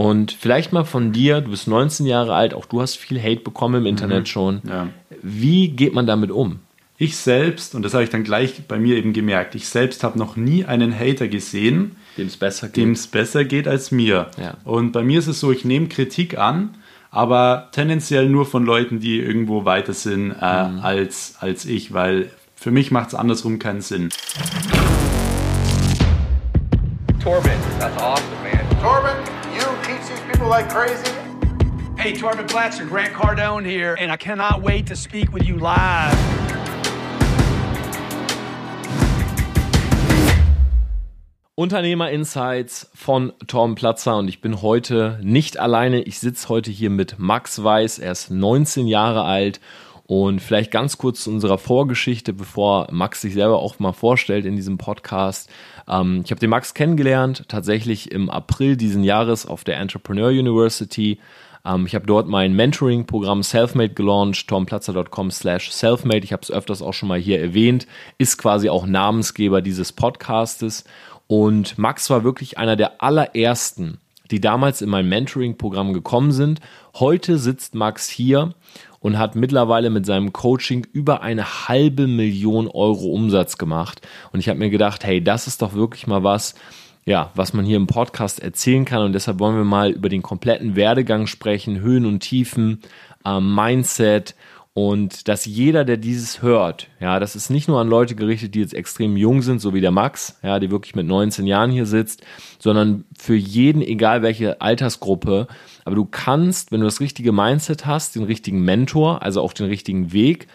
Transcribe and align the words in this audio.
Und 0.00 0.32
vielleicht 0.32 0.72
mal 0.72 0.84
von 0.84 1.12
dir, 1.12 1.42
du 1.42 1.50
bist 1.50 1.68
19 1.68 2.06
Jahre 2.06 2.32
alt, 2.32 2.54
auch 2.54 2.64
du 2.64 2.80
hast 2.80 2.96
viel 2.96 3.20
Hate 3.20 3.42
bekommen 3.42 3.82
im 3.82 3.86
Internet 3.86 4.20
mhm. 4.20 4.26
schon. 4.26 4.62
Ja. 4.66 4.88
Wie 5.20 5.68
geht 5.68 5.92
man 5.92 6.06
damit 6.06 6.30
um? 6.30 6.60
Ich 6.96 7.18
selbst, 7.18 7.74
und 7.74 7.82
das 7.82 7.92
habe 7.92 8.04
ich 8.04 8.08
dann 8.08 8.24
gleich 8.24 8.62
bei 8.66 8.78
mir 8.78 8.96
eben 8.96 9.12
gemerkt, 9.12 9.54
ich 9.54 9.68
selbst 9.68 10.02
habe 10.02 10.18
noch 10.18 10.36
nie 10.36 10.64
einen 10.64 10.98
Hater 10.98 11.28
gesehen, 11.28 11.96
dem 12.16 12.28
es 12.28 12.38
besser 12.38 12.68
geht. 12.68 12.76
Dem 12.78 12.92
es 12.92 13.08
besser 13.08 13.44
geht 13.44 13.68
als 13.68 13.90
mir. 13.90 14.30
Ja. 14.40 14.54
Und 14.64 14.92
bei 14.92 15.02
mir 15.02 15.18
ist 15.18 15.26
es 15.26 15.38
so, 15.38 15.52
ich 15.52 15.66
nehme 15.66 15.88
Kritik 15.88 16.38
an, 16.38 16.78
aber 17.10 17.68
tendenziell 17.72 18.30
nur 18.30 18.46
von 18.46 18.64
Leuten, 18.64 19.00
die 19.00 19.20
irgendwo 19.20 19.66
weiter 19.66 19.92
sind 19.92 20.30
äh, 20.30 20.68
mhm. 20.68 20.80
als, 20.80 21.34
als 21.40 21.66
ich, 21.66 21.92
weil 21.92 22.30
für 22.54 22.70
mich 22.70 22.90
macht 22.90 23.08
es 23.08 23.14
andersrum 23.14 23.58
keinen 23.58 23.82
Sinn. 23.82 24.08
Torben, 27.22 27.52
that's 27.78 27.98
awesome, 27.98 28.24
man. 28.42 28.80
Torben, 28.80 29.39
like 30.50 30.68
crazy. 30.68 31.12
Hey, 31.96 32.12
Torben 32.12 32.44
Blatcher, 32.48 32.84
Grant 32.84 33.14
Cardone 33.14 33.64
here, 33.64 33.96
and 34.00 34.10
I 34.10 34.16
cannot 34.16 34.62
wait 34.62 34.88
to 34.88 34.96
speak 34.96 35.32
with 35.32 35.44
you 35.44 35.56
live. 35.56 36.18
Unternehmer 41.54 42.10
Insights 42.10 42.90
von 42.94 43.32
Tom 43.46 43.76
Platzer 43.76 44.16
und 44.16 44.28
ich 44.28 44.40
bin 44.40 44.60
heute 44.60 45.20
nicht 45.22 45.60
alleine. 45.60 46.02
Ich 46.02 46.18
sitze 46.18 46.48
heute 46.48 46.72
hier 46.72 46.90
mit 46.90 47.18
Max 47.18 47.62
Weiß. 47.62 48.00
Er 48.00 48.10
ist 48.10 48.30
19 48.30 48.88
Jahre 48.88 49.22
alt 49.22 49.60
und 50.10 50.42
vielleicht 50.42 50.72
ganz 50.72 50.98
kurz 50.98 51.22
zu 51.22 51.30
unserer 51.30 51.56
Vorgeschichte, 51.56 52.32
bevor 52.32 52.88
Max 52.90 53.20
sich 53.20 53.32
selber 53.32 53.60
auch 53.60 53.78
mal 53.78 53.92
vorstellt 53.92 54.44
in 54.44 54.56
diesem 54.56 54.76
Podcast. 54.76 55.48
Ähm, 55.88 56.22
ich 56.24 56.32
habe 56.32 56.40
den 56.40 56.50
Max 56.50 56.74
kennengelernt, 56.74 57.44
tatsächlich 57.46 58.10
im 58.10 58.28
April 58.28 58.76
diesen 58.76 59.04
Jahres 59.04 59.46
auf 59.46 59.62
der 59.62 59.78
Entrepreneur 59.78 60.30
University. 60.30 61.20
Ähm, 61.64 61.86
ich 61.86 61.94
habe 61.94 62.06
dort 62.06 62.26
mein 62.26 62.54
Mentoring-Programm 62.54 63.44
Selfmade 63.44 63.94
gelauncht, 63.94 64.48
tomplatzer.com 64.48 65.30
slash 65.30 65.70
selfmade. 65.70 66.24
Ich 66.24 66.32
habe 66.32 66.42
es 66.42 66.50
öfters 66.50 66.82
auch 66.82 66.92
schon 66.92 67.08
mal 67.08 67.20
hier 67.20 67.40
erwähnt, 67.40 67.86
ist 68.18 68.36
quasi 68.36 68.68
auch 68.68 68.86
Namensgeber 68.86 69.62
dieses 69.62 69.92
Podcastes. 69.92 70.82
Und 71.28 71.78
Max 71.78 72.10
war 72.10 72.24
wirklich 72.24 72.58
einer 72.58 72.74
der 72.74 73.00
allerersten, 73.00 74.00
die 74.30 74.40
damals 74.40 74.82
in 74.82 74.88
mein 74.88 75.08
Mentoring-Programm 75.08 75.92
gekommen 75.92 76.32
sind. 76.32 76.60
Heute 76.94 77.38
sitzt 77.38 77.74
Max 77.74 78.08
hier 78.08 78.54
und 79.00 79.18
hat 79.18 79.34
mittlerweile 79.34 79.90
mit 79.90 80.06
seinem 80.06 80.32
Coaching 80.32 80.86
über 80.92 81.22
eine 81.22 81.68
halbe 81.68 82.06
Million 82.06 82.68
Euro 82.68 83.06
Umsatz 83.06 83.58
gemacht. 83.58 84.06
Und 84.32 84.40
ich 84.40 84.48
habe 84.48 84.58
mir 84.58 84.70
gedacht, 84.70 85.04
hey, 85.04 85.22
das 85.22 85.46
ist 85.46 85.62
doch 85.62 85.74
wirklich 85.74 86.06
mal 86.06 86.22
was, 86.22 86.54
ja, 87.06 87.30
was 87.34 87.54
man 87.54 87.64
hier 87.64 87.78
im 87.78 87.86
Podcast 87.86 88.40
erzählen 88.40 88.84
kann. 88.84 89.02
Und 89.02 89.14
deshalb 89.14 89.40
wollen 89.40 89.56
wir 89.56 89.64
mal 89.64 89.90
über 89.90 90.08
den 90.08 90.22
kompletten 90.22 90.76
Werdegang 90.76 91.26
sprechen, 91.26 91.80
Höhen 91.80 92.06
und 92.06 92.20
Tiefen, 92.20 92.82
äh, 93.24 93.40
Mindset 93.40 94.34
und 94.72 95.26
dass 95.26 95.46
jeder, 95.46 95.84
der 95.84 95.96
dieses 95.96 96.42
hört, 96.42 96.88
ja, 97.00 97.18
das 97.18 97.34
ist 97.34 97.50
nicht 97.50 97.66
nur 97.66 97.80
an 97.80 97.88
Leute 97.88 98.14
gerichtet, 98.14 98.54
die 98.54 98.60
jetzt 98.60 98.74
extrem 98.74 99.16
jung 99.16 99.42
sind, 99.42 99.60
so 99.60 99.74
wie 99.74 99.80
der 99.80 99.90
Max, 99.90 100.38
ja, 100.42 100.60
die 100.60 100.70
wirklich 100.70 100.94
mit 100.94 101.06
19 101.06 101.46
Jahren 101.46 101.72
hier 101.72 101.86
sitzt, 101.86 102.22
sondern 102.60 103.04
für 103.18 103.34
jeden, 103.34 103.82
egal 103.82 104.22
welche 104.22 104.60
Altersgruppe. 104.60 105.48
Aber 105.84 105.96
du 105.96 106.04
kannst, 106.04 106.70
wenn 106.70 106.80
du 106.80 106.86
das 106.86 107.00
richtige 107.00 107.32
Mindset 107.32 107.84
hast, 107.84 108.14
den 108.14 108.22
richtigen 108.22 108.62
Mentor, 108.62 109.22
also 109.22 109.40
auch 109.40 109.52
den 109.52 109.66
richtigen 109.66 110.12
Weg 110.12 110.46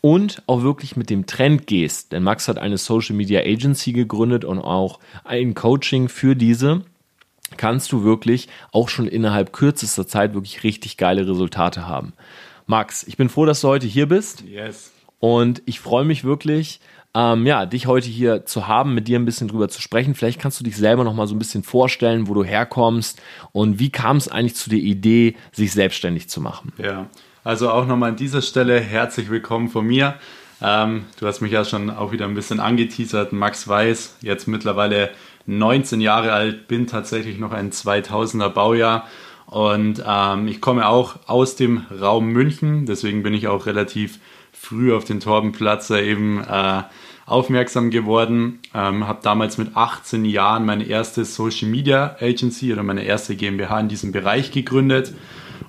und 0.00 0.42
auch 0.46 0.62
wirklich 0.62 0.96
mit 0.96 1.10
dem 1.10 1.26
Trend 1.26 1.66
gehst. 1.66 2.12
Denn 2.12 2.22
Max 2.22 2.46
hat 2.46 2.58
eine 2.58 2.78
Social 2.78 3.16
Media 3.16 3.40
Agency 3.40 3.92
gegründet 3.92 4.44
und 4.44 4.60
auch 4.60 5.00
ein 5.24 5.54
Coaching 5.54 6.08
für 6.08 6.36
diese 6.36 6.82
kannst 7.56 7.92
du 7.92 8.04
wirklich 8.04 8.48
auch 8.72 8.88
schon 8.88 9.06
innerhalb 9.06 9.52
kürzester 9.52 10.06
Zeit 10.06 10.34
wirklich 10.34 10.64
richtig 10.64 10.96
geile 10.96 11.26
Resultate 11.28 11.86
haben. 11.86 12.12
Max, 12.66 13.04
ich 13.04 13.16
bin 13.16 13.28
froh, 13.28 13.44
dass 13.44 13.60
du 13.60 13.68
heute 13.68 13.86
hier 13.86 14.08
bist. 14.08 14.42
Yes. 14.42 14.92
Und 15.20 15.62
ich 15.66 15.80
freue 15.80 16.04
mich 16.04 16.24
wirklich, 16.24 16.80
ähm, 17.14 17.46
ja, 17.46 17.66
dich 17.66 17.86
heute 17.86 18.08
hier 18.08 18.46
zu 18.46 18.66
haben, 18.66 18.94
mit 18.94 19.06
dir 19.06 19.18
ein 19.18 19.24
bisschen 19.24 19.48
drüber 19.48 19.68
zu 19.68 19.80
sprechen. 19.80 20.14
Vielleicht 20.14 20.40
kannst 20.40 20.60
du 20.60 20.64
dich 20.64 20.76
selber 20.76 21.04
noch 21.04 21.14
mal 21.14 21.26
so 21.26 21.34
ein 21.34 21.38
bisschen 21.38 21.62
vorstellen, 21.62 22.26
wo 22.26 22.34
du 22.34 22.42
herkommst 22.42 23.20
und 23.52 23.78
wie 23.78 23.90
kam 23.90 24.16
es 24.16 24.28
eigentlich 24.28 24.56
zu 24.56 24.70
der 24.70 24.80
Idee, 24.80 25.36
sich 25.52 25.72
selbstständig 25.72 26.28
zu 26.28 26.40
machen. 26.40 26.72
Ja, 26.78 27.06
also 27.44 27.70
auch 27.70 27.86
nochmal 27.86 28.10
an 28.10 28.16
dieser 28.16 28.42
Stelle 28.42 28.80
herzlich 28.80 29.30
willkommen 29.30 29.68
von 29.68 29.86
mir. 29.86 30.14
Ähm, 30.62 31.04
du 31.20 31.26
hast 31.26 31.42
mich 31.42 31.52
ja 31.52 31.64
schon 31.64 31.90
auch 31.90 32.12
wieder 32.12 32.24
ein 32.24 32.34
bisschen 32.34 32.58
angeteasert. 32.58 33.32
Max 33.32 33.68
Weiß, 33.68 34.16
jetzt 34.22 34.48
mittlerweile 34.48 35.10
19 35.46 36.00
Jahre 36.00 36.32
alt, 36.32 36.68
bin 36.68 36.86
tatsächlich 36.86 37.38
noch 37.38 37.52
ein 37.52 37.70
2000er 37.70 38.48
Baujahr 38.48 39.06
und 39.46 40.02
ähm, 40.06 40.48
ich 40.48 40.60
komme 40.60 40.88
auch 40.88 41.16
aus 41.26 41.56
dem 41.56 41.82
Raum 42.00 42.28
München, 42.28 42.86
deswegen 42.86 43.22
bin 43.22 43.34
ich 43.34 43.48
auch 43.48 43.66
relativ 43.66 44.18
früh 44.52 44.94
auf 44.94 45.04
den 45.04 45.20
Torbenplatzer 45.20 46.02
eben 46.02 46.42
äh, 46.42 46.82
aufmerksam 47.26 47.90
geworden. 47.90 48.60
Ähm, 48.74 49.06
habe 49.06 49.20
damals 49.22 49.58
mit 49.58 49.76
18 49.76 50.24
Jahren 50.24 50.64
meine 50.64 50.84
erste 50.84 51.24
Social 51.24 51.68
Media 51.68 52.16
Agency 52.20 52.72
oder 52.72 52.82
meine 52.82 53.04
erste 53.04 53.36
GmbH 53.36 53.80
in 53.80 53.88
diesem 53.88 54.12
Bereich 54.12 54.50
gegründet. 54.50 55.14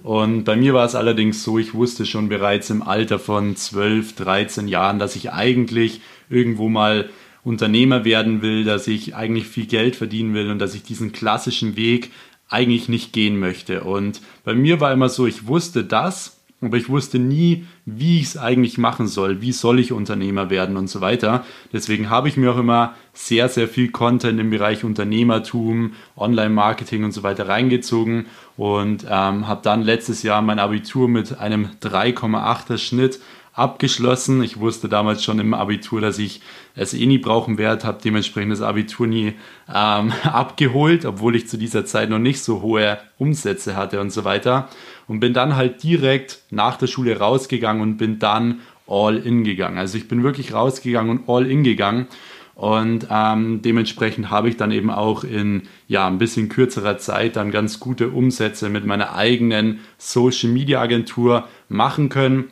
Und 0.04 0.44
bei 0.44 0.56
mir 0.56 0.74
war 0.74 0.86
es 0.86 0.96
allerdings 0.96 1.44
so, 1.44 1.58
ich 1.58 1.74
wusste 1.74 2.06
schon 2.06 2.30
bereits 2.30 2.70
im 2.70 2.84
Alter 2.84 3.18
von 3.18 3.56
12, 3.56 4.16
13 4.16 4.68
Jahren, 4.68 5.00
dass 5.00 5.16
ich 5.16 5.32
eigentlich 5.32 6.02
irgendwo 6.30 6.70
mal 6.70 7.10
Unternehmer 7.44 8.06
werden 8.06 8.42
will, 8.42 8.64
dass 8.64 8.88
ich 8.88 9.16
eigentlich 9.16 9.48
viel 9.48 9.66
Geld 9.66 9.96
verdienen 9.96 10.34
will 10.34 10.50
und 10.50 10.60
dass 10.60 10.76
ich 10.76 10.84
diesen 10.84 11.12
klassischen 11.12 11.76
Weg 11.76 12.12
eigentlich 12.50 12.90
nicht 12.90 13.14
gehen 13.14 13.40
möchte. 13.40 13.84
Und 13.84 14.22
bei 14.44 14.54
mir 14.54 14.80
war 14.80 14.92
immer 14.92 15.10
so, 15.10 15.26
ich 15.26 15.48
wusste 15.48 15.84
das, 15.84 16.36
aber 16.62 16.78
ich 16.78 16.90
wusste 16.90 17.20
nie, 17.20 17.66
wie 17.86 18.20
ich 18.20 18.28
es 18.28 18.38
eigentlich 18.38 18.78
machen 18.78 19.08
soll, 19.08 19.42
wie 19.42 19.52
soll 19.52 19.80
ich 19.80 19.92
Unternehmer 19.92 20.50
werden 20.50 20.78
und 20.78 20.90
so 20.90 21.02
weiter. 21.02 21.46
Deswegen 21.74 22.10
habe 22.10 22.28
ich 22.30 22.38
mir 22.38 22.52
auch 22.52 22.58
immer 22.58 22.96
sehr, 23.14 23.50
sehr 23.50 23.68
viel 23.68 23.92
Content 23.92 24.40
im 24.40 24.50
Bereich 24.50 24.84
Unternehmertum, 24.84 25.94
Online-Marketing 26.16 27.04
und 27.04 27.12
so 27.12 27.24
weiter 27.24 27.48
reingezogen 27.48 28.26
und 28.58 29.06
ähm, 29.10 29.48
habe 29.48 29.62
dann 29.64 29.84
letztes 29.84 30.24
Jahr 30.24 30.42
mein 30.42 30.60
Abitur 30.60 31.08
mit 31.08 31.40
einem 31.40 31.70
3,8er 31.82 32.78
Schnitt 32.78 33.20
abgeschlossen. 33.56 34.44
Ich 34.44 34.60
wusste 34.60 34.90
damals 34.90 35.24
schon 35.24 35.40
im 35.40 35.54
Abitur, 35.54 36.02
dass 36.02 36.20
ich 36.20 36.42
es 36.76 36.94
eh 36.94 37.06
nie 37.06 37.18
brauchen 37.18 37.58
werde, 37.58 37.88
habe 37.88 38.00
dementsprechend 38.04 38.52
das 38.52 38.62
Abitur 38.62 39.08
nie 39.08 39.34
ähm, 39.74 40.12
abgeholt, 40.24 41.06
obwohl 41.06 41.36
ich 41.36 41.48
zu 41.48 41.58
dieser 41.58 41.86
Zeit 41.86 42.10
noch 42.10 42.20
nicht 42.20 42.44
so 42.44 42.62
hohe 42.62 42.98
Umsätze 43.18 43.76
hatte 43.76 44.02
und 44.02 44.12
so 44.12 44.26
weiter. 44.26 44.68
Und 45.08 45.20
bin 45.20 45.34
dann 45.34 45.56
halt 45.56 45.84
direkt 45.84 46.40
nach 46.50 46.78
der 46.78 46.88
Schule 46.88 47.18
rausgegangen 47.18 47.82
und 47.82 47.98
bin 47.98 48.20
dann 48.20 48.60
all 48.88 49.18
in 49.18 49.44
gegangen. 49.44 49.78
Also 49.78 49.98
ich 49.98 50.08
bin 50.08 50.24
wirklich 50.24 50.54
rausgegangen 50.54 51.18
und 51.18 51.30
all 51.30 51.50
in 51.50 51.64
gegangen. 51.64 52.08
Und 52.56 53.08
ähm, 53.12 53.62
dementsprechend 53.62 54.30
habe 54.30 54.48
ich 54.48 54.56
dann 54.56 54.72
eben 54.72 54.90
auch 54.90 55.26
in 55.26 55.64
ja, 55.88 56.08
ein 56.08 56.18
bisschen 56.18 56.48
kürzerer 56.48 56.98
Zeit 56.98 57.36
dann 57.36 57.52
ganz 57.52 57.82
gute 57.82 58.10
Umsätze 58.10 58.70
mit 58.70 58.86
meiner 58.86 59.14
eigenen 59.14 59.82
Social 59.98 60.50
Media 60.50 60.80
Agentur 60.80 61.50
machen 61.68 62.08
können 62.08 62.46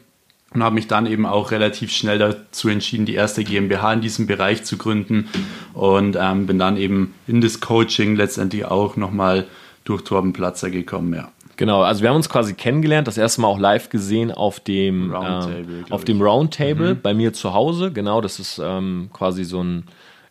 und 0.53 0.63
habe 0.63 0.75
mich 0.75 0.87
dann 0.87 1.05
eben 1.05 1.25
auch 1.25 1.51
relativ 1.51 1.91
schnell 1.91 2.19
dazu 2.19 2.69
entschieden, 2.69 3.05
die 3.05 3.15
erste 3.15 3.43
GmbH 3.43 3.93
in 3.93 4.01
diesem 4.01 4.27
Bereich 4.27 4.63
zu 4.63 4.77
gründen 4.77 5.29
und 5.73 6.17
ähm, 6.19 6.47
bin 6.47 6.59
dann 6.59 6.77
eben 6.77 7.13
in 7.27 7.41
das 7.41 7.59
Coaching 7.59 8.15
letztendlich 8.15 8.65
auch 8.65 8.95
nochmal 8.95 9.45
durch 9.83 10.03
Torben 10.03 10.33
Platzer 10.33 10.69
gekommen, 10.69 11.13
ja. 11.13 11.29
Genau, 11.55 11.83
also 11.83 12.01
wir 12.01 12.09
haben 12.09 12.15
uns 12.15 12.29
quasi 12.29 12.55
kennengelernt, 12.55 13.07
das 13.07 13.17
erste 13.17 13.41
Mal 13.41 13.47
auch 13.47 13.59
live 13.59 13.89
gesehen 13.89 14.31
auf 14.31 14.59
dem 14.59 15.13
Roundtable, 15.13 15.85
äh, 15.87 15.91
auf 15.91 16.03
dem 16.03 16.21
Roundtable 16.21 16.95
mhm. 16.95 17.01
bei 17.01 17.13
mir 17.13 17.31
zu 17.33 17.53
Hause. 17.53 17.91
Genau, 17.91 18.21
das 18.21 18.39
ist 18.39 18.59
ähm, 18.63 19.09
quasi 19.13 19.43
so 19.43 19.63
ein 19.63 19.83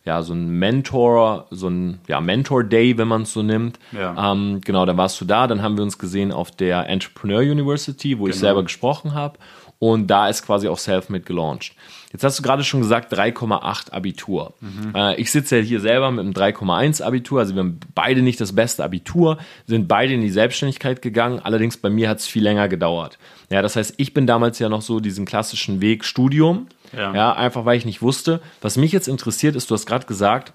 ja, 0.05 0.21
so 0.21 0.33
ein 0.33 0.59
Mentor, 0.59 1.47
so 1.49 1.69
ein 1.69 1.99
ja, 2.07 2.19
Mentor 2.19 2.65
Day, 2.65 2.97
wenn 2.97 3.07
man 3.07 3.21
es 3.21 3.31
so 3.31 3.41
nimmt. 3.41 3.79
Ja. 3.93 4.33
Ähm, 4.33 4.59
genau, 4.59 4.85
da 4.85 4.97
warst 4.97 5.21
du 5.21 5.25
da. 5.25 5.47
Dann 5.47 5.61
haben 5.61 5.77
wir 5.77 5.83
uns 5.83 5.97
gesehen 5.97 6.33
auf 6.33 6.51
der 6.51 6.89
Entrepreneur 6.89 7.39
University, 7.39 8.19
wo 8.19 8.23
genau. 8.23 8.33
ich 8.33 8.39
selber 8.39 8.63
gesprochen 8.63 9.13
habe. 9.13 9.39
Und 9.83 10.07
da 10.07 10.29
ist 10.29 10.45
quasi 10.45 10.69
auch 10.69 10.77
Selfmade 10.77 11.25
gelauncht. 11.25 11.73
Jetzt 12.13 12.23
hast 12.23 12.39
du 12.39 12.43
gerade 12.43 12.63
schon 12.63 12.79
gesagt 12.79 13.13
3,8 13.13 13.91
Abitur. 13.91 14.53
Mhm. 14.61 14.95
Äh, 14.95 15.15
ich 15.19 15.29
sitze 15.29 15.57
ja 15.57 15.61
hier 15.61 15.81
selber 15.81 16.09
mit 16.09 16.21
einem 16.21 16.31
3,1 16.31 17.03
Abitur. 17.03 17.41
Also 17.41 17.53
wir 17.53 17.59
haben 17.59 17.81
beide 17.93 18.21
nicht 18.21 18.39
das 18.39 18.55
beste 18.55 18.81
Abitur, 18.81 19.39
sind 19.67 19.89
beide 19.89 20.13
in 20.13 20.21
die 20.21 20.29
Selbstständigkeit 20.29 21.01
gegangen. 21.01 21.41
Allerdings 21.43 21.75
bei 21.75 21.89
mir 21.89 22.07
hat 22.07 22.19
es 22.19 22.27
viel 22.27 22.43
länger 22.43 22.69
gedauert. 22.69 23.17
Ja, 23.49 23.61
das 23.61 23.75
heißt, 23.75 23.95
ich 23.97 24.13
bin 24.13 24.25
damals 24.25 24.57
ja 24.59 24.69
noch 24.69 24.81
so 24.81 25.01
diesen 25.01 25.25
klassischen 25.25 25.81
Weg 25.81 26.05
Studium. 26.05 26.67
Ja. 26.95 27.13
ja, 27.13 27.33
einfach 27.33 27.65
weil 27.65 27.77
ich 27.77 27.83
nicht 27.83 28.01
wusste. 28.01 28.39
Was 28.61 28.77
mich 28.77 28.93
jetzt 28.93 29.09
interessiert 29.09 29.57
ist, 29.57 29.69
du 29.69 29.75
hast 29.75 29.85
gerade 29.85 30.05
gesagt, 30.05 30.53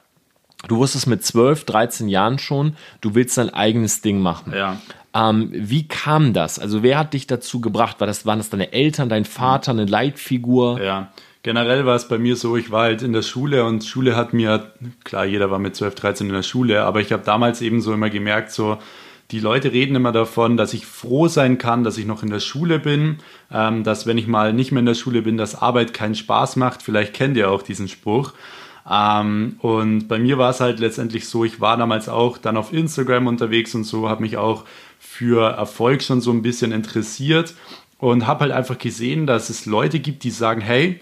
Du 0.66 0.78
wusstest 0.78 1.06
mit 1.06 1.24
12, 1.24 1.64
13 1.66 2.08
Jahren 2.08 2.40
schon, 2.40 2.74
du 3.00 3.14
willst 3.14 3.38
dein 3.38 3.48
eigenes 3.48 4.00
Ding 4.00 4.18
machen. 4.18 4.52
Ja. 4.52 4.80
Ähm, 5.14 5.50
wie 5.52 5.88
kam 5.88 6.32
das? 6.32 6.58
Also 6.58 6.82
wer 6.82 6.98
hat 6.98 7.14
dich 7.14 7.26
dazu 7.26 7.60
gebracht? 7.60 8.00
War 8.00 8.06
das, 8.06 8.26
waren 8.26 8.38
das 8.38 8.50
deine 8.50 8.72
Eltern, 8.72 9.08
dein 9.08 9.24
Vater, 9.24 9.72
eine 9.72 9.86
Leitfigur? 9.86 10.80
Ja, 10.82 11.12
generell 11.42 11.86
war 11.86 11.96
es 11.96 12.08
bei 12.08 12.18
mir 12.18 12.36
so, 12.36 12.56
ich 12.56 12.70
war 12.70 12.82
halt 12.82 13.02
in 13.02 13.12
der 13.12 13.22
Schule 13.22 13.64
und 13.64 13.84
Schule 13.84 14.16
hat 14.16 14.32
mir, 14.32 14.72
klar, 15.04 15.24
jeder 15.24 15.50
war 15.50 15.58
mit 15.58 15.76
12, 15.76 15.94
13 15.94 16.26
in 16.26 16.34
der 16.34 16.42
Schule, 16.42 16.82
aber 16.82 17.00
ich 17.00 17.12
habe 17.12 17.22
damals 17.24 17.62
eben 17.62 17.80
so 17.80 17.92
immer 17.92 18.10
gemerkt, 18.10 18.52
so, 18.52 18.78
die 19.30 19.40
Leute 19.40 19.72
reden 19.72 19.94
immer 19.94 20.12
davon, 20.12 20.56
dass 20.56 20.72
ich 20.72 20.86
froh 20.86 21.28
sein 21.28 21.58
kann, 21.58 21.84
dass 21.84 21.98
ich 21.98 22.06
noch 22.06 22.22
in 22.22 22.30
der 22.30 22.40
Schule 22.40 22.78
bin, 22.78 23.18
ähm, 23.52 23.84
dass 23.84 24.06
wenn 24.06 24.16
ich 24.16 24.26
mal 24.26 24.54
nicht 24.54 24.72
mehr 24.72 24.80
in 24.80 24.86
der 24.86 24.94
Schule 24.94 25.22
bin, 25.22 25.36
dass 25.36 25.60
Arbeit 25.60 25.92
keinen 25.92 26.14
Spaß 26.14 26.56
macht. 26.56 26.82
Vielleicht 26.82 27.12
kennt 27.12 27.36
ihr 27.36 27.50
auch 27.50 27.62
diesen 27.62 27.88
Spruch. 27.88 28.32
Ähm, 28.90 29.56
und 29.60 30.08
bei 30.08 30.18
mir 30.18 30.38
war 30.38 30.50
es 30.50 30.60
halt 30.60 30.80
letztendlich 30.80 31.28
so, 31.28 31.44
ich 31.44 31.60
war 31.60 31.76
damals 31.76 32.08
auch 32.08 32.38
dann 32.38 32.56
auf 32.56 32.72
Instagram 32.72 33.26
unterwegs 33.26 33.74
und 33.74 33.84
so, 33.84 34.08
habe 34.08 34.22
mich 34.22 34.38
auch 34.38 34.64
für 35.18 35.50
Erfolg 35.50 36.04
schon 36.04 36.20
so 36.20 36.30
ein 36.30 36.42
bisschen 36.42 36.70
interessiert 36.70 37.56
und 37.98 38.28
habe 38.28 38.42
halt 38.42 38.52
einfach 38.52 38.78
gesehen, 38.78 39.26
dass 39.26 39.50
es 39.50 39.66
Leute 39.66 39.98
gibt, 39.98 40.22
die 40.22 40.30
sagen, 40.30 40.60
hey, 40.60 41.00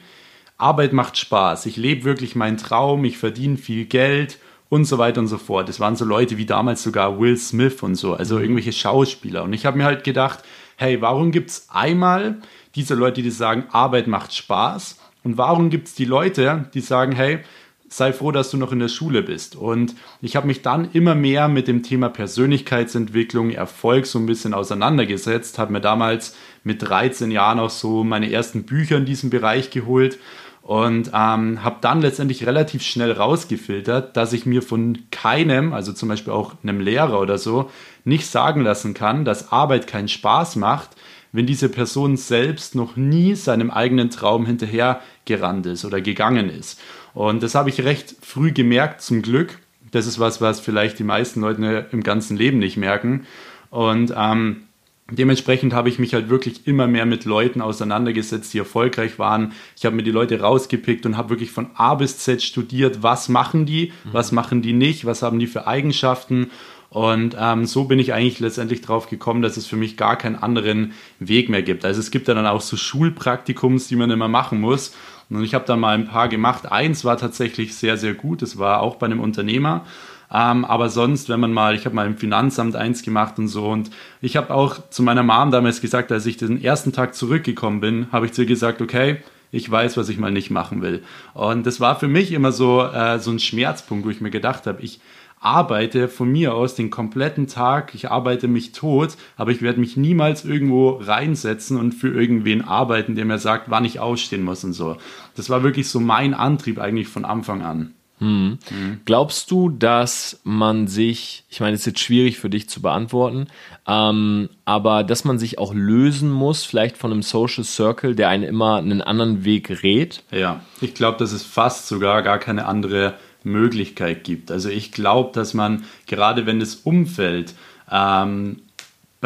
Arbeit 0.56 0.94
macht 0.94 1.18
Spaß, 1.18 1.66
ich 1.66 1.76
lebe 1.76 2.04
wirklich 2.04 2.34
meinen 2.34 2.56
Traum, 2.56 3.04
ich 3.04 3.18
verdiene 3.18 3.58
viel 3.58 3.84
Geld 3.84 4.38
und 4.70 4.86
so 4.86 4.96
weiter 4.96 5.20
und 5.20 5.26
so 5.26 5.36
fort. 5.36 5.68
Das 5.68 5.80
waren 5.80 5.96
so 5.96 6.06
Leute 6.06 6.38
wie 6.38 6.46
damals 6.46 6.82
sogar 6.82 7.20
Will 7.20 7.36
Smith 7.36 7.82
und 7.82 7.96
so, 7.96 8.14
also 8.14 8.36
mhm. 8.36 8.40
irgendwelche 8.40 8.72
Schauspieler. 8.72 9.42
Und 9.42 9.52
ich 9.52 9.66
habe 9.66 9.76
mir 9.76 9.84
halt 9.84 10.02
gedacht, 10.02 10.42
hey, 10.76 11.02
warum 11.02 11.30
gibt 11.30 11.50
es 11.50 11.66
einmal 11.68 12.40
diese 12.74 12.94
Leute, 12.94 13.20
die 13.20 13.30
sagen, 13.30 13.64
Arbeit 13.70 14.06
macht 14.06 14.34
Spaß? 14.34 14.98
Und 15.24 15.36
warum 15.36 15.68
gibt 15.68 15.88
es 15.88 15.94
die 15.94 16.06
Leute, 16.06 16.70
die 16.72 16.80
sagen, 16.80 17.12
hey, 17.12 17.40
sei 17.88 18.12
froh, 18.12 18.32
dass 18.32 18.50
du 18.50 18.56
noch 18.56 18.72
in 18.72 18.78
der 18.78 18.88
Schule 18.88 19.22
bist. 19.22 19.56
Und 19.56 19.94
ich 20.20 20.36
habe 20.36 20.46
mich 20.46 20.62
dann 20.62 20.90
immer 20.92 21.14
mehr 21.14 21.48
mit 21.48 21.68
dem 21.68 21.82
Thema 21.82 22.08
Persönlichkeitsentwicklung, 22.08 23.50
Erfolg 23.50 24.06
so 24.06 24.18
ein 24.18 24.26
bisschen 24.26 24.54
auseinandergesetzt, 24.54 25.58
habe 25.58 25.72
mir 25.72 25.80
damals 25.80 26.36
mit 26.64 26.82
13 26.82 27.30
Jahren 27.30 27.60
auch 27.60 27.70
so 27.70 28.02
meine 28.02 28.30
ersten 28.30 28.64
Bücher 28.64 28.96
in 28.96 29.04
diesem 29.04 29.30
Bereich 29.30 29.70
geholt 29.70 30.18
und 30.62 31.12
ähm, 31.14 31.62
habe 31.62 31.76
dann 31.80 32.00
letztendlich 32.00 32.44
relativ 32.44 32.82
schnell 32.82 33.12
rausgefiltert, 33.12 34.16
dass 34.16 34.32
ich 34.32 34.46
mir 34.46 34.62
von 34.62 34.98
keinem, 35.12 35.72
also 35.72 35.92
zum 35.92 36.08
Beispiel 36.08 36.32
auch 36.32 36.54
einem 36.64 36.80
Lehrer 36.80 37.20
oder 37.20 37.38
so, 37.38 37.70
nicht 38.02 38.26
sagen 38.26 38.62
lassen 38.62 38.92
kann, 38.92 39.24
dass 39.24 39.52
Arbeit 39.52 39.86
keinen 39.86 40.08
Spaß 40.08 40.56
macht, 40.56 40.90
wenn 41.30 41.46
diese 41.46 41.68
Person 41.68 42.16
selbst 42.16 42.74
noch 42.74 42.96
nie 42.96 43.36
seinem 43.36 43.70
eigenen 43.70 44.10
Traum 44.10 44.44
hinterher 44.44 45.00
gerannt 45.24 45.66
ist 45.66 45.84
oder 45.84 46.00
gegangen 46.00 46.48
ist. 46.50 46.80
Und 47.16 47.42
das 47.42 47.54
habe 47.54 47.70
ich 47.70 47.82
recht 47.82 48.14
früh 48.20 48.52
gemerkt, 48.52 49.00
zum 49.00 49.22
Glück. 49.22 49.58
Das 49.90 50.06
ist 50.06 50.20
was, 50.20 50.42
was 50.42 50.60
vielleicht 50.60 50.98
die 50.98 51.04
meisten 51.04 51.40
Leute 51.40 51.86
im 51.90 52.02
ganzen 52.02 52.36
Leben 52.36 52.58
nicht 52.58 52.76
merken. 52.76 53.26
Und 53.70 54.12
ähm, 54.14 54.66
Dementsprechend 55.08 55.72
habe 55.72 55.88
ich 55.88 56.00
mich 56.00 56.14
halt 56.14 56.28
wirklich 56.30 56.66
immer 56.66 56.88
mehr 56.88 57.06
mit 57.06 57.26
Leuten 57.26 57.60
auseinandergesetzt, 57.60 58.52
die 58.52 58.58
erfolgreich 58.58 59.20
waren. 59.20 59.52
Ich 59.76 59.86
habe 59.86 59.94
mir 59.94 60.02
die 60.02 60.10
Leute 60.10 60.40
rausgepickt 60.40 61.06
und 61.06 61.16
habe 61.16 61.30
wirklich 61.30 61.52
von 61.52 61.70
A 61.74 61.94
bis 61.94 62.18
Z 62.18 62.42
studiert, 62.42 63.04
was 63.04 63.28
machen 63.28 63.66
die, 63.66 63.92
mhm. 64.04 64.08
was 64.12 64.32
machen 64.32 64.62
die 64.62 64.72
nicht, 64.72 65.04
was 65.04 65.22
haben 65.22 65.38
die 65.38 65.46
für 65.46 65.68
Eigenschaften. 65.68 66.50
Und 66.96 67.36
ähm, 67.38 67.66
so 67.66 67.84
bin 67.84 67.98
ich 67.98 68.14
eigentlich 68.14 68.40
letztendlich 68.40 68.80
drauf 68.80 69.10
gekommen, 69.10 69.42
dass 69.42 69.58
es 69.58 69.66
für 69.66 69.76
mich 69.76 69.98
gar 69.98 70.16
keinen 70.16 70.34
anderen 70.36 70.94
Weg 71.18 71.50
mehr 71.50 71.60
gibt. 71.60 71.84
Also 71.84 72.00
es 72.00 72.10
gibt 72.10 72.26
ja 72.26 72.32
dann 72.32 72.46
auch 72.46 72.62
so 72.62 72.78
Schulpraktikums, 72.78 73.86
die 73.88 73.96
man 73.96 74.10
immer 74.10 74.28
machen 74.28 74.62
muss. 74.62 74.96
Und 75.28 75.44
ich 75.44 75.52
habe 75.52 75.66
dann 75.66 75.78
mal 75.78 75.92
ein 75.94 76.06
paar 76.06 76.30
gemacht. 76.30 76.72
Eins 76.72 77.04
war 77.04 77.18
tatsächlich 77.18 77.76
sehr, 77.76 77.98
sehr 77.98 78.14
gut. 78.14 78.40
Das 78.40 78.58
war 78.58 78.80
auch 78.80 78.96
bei 78.96 79.04
einem 79.04 79.20
Unternehmer. 79.20 79.84
Ähm, 80.32 80.64
aber 80.64 80.88
sonst, 80.88 81.28
wenn 81.28 81.38
man 81.38 81.52
mal, 81.52 81.74
ich 81.74 81.84
habe 81.84 81.94
mal 81.94 82.06
im 82.06 82.16
Finanzamt 82.16 82.76
eins 82.76 83.02
gemacht 83.02 83.38
und 83.38 83.48
so. 83.48 83.68
Und 83.68 83.90
ich 84.22 84.38
habe 84.38 84.54
auch 84.54 84.78
zu 84.88 85.02
meiner 85.02 85.22
Mom 85.22 85.50
damals 85.50 85.82
gesagt, 85.82 86.10
als 86.12 86.24
ich 86.24 86.38
den 86.38 86.64
ersten 86.64 86.94
Tag 86.94 87.14
zurückgekommen 87.14 87.80
bin, 87.80 88.06
habe 88.10 88.24
ich 88.24 88.32
zu 88.32 88.40
ihr 88.40 88.48
gesagt, 88.48 88.80
okay, 88.80 89.18
ich 89.52 89.70
weiß, 89.70 89.98
was 89.98 90.08
ich 90.08 90.16
mal 90.16 90.32
nicht 90.32 90.50
machen 90.50 90.80
will. 90.80 91.02
Und 91.34 91.66
das 91.66 91.78
war 91.78 91.98
für 91.98 92.08
mich 92.08 92.32
immer 92.32 92.52
so, 92.52 92.82
äh, 92.82 93.18
so 93.18 93.30
ein 93.30 93.38
Schmerzpunkt, 93.38 94.06
wo 94.06 94.10
ich 94.10 94.22
mir 94.22 94.30
gedacht 94.30 94.66
habe, 94.66 94.80
ich 94.80 95.00
arbeite 95.40 96.08
von 96.08 96.30
mir 96.30 96.54
aus 96.54 96.74
den 96.74 96.90
kompletten 96.90 97.46
Tag, 97.46 97.94
ich 97.94 98.10
arbeite 98.10 98.48
mich 98.48 98.72
tot, 98.72 99.16
aber 99.36 99.50
ich 99.50 99.62
werde 99.62 99.80
mich 99.80 99.96
niemals 99.96 100.44
irgendwo 100.44 100.90
reinsetzen 100.90 101.78
und 101.78 101.92
für 101.92 102.08
irgendwen 102.08 102.62
arbeiten, 102.62 103.14
der 103.14 103.24
mir 103.24 103.38
sagt, 103.38 103.70
wann 103.70 103.84
ich 103.84 104.00
ausstehen 104.00 104.42
muss 104.42 104.64
und 104.64 104.72
so. 104.72 104.96
Das 105.34 105.50
war 105.50 105.62
wirklich 105.62 105.88
so 105.88 106.00
mein 106.00 106.34
Antrieb 106.34 106.78
eigentlich 106.78 107.08
von 107.08 107.24
Anfang 107.24 107.62
an. 107.62 107.92
Hm. 108.18 108.58
Mhm. 108.70 109.00
Glaubst 109.04 109.50
du, 109.50 109.68
dass 109.68 110.40
man 110.42 110.86
sich, 110.86 111.44
ich 111.50 111.60
meine, 111.60 111.74
es 111.74 111.80
ist 111.80 111.86
jetzt 111.86 112.00
schwierig 112.00 112.38
für 112.38 112.48
dich 112.48 112.66
zu 112.68 112.80
beantworten, 112.80 113.48
ähm, 113.86 114.48
aber 114.64 115.04
dass 115.04 115.24
man 115.24 115.38
sich 115.38 115.58
auch 115.58 115.74
lösen 115.74 116.30
muss, 116.30 116.64
vielleicht 116.64 116.96
von 116.96 117.12
einem 117.12 117.22
Social 117.22 117.64
Circle, 117.64 118.14
der 118.14 118.30
einen 118.30 118.44
immer 118.44 118.76
einen 118.76 119.02
anderen 119.02 119.44
Weg 119.44 119.82
rät? 119.82 120.22
Ja, 120.30 120.60
ich 120.80 120.94
glaube, 120.94 121.18
dass 121.18 121.32
es 121.32 121.42
fast 121.42 121.88
sogar 121.88 122.22
gar 122.22 122.38
keine 122.38 122.64
andere 122.64 123.14
Möglichkeit 123.46 124.24
gibt. 124.24 124.50
Also 124.50 124.68
ich 124.68 124.92
glaube, 124.92 125.30
dass 125.32 125.54
man, 125.54 125.84
gerade 126.06 126.46
wenn 126.46 126.60
das 126.60 126.74
Umfeld 126.74 127.54
ähm, 127.90 128.56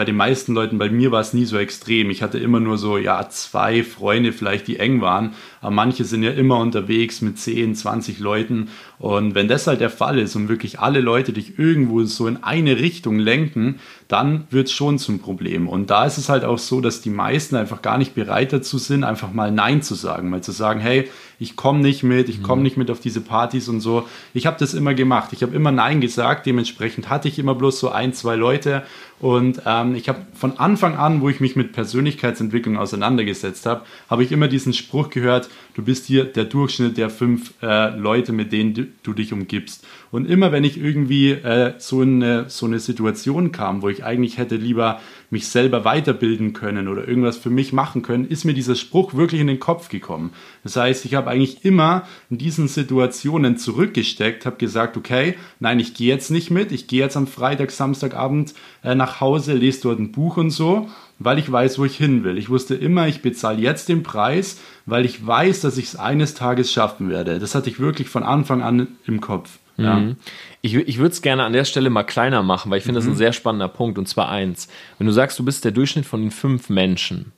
bei 0.00 0.05
den 0.05 0.17
meisten 0.17 0.55
Leuten, 0.55 0.78
bei 0.78 0.88
mir 0.88 1.11
war 1.11 1.20
es 1.20 1.34
nie 1.34 1.44
so 1.44 1.58
extrem. 1.58 2.11
Ich 2.11 2.22
hatte 2.22 2.38
immer 2.38 2.61
nur 2.61 2.78
so, 2.78 2.96
ja, 2.96 3.28
zwei 3.28 3.82
Freunde 3.82 4.32
vielleicht, 4.32 4.69
die 4.69 4.78
eng 4.78 5.00
waren. 5.00 5.34
Aber 5.61 5.72
manche 5.72 6.05
sind 6.05 6.22
ja 6.22 6.31
immer 6.31 6.58
unterwegs 6.58 7.20
mit 7.22 7.38
10, 7.38 7.75
20 7.75 8.20
Leuten. 8.20 8.69
Und 8.99 9.34
wenn 9.34 9.49
das 9.49 9.67
halt 9.67 9.81
der 9.81 9.90
Fall 9.90 10.19
ist 10.20 10.37
und 10.37 10.49
wirklich 10.49 10.78
alle 10.78 11.00
Leute 11.00 11.32
dich 11.32 11.58
irgendwo 11.58 12.05
so 12.05 12.28
in 12.28 12.43
eine 12.43 12.78
Richtung 12.78 13.19
lenken, 13.19 13.81
dann 14.06 14.44
wird 14.50 14.69
es 14.69 14.73
schon 14.73 14.99
zum 14.99 15.19
Problem. 15.19 15.69
Und 15.69 15.90
da 15.90 16.06
ist 16.06 16.19
es 16.19 16.28
halt 16.28 16.44
auch 16.44 16.58
so, 16.58 16.81
dass 16.81 17.02
die 17.02 17.11
meisten 17.11 17.56
einfach 17.56 17.82
gar 17.82 17.99
nicht 17.99 18.14
bereit 18.14 18.52
dazu 18.52 18.78
sind, 18.78 19.02
einfach 19.02 19.32
mal 19.32 19.50
Nein 19.50 19.82
zu 19.82 19.96
sagen. 19.96 20.31
Mal 20.31 20.43
zu 20.43 20.52
sagen, 20.52 20.78
hey, 20.78 21.11
ich 21.40 21.56
komme 21.56 21.81
nicht 21.81 22.02
mit, 22.02 22.28
ich 22.28 22.42
komme 22.42 22.56
mhm. 22.56 22.62
nicht 22.64 22.76
mit 22.76 22.90
auf 22.90 23.00
diese 23.00 23.22
Partys 23.22 23.69
und 23.69 23.81
so. 23.81 24.06
Ich 24.34 24.46
habe 24.46 24.58
das 24.60 24.75
immer 24.75 24.92
gemacht. 24.92 25.32
Ich 25.32 25.42
habe 25.42 25.56
immer 25.56 25.72
Nein 25.72 26.02
gesagt. 26.02 26.44
Dementsprechend 26.44 27.08
hatte 27.08 27.28
ich 27.28 27.38
immer 27.38 27.54
bloß 27.54 27.81
so 27.81 27.88
ein, 27.88 28.12
zwei 28.12 28.37
Leute. 28.37 28.82
Und 29.20 29.62
ähm, 29.64 29.94
ich 29.94 30.08
habe 30.10 30.20
von 30.34 30.58
Anfang 30.58 30.96
an, 30.96 31.22
wo 31.22 31.31
ich 31.31 31.40
mich 31.40 31.56
mit 31.56 31.72
Persönlichkeitsentwicklung 31.72 32.76
auseinandergesetzt 32.76 33.64
habe, 33.64 33.87
habe 34.08 34.22
ich 34.22 34.32
immer 34.32 34.48
diesen 34.48 34.75
Spruch 34.75 35.08
gehört, 35.08 35.48
du 35.75 35.82
bist 35.82 36.06
hier 36.06 36.25
der 36.25 36.44
Durchschnitt 36.44 36.98
der 36.98 37.08
fünf 37.08 37.54
äh, 37.62 37.96
Leute, 37.96 38.32
mit 38.32 38.52
denen 38.52 38.75
du, 38.75 38.87
du, 39.02 39.14
dich 39.14 39.32
umgibst. 39.32 39.87
Und 40.11 40.29
immer 40.29 40.51
wenn 40.51 40.65
ich 40.65 40.77
irgendwie 40.77 41.31
äh, 41.31 41.75
so, 41.79 42.01
eine, 42.01 42.51
so 42.51 42.67
eine 42.67 42.81
Situation 42.81 43.53
kam, 43.53 43.83
wo 43.83 43.89
ich 43.89 44.05
eigentlich 44.05 44.39
hätte 44.39 44.57
lieber 44.57 45.01
mich 45.31 45.47
selber 45.47 45.85
weiterbilden 45.85 46.53
können 46.53 46.89
oder 46.89 47.07
irgendwas 47.07 47.37
für 47.37 47.51
mich 47.51 47.73
machen 47.73 48.03
können, 48.03 48.27
ist 48.27 48.45
mir 48.45 48.55
dieser 48.55 48.75
Spruch 48.75 49.15
wirklich 49.15 49.41
in 49.41 49.47
den 49.47 49.61
Kopf 49.61 49.89
gekommen. 49.89 50.33
Das 50.65 50.75
heißt, 50.75 51.05
ich 51.05 51.15
habe 51.15 51.31
eigentlich 51.31 51.65
immer 51.65 52.03
in 52.29 52.39
diesen 52.39 52.67
Situationen 52.67 53.57
zurückgesteckt, 53.57 54.47
habe 54.47 54.57
gesagt, 54.57 54.97
okay, 54.97 55.37
nein, 55.61 55.79
ich 55.79 55.95
gehe 55.95 56.09
jetzt 56.09 56.31
nicht 56.31 56.51
mit, 56.51 56.73
ich 56.73 56.89
gehe 56.89 57.01
jetzt 57.01 57.17
am 57.17 57.29
Freitag, 57.29 57.71
Samstagabend 57.71 58.55
äh, 58.83 58.97
nach 58.97 59.21
Hause, 59.21 59.55
lese 59.55 59.83
dort 59.83 60.01
ein 60.01 60.11
Buch 60.11 60.37
und 60.37 60.51
so, 60.51 60.89
weil 61.21 61.39
ich 61.39 61.50
weiß, 61.50 61.79
wo 61.79 61.85
ich 61.85 61.97
hin 61.97 62.25
will. 62.25 62.37
Ich 62.37 62.50
wusste 62.50 62.75
immer, 62.75 63.07
ich 63.07 63.23
bezahle 63.23 63.61
jetzt 63.61 63.88
den 63.88 64.02
Preis, 64.02 64.59
weil 64.87 65.05
ich 65.05 65.25
weiß, 65.25 65.61
dass 65.61 65.79
ich 65.79 65.85
es 65.85 65.97
eines 65.97 66.35
Tages 66.35 66.73
schaffen 66.73 67.11
werde. 67.11 67.38
Das 67.38 67.55
hatte 67.55 67.71
ich 67.71 67.79
wirklich 67.79 68.09
von 68.09 68.25
Anfang 68.25 68.62
an 68.62 68.88
im 69.07 69.21
Kopf. 69.21 69.59
Ja. 69.82 69.96
Mhm. 69.96 70.16
Ich, 70.62 70.75
ich 70.75 70.99
würde 70.99 71.12
es 71.12 71.22
gerne 71.22 71.44
an 71.44 71.52
der 71.52 71.64
Stelle 71.64 71.90
mal 71.90 72.02
kleiner 72.02 72.42
machen, 72.42 72.70
weil 72.70 72.78
ich 72.78 72.84
finde, 72.84 73.00
mhm. 73.00 73.04
das 73.04 73.06
ist 73.06 73.16
ein 73.16 73.18
sehr 73.18 73.32
spannender 73.32 73.68
Punkt. 73.68 73.99
Und 73.99 74.06
zwar 74.06 74.28
eins. 74.28 74.68
Wenn 74.99 75.06
du 75.06 75.12
sagst, 75.12 75.38
du 75.38 75.44
bist 75.44 75.64
der 75.64 75.72
Durchschnitt 75.72 76.06
von 76.06 76.20
den 76.20 76.30
fünf 76.30 76.68
Menschen. 76.68 77.32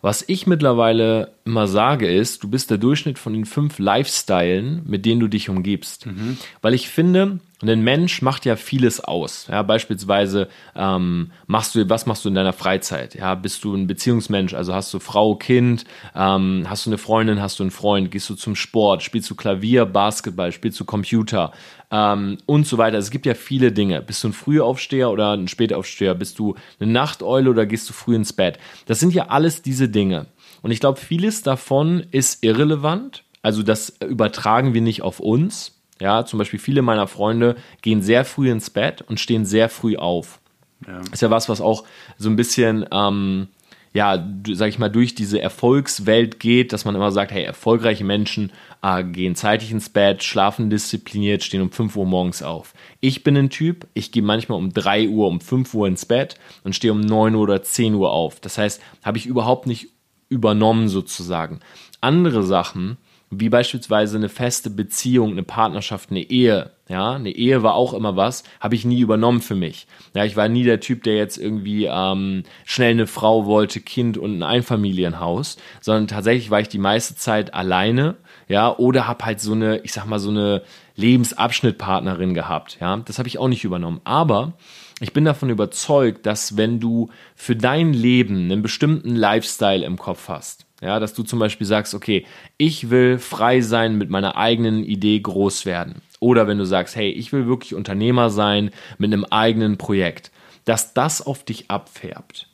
Was 0.00 0.24
ich 0.26 0.46
mittlerweile 0.46 1.32
immer 1.44 1.66
sage, 1.66 2.10
ist, 2.10 2.42
du 2.42 2.48
bist 2.48 2.70
der 2.70 2.78
Durchschnitt 2.78 3.18
von 3.18 3.32
den 3.32 3.44
fünf 3.44 3.78
Lifestylen, 3.78 4.82
mit 4.86 5.04
denen 5.04 5.20
du 5.20 5.28
dich 5.28 5.48
umgibst. 5.48 6.06
Mhm. 6.06 6.38
Weil 6.60 6.74
ich 6.74 6.88
finde, 6.88 7.40
ein 7.70 7.82
Mensch 7.82 8.22
macht 8.22 8.44
ja 8.44 8.56
vieles 8.56 9.00
aus. 9.00 9.46
Ja, 9.50 9.62
beispielsweise 9.62 10.48
ähm, 10.74 11.30
machst 11.46 11.74
du, 11.74 11.88
was 11.88 12.06
machst 12.06 12.24
du 12.24 12.28
in 12.28 12.34
deiner 12.34 12.52
Freizeit? 12.52 13.14
Ja, 13.14 13.34
bist 13.34 13.64
du 13.64 13.74
ein 13.74 13.86
Beziehungsmensch? 13.86 14.54
Also 14.54 14.74
hast 14.74 14.92
du 14.94 14.98
Frau, 14.98 15.34
Kind, 15.36 15.84
ähm, 16.14 16.66
hast 16.68 16.86
du 16.86 16.90
eine 16.90 16.98
Freundin, 16.98 17.40
hast 17.40 17.58
du 17.58 17.64
einen 17.64 17.70
Freund, 17.70 18.10
gehst 18.10 18.28
du 18.30 18.34
zum 18.34 18.56
Sport, 18.56 19.02
spielst 19.02 19.30
du 19.30 19.34
Klavier, 19.34 19.84
Basketball, 19.84 20.52
spielst 20.52 20.78
du 20.80 20.84
Computer 20.84 21.52
ähm, 21.90 22.38
und 22.46 22.66
so 22.66 22.78
weiter. 22.78 22.96
Also 22.96 23.06
es 23.06 23.12
gibt 23.12 23.26
ja 23.26 23.34
viele 23.34 23.70
Dinge. 23.70 24.02
Bist 24.02 24.24
du 24.24 24.28
ein 24.28 24.32
Frühaufsteher 24.32 25.10
oder 25.10 25.32
ein 25.32 25.48
Spätaufsteher? 25.48 26.14
Bist 26.14 26.38
du 26.38 26.56
eine 26.80 26.90
Nachteule 26.90 27.50
oder 27.50 27.66
gehst 27.66 27.88
du 27.88 27.92
früh 27.92 28.16
ins 28.16 28.32
Bett? 28.32 28.58
Das 28.86 28.98
sind 28.98 29.14
ja 29.14 29.28
alles 29.28 29.62
diese 29.62 29.88
Dinge. 29.88 30.26
Und 30.62 30.70
ich 30.70 30.80
glaube, 30.80 30.98
vieles 30.98 31.42
davon 31.42 32.06
ist 32.10 32.42
irrelevant. 32.44 33.24
Also 33.42 33.62
das 33.62 33.96
übertragen 34.00 34.72
wir 34.72 34.80
nicht 34.80 35.02
auf 35.02 35.20
uns 35.20 35.82
ja, 36.02 36.24
zum 36.24 36.40
Beispiel 36.40 36.58
viele 36.58 36.82
meiner 36.82 37.06
Freunde 37.06 37.54
gehen 37.80 38.02
sehr 38.02 38.24
früh 38.24 38.50
ins 38.50 38.70
Bett 38.70 39.02
und 39.02 39.20
stehen 39.20 39.44
sehr 39.44 39.68
früh 39.68 39.96
auf. 39.96 40.40
Ja. 40.84 41.00
Ist 41.12 41.22
ja 41.22 41.30
was, 41.30 41.48
was 41.48 41.60
auch 41.60 41.84
so 42.18 42.28
ein 42.28 42.34
bisschen, 42.34 42.84
ähm, 42.90 43.46
ja, 43.92 44.26
sag 44.52 44.68
ich 44.68 44.80
mal, 44.80 44.88
durch 44.88 45.14
diese 45.14 45.40
Erfolgswelt 45.40 46.40
geht, 46.40 46.72
dass 46.72 46.84
man 46.84 46.96
immer 46.96 47.12
sagt, 47.12 47.30
hey, 47.30 47.44
erfolgreiche 47.44 48.02
Menschen 48.02 48.50
äh, 48.82 49.04
gehen 49.04 49.36
zeitig 49.36 49.70
ins 49.70 49.90
Bett, 49.90 50.24
schlafen 50.24 50.70
diszipliniert, 50.70 51.44
stehen 51.44 51.62
um 51.62 51.70
5 51.70 51.94
Uhr 51.94 52.06
morgens 52.06 52.42
auf. 52.42 52.74
Ich 52.98 53.22
bin 53.22 53.36
ein 53.36 53.50
Typ, 53.50 53.86
ich 53.94 54.10
gehe 54.10 54.24
manchmal 54.24 54.58
um 54.58 54.72
3 54.72 55.08
Uhr, 55.08 55.28
um 55.28 55.40
5 55.40 55.72
Uhr 55.72 55.86
ins 55.86 56.04
Bett 56.04 56.34
und 56.64 56.74
stehe 56.74 56.92
um 56.92 57.00
9 57.00 57.36
Uhr 57.36 57.42
oder 57.42 57.62
10 57.62 57.94
Uhr 57.94 58.10
auf. 58.10 58.40
Das 58.40 58.58
heißt, 58.58 58.82
habe 59.04 59.18
ich 59.18 59.26
überhaupt 59.26 59.68
nicht 59.68 59.90
übernommen 60.32 60.88
sozusagen. 60.88 61.60
Andere 62.00 62.42
Sachen, 62.42 62.96
wie 63.30 63.48
beispielsweise 63.48 64.16
eine 64.16 64.28
feste 64.28 64.70
Beziehung, 64.70 65.32
eine 65.32 65.42
Partnerschaft, 65.42 66.10
eine 66.10 66.22
Ehe. 66.22 66.70
Ja, 66.88 67.14
eine 67.14 67.30
Ehe 67.30 67.62
war 67.62 67.74
auch 67.74 67.94
immer 67.94 68.16
was, 68.16 68.42
habe 68.60 68.74
ich 68.74 68.84
nie 68.84 69.00
übernommen 69.00 69.40
für 69.40 69.54
mich. 69.54 69.86
Ja, 70.14 70.24
ich 70.24 70.36
war 70.36 70.48
nie 70.48 70.64
der 70.64 70.80
Typ, 70.80 71.02
der 71.04 71.16
jetzt 71.16 71.38
irgendwie 71.38 71.88
ähm, 71.90 72.42
schnell 72.66 72.90
eine 72.90 73.06
Frau 73.06 73.46
wollte, 73.46 73.80
Kind 73.80 74.18
und 74.18 74.36
ein 74.36 74.42
Einfamilienhaus, 74.42 75.56
sondern 75.80 76.08
tatsächlich 76.08 76.50
war 76.50 76.60
ich 76.60 76.68
die 76.68 76.78
meiste 76.78 77.14
Zeit 77.14 77.54
alleine, 77.54 78.16
ja, 78.48 78.76
oder 78.76 79.06
habe 79.06 79.24
halt 79.24 79.40
so 79.40 79.52
eine, 79.52 79.78
ich 79.78 79.92
sag 79.92 80.04
mal 80.04 80.18
so 80.18 80.28
eine 80.28 80.62
Lebensabschnittpartnerin 80.96 82.34
gehabt. 82.34 82.76
Ja, 82.80 82.98
das 82.98 83.18
habe 83.18 83.28
ich 83.28 83.38
auch 83.38 83.48
nicht 83.48 83.64
übernommen. 83.64 84.02
Aber 84.04 84.52
ich 85.00 85.12
bin 85.12 85.24
davon 85.24 85.50
überzeugt, 85.50 86.26
dass 86.26 86.56
wenn 86.56 86.80
du 86.80 87.10
für 87.34 87.56
dein 87.56 87.92
Leben 87.92 88.50
einen 88.50 88.62
bestimmten 88.62 89.16
Lifestyle 89.16 89.84
im 89.84 89.98
Kopf 89.98 90.28
hast, 90.28 90.66
ja, 90.80 90.98
dass 90.98 91.14
du 91.14 91.22
zum 91.22 91.38
Beispiel 91.38 91.66
sagst, 91.66 91.94
okay, 91.94 92.26
ich 92.56 92.90
will 92.90 93.18
frei 93.18 93.60
sein, 93.60 93.98
mit 93.98 94.10
meiner 94.10 94.36
eigenen 94.36 94.84
Idee 94.84 95.20
groß 95.20 95.64
werden. 95.64 96.02
Oder 96.18 96.46
wenn 96.46 96.58
du 96.58 96.64
sagst, 96.64 96.96
hey, 96.96 97.10
ich 97.10 97.32
will 97.32 97.46
wirklich 97.46 97.74
Unternehmer 97.74 98.30
sein 98.30 98.70
mit 98.98 99.12
einem 99.12 99.24
eigenen 99.24 99.78
Projekt, 99.78 100.32
dass 100.64 100.94
das 100.94 101.24
auf 101.24 101.44
dich 101.44 101.70
abfärbt. 101.70 102.48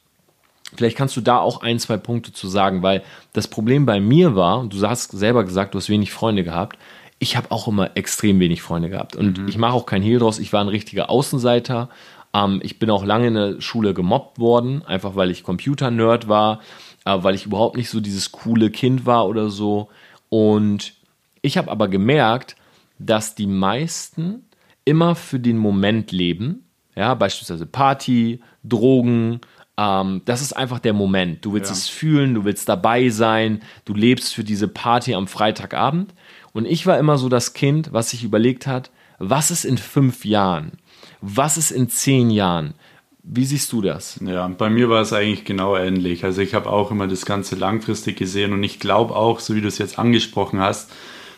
Vielleicht 0.75 0.97
kannst 0.99 1.17
du 1.17 1.23
da 1.23 1.39
auch 1.39 1.63
ein, 1.63 1.79
zwei 1.79 1.97
Punkte 1.97 2.33
zu 2.33 2.49
sagen, 2.49 2.83
weil 2.83 3.03
das 3.33 3.49
Problem 3.49 3.87
bei 3.87 4.01
mir 4.01 4.37
war, 4.37 4.59
und 4.59 4.75
du 4.75 4.87
hast 4.87 5.13
selber 5.13 5.45
gesagt, 5.45 5.75
du 5.75 5.79
hast 5.79 5.89
wenig 5.89 6.13
Freunde 6.13 6.45
gehabt, 6.45 6.79
ich 7.19 7.37
habe 7.37 7.51
auch 7.51 7.67
immer 7.67 7.97
extrem 7.97 8.39
wenig 8.39 8.63
Freunde 8.63 8.91
gehabt. 8.91 9.17
Und 9.17 9.39
mhm. 9.39 9.49
ich 9.49 9.59
mache 9.59 9.73
auch 9.73 9.87
kein 9.87 10.03
Hehl 10.03 10.19
draus, 10.19 10.39
ich 10.39 10.53
war 10.53 10.61
ein 10.61 10.69
richtiger 10.69 11.11
Außenseiter. 11.11 11.89
Ähm, 12.35 12.61
ich 12.63 12.79
bin 12.79 12.91
auch 12.91 13.05
lange 13.05 13.29
in 13.29 13.35
der 13.35 13.61
Schule 13.61 13.95
gemobbt 13.95 14.39
worden, 14.39 14.83
einfach 14.85 15.17
weil 15.17 15.31
ich 15.31 15.43
Computer-Nerd 15.43 16.29
war 16.29 16.61
äh, 17.09 17.23
weil 17.23 17.35
ich 17.35 17.47
überhaupt 17.47 17.77
nicht 17.77 17.91
so 17.91 18.01
dieses 18.01 18.33
coole 18.33 18.71
Kind 18.71 19.07
war 19.07 19.27
oder 19.27 19.49
so. 19.49 19.89
Und 20.29 20.95
ich 21.41 21.57
habe 21.57 21.71
aber 21.71 21.89
gemerkt, 21.89 22.57
dass 22.99 23.35
die 23.35 23.47
meisten 23.47 24.45
immer 24.85 25.15
für 25.15 25.39
den 25.39 25.57
Moment 25.57 26.13
leben. 26.13 26.67
Ja, 26.95 27.15
beispielsweise 27.15 27.67
Party, 27.67 28.41
Drogen. 28.65 29.41
Ähm, 29.77 30.23
das 30.25 30.43
ist 30.43 30.53
einfach 30.55 30.81
der 30.81 30.93
Moment. 30.93 31.45
Du 31.45 31.53
willst 31.53 31.71
ja. 31.71 31.77
es 31.77 31.89
fühlen, 31.89 32.35
du 32.35 32.45
willst 32.45 32.69
dabei 32.69 33.09
sein, 33.09 33.63
du 33.85 33.95
lebst 33.95 34.35
für 34.35 34.45
diese 34.45 34.69
Party 34.69 35.15
am 35.15 35.29
Freitagabend. 35.29 36.13
Und 36.53 36.67
ich 36.67 36.87
war 36.87 36.99
immer 36.99 37.17
so 37.17 37.29
das 37.29 37.55
Kind, 37.55 37.93
was 37.93 38.11
sich 38.11 38.25
überlegt 38.25 38.67
hat, 38.67 38.91
was 39.19 39.51
ist 39.51 39.65
in 39.65 39.79
fünf 39.79 40.25
Jahren? 40.25 40.73
Was 41.21 41.57
ist 41.57 41.71
in 41.71 41.89
zehn 41.89 42.31
Jahren? 42.31 42.75
Wie 43.23 43.45
siehst 43.45 43.73
du 43.73 43.83
das? 43.83 44.19
Ja, 44.25 44.49
bei 44.49 44.71
mir 44.71 44.89
war 44.89 45.03
es 45.03 45.13
eigentlich 45.13 45.45
genau 45.45 45.77
ähnlich. 45.77 46.25
Also 46.25 46.41
ich 46.41 46.55
habe 46.55 46.71
auch 46.71 46.91
immer 46.91 47.07
das 47.07 47.27
Ganze 47.27 47.57
langfristig 47.57 48.17
gesehen 48.17 48.53
und 48.53 48.63
ich 48.63 48.81
glaube 48.81 49.15
auch, 49.15 49.41
so 49.41 49.55
wie 49.55 49.61
du 49.61 49.69
es 49.69 49.79
jetzt 49.79 49.99
angesprochen 49.99 50.61
hast, 50.61 50.91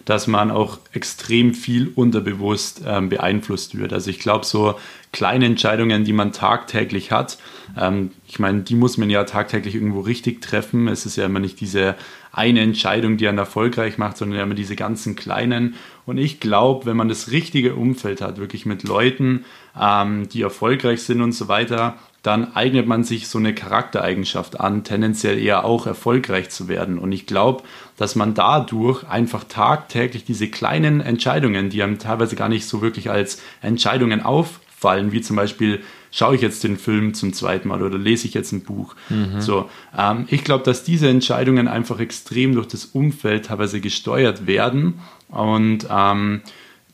dass 0.04 0.26
man 0.26 0.50
auch 0.50 0.78
extrem 0.92 1.52
viel 1.52 1.92
unterbewusst 1.94 2.82
ähm, 2.86 3.08
beeinflusst 3.08 3.76
wird. 3.76 3.92
Also 3.92 4.10
ich 4.10 4.18
glaube, 4.18 4.46
so 4.46 4.76
kleine 5.12 5.46
Entscheidungen, 5.46 6.04
die 6.04 6.12
man 6.12 6.32
tagtäglich 6.32 7.10
hat, 7.10 7.38
ähm, 7.78 8.12
ich 8.26 8.38
meine, 8.38 8.62
die 8.62 8.76
muss 8.76 8.96
man 8.96 9.10
ja 9.10 9.24
tagtäglich 9.24 9.74
irgendwo 9.74 10.00
richtig 10.00 10.40
treffen. 10.42 10.88
Es 10.88 11.06
ist 11.06 11.16
ja 11.16 11.26
immer 11.26 11.40
nicht 11.40 11.60
diese 11.60 11.96
eine 12.32 12.60
Entscheidung, 12.60 13.16
die 13.16 13.28
einen 13.28 13.38
erfolgreich 13.38 13.98
macht, 13.98 14.16
sondern 14.16 14.40
immer 14.40 14.54
diese 14.54 14.76
ganzen 14.76 15.16
kleinen. 15.16 15.74
Und 16.06 16.18
ich 16.18 16.40
glaube, 16.40 16.86
wenn 16.86 16.96
man 16.96 17.08
das 17.08 17.30
richtige 17.30 17.74
Umfeld 17.74 18.20
hat, 18.20 18.38
wirklich 18.38 18.66
mit 18.66 18.84
Leuten, 18.84 19.44
ähm, 19.78 20.28
die 20.28 20.42
erfolgreich 20.42 21.02
sind 21.02 21.20
und 21.20 21.32
so 21.32 21.48
weiter, 21.48 21.96
dann 22.22 22.54
eignet 22.54 22.86
man 22.86 23.02
sich 23.02 23.28
so 23.28 23.38
eine 23.38 23.54
Charaktereigenschaft 23.54 24.60
an, 24.60 24.84
tendenziell 24.84 25.38
eher 25.38 25.64
auch 25.64 25.86
erfolgreich 25.86 26.50
zu 26.50 26.68
werden. 26.68 26.98
Und 26.98 27.12
ich 27.12 27.26
glaube, 27.26 27.62
dass 27.96 28.14
man 28.14 28.34
dadurch 28.34 29.08
einfach 29.08 29.44
tagtäglich 29.44 30.24
diese 30.24 30.48
kleinen 30.48 31.00
Entscheidungen, 31.00 31.70
die 31.70 31.82
einem 31.82 31.98
teilweise 31.98 32.36
gar 32.36 32.50
nicht 32.50 32.66
so 32.66 32.82
wirklich 32.82 33.10
als 33.10 33.40
Entscheidungen 33.62 34.20
auffallen, 34.20 35.12
wie 35.12 35.22
zum 35.22 35.36
Beispiel 35.36 35.80
schaue 36.10 36.34
ich 36.34 36.42
jetzt 36.42 36.64
den 36.64 36.76
Film 36.76 37.14
zum 37.14 37.32
zweiten 37.32 37.68
Mal 37.68 37.82
oder 37.82 37.98
lese 37.98 38.26
ich 38.26 38.34
jetzt 38.34 38.52
ein 38.52 38.62
Buch. 38.62 38.94
Mhm. 39.08 39.40
So, 39.40 39.70
ähm, 39.96 40.26
ich 40.28 40.44
glaube, 40.44 40.64
dass 40.64 40.84
diese 40.84 41.08
Entscheidungen 41.08 41.68
einfach 41.68 42.00
extrem 42.00 42.54
durch 42.54 42.66
das 42.66 42.86
Umfeld 42.86 43.46
teilweise 43.46 43.80
gesteuert 43.80 44.46
werden 44.46 45.00
und 45.28 45.86
ähm, 45.90 46.42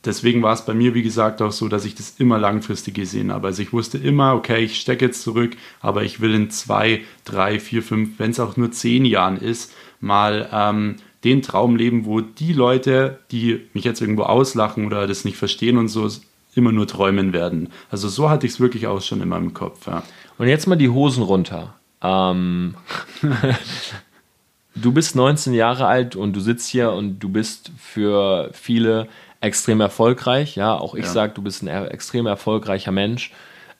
deswegen 0.07 0.43
war 0.43 0.55
es 0.55 0.65
bei 0.65 0.75
mir, 0.75 0.95
wie 0.95 1.03
gesagt, 1.03 1.43
auch 1.43 1.53
so, 1.53 1.69
dass 1.69 1.85
ich 1.85 1.95
das 1.95 2.15
immer 2.19 2.39
langfristig 2.39 2.95
gesehen 2.95 3.33
habe. 3.33 3.49
Also 3.49 3.63
ich 3.63 3.73
wusste 3.73 3.99
immer, 3.99 4.35
okay, 4.35 4.65
ich 4.65 4.81
stecke 4.81 5.07
jetzt 5.07 5.23
zurück, 5.23 5.57
aber 5.81 6.05
ich 6.05 6.21
will 6.21 6.35
in 6.35 6.51
zwei, 6.51 7.03
drei, 7.25 7.59
vier, 7.61 7.83
fünf, 7.83 8.19
wenn 8.19 8.31
es 8.31 8.41
auch 8.41 8.57
nur 8.57 8.71
zehn 8.73 9.05
Jahren 9.05 9.37
ist, 9.37 9.75
mal 10.01 10.49
ähm, 10.53 10.97
den 11.25 11.43
Traum 11.43 11.77
leben, 11.77 12.05
wo 12.05 12.21
die 12.21 12.53
Leute, 12.53 13.19
die 13.31 13.61
mich 13.75 13.85
jetzt 13.85 14.01
irgendwo 14.01 14.23
auslachen 14.23 14.87
oder 14.87 15.07
das 15.07 15.25
nicht 15.25 15.37
verstehen 15.37 15.79
und 15.79 15.89
so, 15.89 16.09
immer 16.57 16.73
nur 16.73 16.87
träumen 16.87 17.33
werden. 17.33 17.71
Also 17.91 18.09
so 18.09 18.31
hatte 18.31 18.47
ich 18.47 18.55
es 18.55 18.61
wirklich 18.61 18.87
auch 18.87 19.01
schon 19.01 19.21
in 19.21 19.29
meinem 19.29 19.55
Kopf. 19.55 19.87
Ja. 19.87 20.03
Und 20.39 20.49
jetzt 20.49 20.67
mal 20.67 20.77
die 20.77 20.89
Hosen 20.89 21.23
runter. 21.23 21.75
Ähm, 22.03 22.75
du 24.75 24.93
bist 24.93 25.17
19 25.17 25.55
Jahre 25.55 25.87
alt 25.87 26.17
und 26.17 26.35
du 26.35 26.41
sitzt 26.41 26.69
hier 26.69 26.93
und 26.93 27.19
du 27.21 27.29
bist 27.29 27.71
für 27.79 28.51
viele 28.53 29.09
extrem 29.41 29.81
erfolgreich. 29.81 30.57
Ja, 30.57 30.75
auch 30.75 30.95
ich 30.95 31.05
ja. 31.05 31.11
sage, 31.11 31.35
du 31.35 31.43
bist 31.43 31.63
ein 31.63 31.69
extrem 31.69 32.27
erfolgreicher 32.27 32.93
Mensch. 32.93 33.33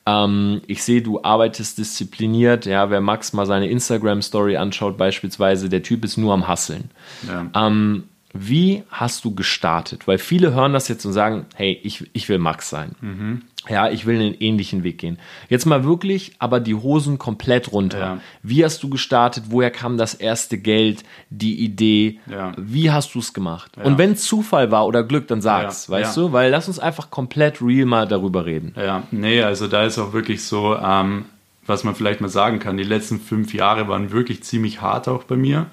Ähm, 0.05 0.61
ich 0.67 0.83
sehe, 0.83 1.01
du 1.01 1.21
arbeitest 1.21 1.77
diszipliniert. 1.77 2.65
Ja, 2.65 2.89
wer 2.89 3.01
Max 3.01 3.33
mal 3.33 3.45
seine 3.45 3.69
Instagram-Story 3.69 4.57
anschaut, 4.57 4.97
beispielsweise, 4.97 5.69
der 5.69 5.83
Typ 5.83 6.05
ist 6.05 6.17
nur 6.17 6.33
am 6.33 6.47
Hasseln. 6.47 6.91
Ja. 7.27 7.67
Ähm, 7.67 8.05
wie 8.39 8.83
hast 8.89 9.25
du 9.25 9.33
gestartet? 9.33 10.07
Weil 10.07 10.17
viele 10.17 10.53
hören 10.53 10.73
das 10.73 10.87
jetzt 10.87 11.05
und 11.05 11.13
sagen, 11.13 11.45
hey, 11.55 11.79
ich, 11.83 12.09
ich 12.13 12.29
will 12.29 12.37
Max 12.37 12.69
sein. 12.69 12.91
Mhm. 13.01 13.41
Ja, 13.69 13.89
ich 13.89 14.05
will 14.05 14.15
einen 14.15 14.33
ähnlichen 14.39 14.83
Weg 14.83 14.97
gehen. 14.97 15.19
Jetzt 15.49 15.65
mal 15.65 15.83
wirklich, 15.83 16.35
aber 16.39 16.59
die 16.59 16.75
Hosen 16.75 17.17
komplett 17.17 17.71
runter. 17.71 17.99
Ja. 17.99 18.21
Wie 18.41 18.63
hast 18.63 18.81
du 18.81 18.89
gestartet? 18.89 19.45
Woher 19.49 19.71
kam 19.71 19.97
das 19.97 20.13
erste 20.13 20.57
Geld, 20.57 21.03
die 21.29 21.59
Idee? 21.59 22.19
Ja. 22.27 22.53
Wie 22.57 22.91
hast 22.91 23.13
du 23.15 23.19
es 23.19 23.33
gemacht? 23.33 23.71
Ja. 23.77 23.83
Und 23.83 23.97
wenn 23.97 24.15
Zufall 24.15 24.71
war 24.71 24.85
oder 24.87 25.03
Glück, 25.03 25.27
dann 25.27 25.41
sag's, 25.41 25.89
weißt 25.89 26.15
du? 26.15 26.31
Weil 26.31 26.51
lass 26.51 26.67
uns 26.67 26.79
einfach 26.79 27.11
komplett 27.11 27.61
real 27.61 27.85
mal 27.85 28.07
darüber 28.07 28.45
reden. 28.45 28.73
Ja, 28.77 29.03
nee, 29.11 29.41
also 29.41 29.67
da 29.67 29.83
ist 29.83 29.99
auch 29.99 30.13
wirklich 30.13 30.43
so, 30.43 30.77
ähm, 30.77 31.25
was 31.65 31.83
man 31.83 31.95
vielleicht 31.95 32.21
mal 32.21 32.29
sagen 32.29 32.59
kann, 32.59 32.77
die 32.77 32.83
letzten 32.83 33.19
fünf 33.19 33.53
Jahre 33.53 33.87
waren 33.89 34.11
wirklich 34.11 34.43
ziemlich 34.43 34.81
hart 34.81 35.07
auch 35.09 35.23
bei 35.23 35.35
mir. 35.35 35.67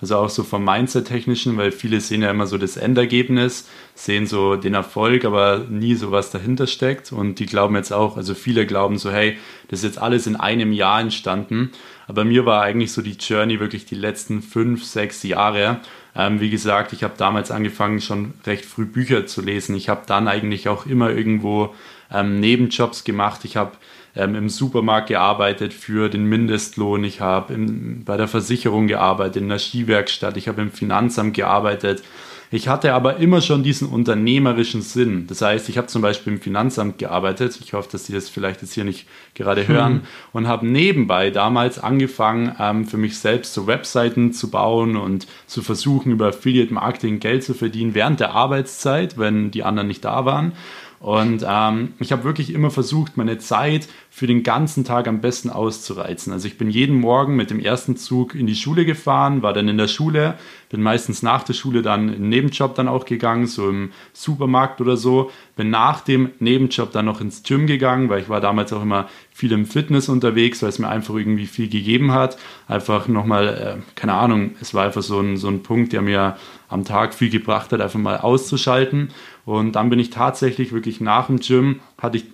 Also 0.00 0.16
auch 0.16 0.30
so 0.30 0.44
vom 0.44 0.64
Mindset-Technischen, 0.64 1.56
weil 1.58 1.72
viele 1.72 2.00
sehen 2.00 2.22
ja 2.22 2.30
immer 2.30 2.46
so 2.46 2.56
das 2.56 2.78
Endergebnis, 2.78 3.68
sehen 3.94 4.26
so 4.26 4.56
den 4.56 4.72
Erfolg, 4.72 5.26
aber 5.26 5.66
nie 5.68 5.94
so 5.94 6.10
was 6.10 6.30
dahinter 6.30 6.66
steckt. 6.66 7.12
Und 7.12 7.38
die 7.38 7.46
glauben 7.46 7.76
jetzt 7.76 7.92
auch, 7.92 8.16
also 8.16 8.34
viele 8.34 8.64
glauben 8.64 8.96
so, 8.96 9.10
hey, 9.10 9.36
das 9.68 9.80
ist 9.80 9.84
jetzt 9.84 9.98
alles 9.98 10.26
in 10.26 10.36
einem 10.36 10.72
Jahr 10.72 11.00
entstanden. 11.00 11.72
Aber 12.06 12.24
mir 12.24 12.46
war 12.46 12.62
eigentlich 12.62 12.92
so 12.92 13.02
die 13.02 13.16
Journey 13.18 13.60
wirklich 13.60 13.84
die 13.84 13.94
letzten 13.94 14.40
fünf, 14.40 14.84
sechs 14.84 15.22
Jahre. 15.22 15.80
Ähm, 16.16 16.40
wie 16.40 16.50
gesagt, 16.50 16.92
ich 16.92 17.04
habe 17.04 17.14
damals 17.16 17.50
angefangen, 17.50 18.00
schon 18.00 18.34
recht 18.46 18.64
früh 18.64 18.86
Bücher 18.86 19.26
zu 19.26 19.42
lesen. 19.42 19.76
Ich 19.76 19.88
habe 19.88 20.02
dann 20.06 20.28
eigentlich 20.28 20.68
auch 20.68 20.86
immer 20.86 21.10
irgendwo 21.10 21.74
ähm, 22.10 22.40
Nebenjobs 22.40 23.04
gemacht. 23.04 23.44
Ich 23.44 23.56
habe 23.56 23.72
ähm, 24.16 24.34
im 24.34 24.48
Supermarkt 24.48 25.08
gearbeitet 25.08 25.72
für 25.72 26.08
den 26.08 26.24
Mindestlohn, 26.24 27.04
ich 27.04 27.20
habe 27.20 27.56
bei 28.04 28.16
der 28.16 28.28
Versicherung 28.28 28.86
gearbeitet, 28.86 29.42
in 29.42 29.48
der 29.48 29.58
Skiwerkstatt, 29.58 30.36
ich 30.36 30.48
habe 30.48 30.62
im 30.62 30.70
Finanzamt 30.70 31.34
gearbeitet. 31.34 32.02
Ich 32.52 32.66
hatte 32.66 32.94
aber 32.94 33.18
immer 33.18 33.40
schon 33.42 33.62
diesen 33.62 33.88
unternehmerischen 33.88 34.82
Sinn. 34.82 35.28
Das 35.28 35.40
heißt, 35.40 35.68
ich 35.68 35.78
habe 35.78 35.86
zum 35.86 36.02
Beispiel 36.02 36.32
im 36.32 36.40
Finanzamt 36.40 36.98
gearbeitet. 36.98 37.56
Ich 37.62 37.74
hoffe, 37.74 37.88
dass 37.92 38.06
Sie 38.06 38.12
das 38.12 38.28
vielleicht 38.28 38.60
jetzt 38.60 38.74
hier 38.74 38.82
nicht 38.82 39.06
gerade 39.34 39.68
hören. 39.68 39.92
Mhm. 39.92 40.02
Und 40.32 40.48
habe 40.48 40.66
nebenbei 40.66 41.30
damals 41.30 41.78
angefangen, 41.78 42.56
ähm, 42.58 42.86
für 42.86 42.96
mich 42.96 43.20
selbst 43.20 43.54
so 43.54 43.68
Webseiten 43.68 44.32
zu 44.32 44.50
bauen 44.50 44.96
und 44.96 45.28
zu 45.46 45.62
versuchen, 45.62 46.10
über 46.10 46.28
Affiliate 46.28 46.74
Marketing 46.74 47.20
Geld 47.20 47.44
zu 47.44 47.54
verdienen 47.54 47.94
während 47.94 48.18
der 48.18 48.32
Arbeitszeit, 48.32 49.16
wenn 49.16 49.52
die 49.52 49.62
anderen 49.62 49.86
nicht 49.86 50.04
da 50.04 50.24
waren. 50.24 50.52
Und 51.00 51.46
ähm, 51.48 51.94
ich 51.98 52.12
habe 52.12 52.24
wirklich 52.24 52.52
immer 52.52 52.70
versucht, 52.70 53.16
meine 53.16 53.38
Zeit 53.38 53.88
für 54.10 54.26
den 54.26 54.42
ganzen 54.42 54.84
Tag 54.84 55.08
am 55.08 55.22
besten 55.22 55.48
auszureizen. 55.48 56.30
Also 56.30 56.46
ich 56.46 56.58
bin 56.58 56.68
jeden 56.68 57.00
Morgen 57.00 57.36
mit 57.36 57.48
dem 57.48 57.58
ersten 57.58 57.96
Zug 57.96 58.34
in 58.34 58.46
die 58.46 58.54
Schule 58.54 58.84
gefahren, 58.84 59.40
war 59.40 59.54
dann 59.54 59.68
in 59.68 59.78
der 59.78 59.88
Schule, 59.88 60.34
bin 60.68 60.82
meistens 60.82 61.22
nach 61.22 61.42
der 61.42 61.54
Schule 61.54 61.80
dann 61.80 62.08
in 62.08 62.24
den 62.24 62.28
Nebenjob 62.28 62.74
dann 62.74 62.86
auch 62.86 63.06
gegangen, 63.06 63.46
so 63.46 63.70
im 63.70 63.92
Supermarkt 64.12 64.82
oder 64.82 64.98
so, 64.98 65.30
bin 65.56 65.70
nach 65.70 66.02
dem 66.02 66.32
Nebenjob 66.38 66.92
dann 66.92 67.06
noch 67.06 67.22
ins 67.22 67.44
Gym 67.44 67.66
gegangen, 67.66 68.10
weil 68.10 68.20
ich 68.20 68.28
war 68.28 68.42
damals 68.42 68.70
auch 68.74 68.82
immer 68.82 69.08
viel 69.32 69.52
im 69.52 69.64
Fitness 69.64 70.10
unterwegs, 70.10 70.60
weil 70.60 70.68
es 70.68 70.78
mir 70.78 70.88
einfach 70.88 71.14
irgendwie 71.14 71.46
viel 71.46 71.70
gegeben 71.70 72.12
hat. 72.12 72.36
Einfach 72.68 73.08
nochmal, 73.08 73.48
äh, 73.48 73.82
keine 73.94 74.12
Ahnung, 74.12 74.50
es 74.60 74.74
war 74.74 74.84
einfach 74.84 75.02
so 75.02 75.18
ein, 75.18 75.38
so 75.38 75.48
ein 75.48 75.62
Punkt, 75.62 75.94
der 75.94 76.02
mir 76.02 76.36
am 76.68 76.84
Tag 76.84 77.14
viel 77.14 77.30
gebracht 77.30 77.72
hat, 77.72 77.80
einfach 77.80 77.98
mal 77.98 78.18
auszuschalten. 78.18 79.10
Und 79.50 79.72
dann 79.72 79.90
bin 79.90 79.98
ich 79.98 80.10
tatsächlich 80.10 80.70
wirklich 80.70 81.00
nach 81.00 81.26
dem 81.26 81.40
Gym, 81.40 81.80
hatte 81.98 82.18
ich, 82.18 82.26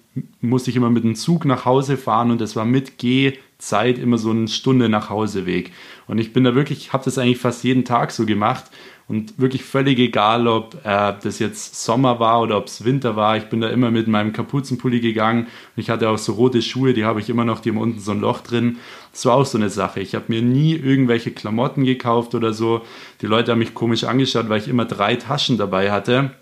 musste 0.42 0.68
ich 0.68 0.76
immer 0.76 0.90
mit 0.90 1.02
dem 1.02 1.14
Zug 1.14 1.46
nach 1.46 1.64
Hause 1.64 1.96
fahren 1.96 2.30
und 2.30 2.42
das 2.42 2.56
war 2.56 2.66
mit 2.66 2.98
Gehzeit 2.98 3.98
immer 3.98 4.18
so 4.18 4.32
eine 4.32 4.48
Stunde 4.48 4.90
nach 4.90 5.08
Hause 5.08 5.46
Weg. 5.46 5.72
Und 6.06 6.18
ich 6.18 6.34
bin 6.34 6.44
da 6.44 6.54
wirklich, 6.54 6.92
habe 6.92 7.06
das 7.06 7.16
eigentlich 7.16 7.38
fast 7.38 7.64
jeden 7.64 7.86
Tag 7.86 8.10
so 8.10 8.26
gemacht 8.26 8.66
und 9.08 9.38
wirklich 9.38 9.64
völlig 9.64 9.98
egal, 9.98 10.46
ob 10.46 10.74
äh, 10.84 11.14
das 11.22 11.38
jetzt 11.38 11.82
Sommer 11.82 12.20
war 12.20 12.42
oder 12.42 12.58
ob 12.58 12.66
es 12.66 12.84
Winter 12.84 13.16
war. 13.16 13.38
Ich 13.38 13.44
bin 13.44 13.62
da 13.62 13.70
immer 13.70 13.90
mit 13.90 14.08
meinem 14.08 14.34
Kapuzenpulli 14.34 15.00
gegangen. 15.00 15.44
Und 15.44 15.80
ich 15.80 15.88
hatte 15.88 16.10
auch 16.10 16.18
so 16.18 16.34
rote 16.34 16.60
Schuhe, 16.60 16.92
die 16.92 17.06
habe 17.06 17.20
ich 17.20 17.30
immer 17.30 17.46
noch, 17.46 17.60
die 17.60 17.70
haben 17.70 17.78
unten 17.78 18.00
so 18.00 18.10
ein 18.10 18.20
Loch 18.20 18.42
drin. 18.42 18.76
Das 19.12 19.24
war 19.24 19.36
auch 19.36 19.46
so 19.46 19.56
eine 19.56 19.70
Sache. 19.70 20.00
Ich 20.00 20.14
habe 20.14 20.26
mir 20.28 20.42
nie 20.42 20.74
irgendwelche 20.74 21.30
Klamotten 21.30 21.84
gekauft 21.84 22.34
oder 22.34 22.52
so. 22.52 22.82
Die 23.22 23.26
Leute 23.26 23.52
haben 23.52 23.60
mich 23.60 23.72
komisch 23.72 24.04
angeschaut, 24.04 24.50
weil 24.50 24.60
ich 24.60 24.68
immer 24.68 24.84
drei 24.84 25.16
Taschen 25.16 25.56
dabei 25.56 25.90
hatte. 25.92 26.32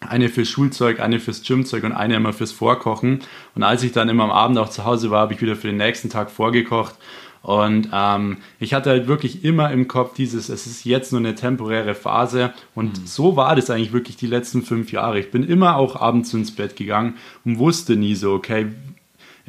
Eine 0.00 0.28
fürs 0.28 0.48
Schulzeug, 0.48 1.00
eine 1.00 1.20
fürs 1.20 1.42
Gymzeug 1.42 1.84
und 1.84 1.92
eine 1.92 2.16
immer 2.16 2.32
fürs 2.32 2.52
Vorkochen. 2.52 3.20
Und 3.54 3.62
als 3.62 3.82
ich 3.82 3.92
dann 3.92 4.08
immer 4.08 4.24
am 4.24 4.30
Abend 4.30 4.58
auch 4.58 4.68
zu 4.68 4.84
Hause 4.84 5.10
war, 5.10 5.20
habe 5.22 5.34
ich 5.34 5.42
wieder 5.42 5.56
für 5.56 5.66
den 5.66 5.76
nächsten 5.76 6.08
Tag 6.08 6.30
vorgekocht. 6.30 6.94
Und 7.42 7.88
ähm, 7.92 8.38
ich 8.58 8.74
hatte 8.74 8.90
halt 8.90 9.06
wirklich 9.08 9.44
immer 9.44 9.70
im 9.70 9.88
Kopf 9.88 10.14
dieses, 10.14 10.48
es 10.48 10.66
ist 10.66 10.84
jetzt 10.84 11.12
nur 11.12 11.20
eine 11.20 11.34
temporäre 11.34 11.94
Phase. 11.94 12.52
Und 12.74 13.00
mhm. 13.00 13.06
so 13.06 13.36
war 13.36 13.56
das 13.56 13.70
eigentlich 13.70 13.92
wirklich 13.92 14.16
die 14.16 14.26
letzten 14.26 14.62
fünf 14.62 14.92
Jahre. 14.92 15.18
Ich 15.18 15.30
bin 15.30 15.44
immer 15.44 15.76
auch 15.76 15.96
abends 15.96 16.34
ins 16.34 16.54
Bett 16.54 16.76
gegangen 16.76 17.14
und 17.44 17.58
wusste 17.58 17.96
nie 17.96 18.14
so, 18.14 18.34
okay, 18.34 18.66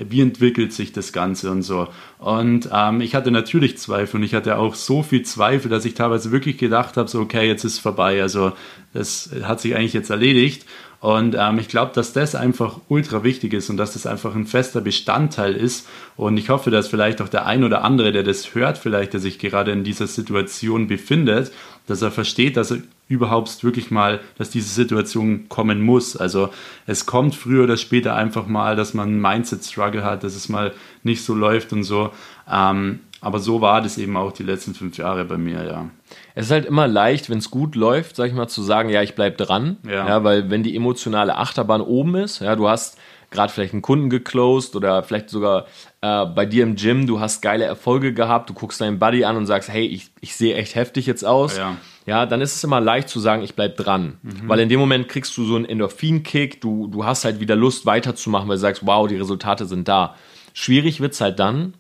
wie 0.07 0.21
entwickelt 0.21 0.73
sich 0.73 0.91
das 0.91 1.13
Ganze 1.13 1.51
und 1.51 1.63
so. 1.63 1.87
Und 2.19 2.69
ähm, 2.71 3.01
ich 3.01 3.15
hatte 3.15 3.31
natürlich 3.31 3.77
Zweifel 3.77 4.17
und 4.17 4.23
ich 4.23 4.33
hatte 4.33 4.57
auch 4.57 4.75
so 4.75 5.03
viel 5.03 5.23
Zweifel, 5.23 5.69
dass 5.69 5.85
ich 5.85 5.93
teilweise 5.93 6.31
wirklich 6.31 6.57
gedacht 6.57 6.97
habe, 6.97 7.09
so 7.09 7.19
okay, 7.19 7.47
jetzt 7.47 7.63
ist 7.63 7.79
vorbei. 7.79 8.21
Also 8.21 8.53
das 8.93 9.29
hat 9.43 9.59
sich 9.61 9.75
eigentlich 9.75 9.93
jetzt 9.93 10.09
erledigt. 10.09 10.65
Und 11.01 11.35
ähm, 11.39 11.59
ich 11.59 11.69
glaube, 11.69 11.93
dass 11.95 12.11
das 12.11 12.35
einfach 12.35 12.81
ultra 12.89 13.23
wichtig 13.23 13.53
ist 13.53 13.69
und 13.69 13.77
dass 13.77 13.93
das 13.93 14.05
einfach 14.05 14.35
ein 14.35 14.45
fester 14.45 14.81
Bestandteil 14.81 15.53
ist. 15.55 15.87
Und 16.17 16.37
ich 16.37 16.49
hoffe, 16.49 16.71
dass 16.71 16.89
vielleicht 16.89 17.21
auch 17.21 17.29
der 17.29 17.45
ein 17.45 17.63
oder 17.63 17.85
andere, 17.85 18.11
der 18.11 18.23
das 18.23 18.53
hört, 18.53 18.77
vielleicht, 18.77 19.13
der 19.13 19.21
sich 19.21 19.39
gerade 19.39 19.71
in 19.71 19.85
dieser 19.85 20.07
Situation 20.07 20.87
befindet, 20.87 21.53
dass 21.89 22.01
er 22.01 22.11
versteht, 22.11 22.55
dass 22.55 22.71
er 22.71 22.77
überhaupt 23.07 23.63
wirklich 23.63 23.89
mal, 23.89 24.19
dass 24.37 24.51
diese 24.51 24.69
Situation 24.69 25.49
kommen 25.49 25.81
muss. 25.81 26.15
Also 26.15 26.49
es 26.85 27.05
kommt 27.05 27.33
früher 27.35 27.63
oder 27.63 27.77
später 27.77 28.15
einfach 28.15 28.45
mal, 28.45 28.75
dass 28.75 28.93
man 28.93 29.09
einen 29.09 29.21
Mindset-Struggle 29.21 30.03
hat, 30.03 30.23
dass 30.23 30.35
es 30.35 30.49
mal 30.49 30.73
nicht 31.03 31.23
so 31.23 31.33
läuft 31.33 31.73
und 31.73 31.83
so. 31.83 32.11
Ähm, 32.49 32.99
aber 33.21 33.39
so 33.39 33.59
war 33.59 33.81
das 33.81 33.97
eben 33.97 34.15
auch 34.15 34.31
die 34.31 34.43
letzten 34.43 34.73
fünf 34.73 34.97
Jahre 34.97 35.25
bei 35.25 35.37
mir, 35.37 35.65
ja. 35.65 35.89
Es 36.35 36.45
ist 36.45 36.51
halt 36.51 36.65
immer 36.65 36.87
leicht, 36.87 37.29
wenn 37.29 37.39
es 37.39 37.51
gut 37.51 37.75
läuft, 37.75 38.15
sag 38.15 38.27
ich 38.27 38.33
mal, 38.33 38.47
zu 38.47 38.61
sagen, 38.61 38.89
ja, 38.89 39.01
ich 39.01 39.15
bleib 39.15 39.37
dran. 39.37 39.77
Ja. 39.83 40.07
ja 40.07 40.23
weil 40.23 40.49
wenn 40.49 40.63
die 40.63 40.75
emotionale 40.75 41.35
Achterbahn 41.35 41.81
oben 41.81 42.15
ist, 42.15 42.39
ja, 42.39 42.55
du 42.55 42.69
hast 42.69 42.97
gerade 43.31 43.51
vielleicht 43.51 43.73
einen 43.73 43.81
Kunden 43.81 44.09
geclosed 44.09 44.75
oder 44.75 45.03
vielleicht 45.03 45.29
sogar 45.29 45.67
äh, 46.01 46.25
bei 46.25 46.45
dir 46.45 46.63
im 46.63 46.75
Gym, 46.75 47.07
du 47.07 47.19
hast 47.19 47.41
geile 47.41 47.65
Erfolge 47.65 48.13
gehabt, 48.13 48.49
du 48.49 48.53
guckst 48.53 48.81
deinen 48.81 48.99
Buddy 48.99 49.25
an 49.25 49.37
und 49.37 49.45
sagst, 49.45 49.69
hey, 49.69 49.85
ich, 49.85 50.09
ich 50.21 50.35
sehe 50.35 50.55
echt 50.55 50.75
heftig 50.75 51.05
jetzt 51.05 51.23
aus. 51.23 51.57
Ja. 51.57 51.77
ja, 52.05 52.25
dann 52.25 52.41
ist 52.41 52.55
es 52.55 52.63
immer 52.63 52.81
leicht 52.81 53.09
zu 53.09 53.19
sagen, 53.19 53.43
ich 53.43 53.55
bleib 53.55 53.77
dran. 53.77 54.17
Mhm. 54.21 54.47
Weil 54.47 54.59
in 54.59 54.69
dem 54.69 54.79
Moment 54.79 55.09
kriegst 55.09 55.35
du 55.37 55.45
so 55.45 55.55
einen 55.55 55.65
Endorphin-Kick, 55.65 56.61
du, 56.61 56.87
du 56.87 57.05
hast 57.05 57.25
halt 57.25 57.39
wieder 57.39 57.55
Lust 57.55 57.85
weiterzumachen, 57.85 58.47
weil 58.47 58.57
du 58.57 58.61
sagst, 58.61 58.85
wow, 58.85 59.07
die 59.07 59.17
Resultate 59.17 59.65
sind 59.65 59.87
da. 59.87 60.15
Schwierig 60.53 60.99
wird 60.99 61.13
es 61.13 61.21
halt 61.21 61.39
dann, 61.39 61.75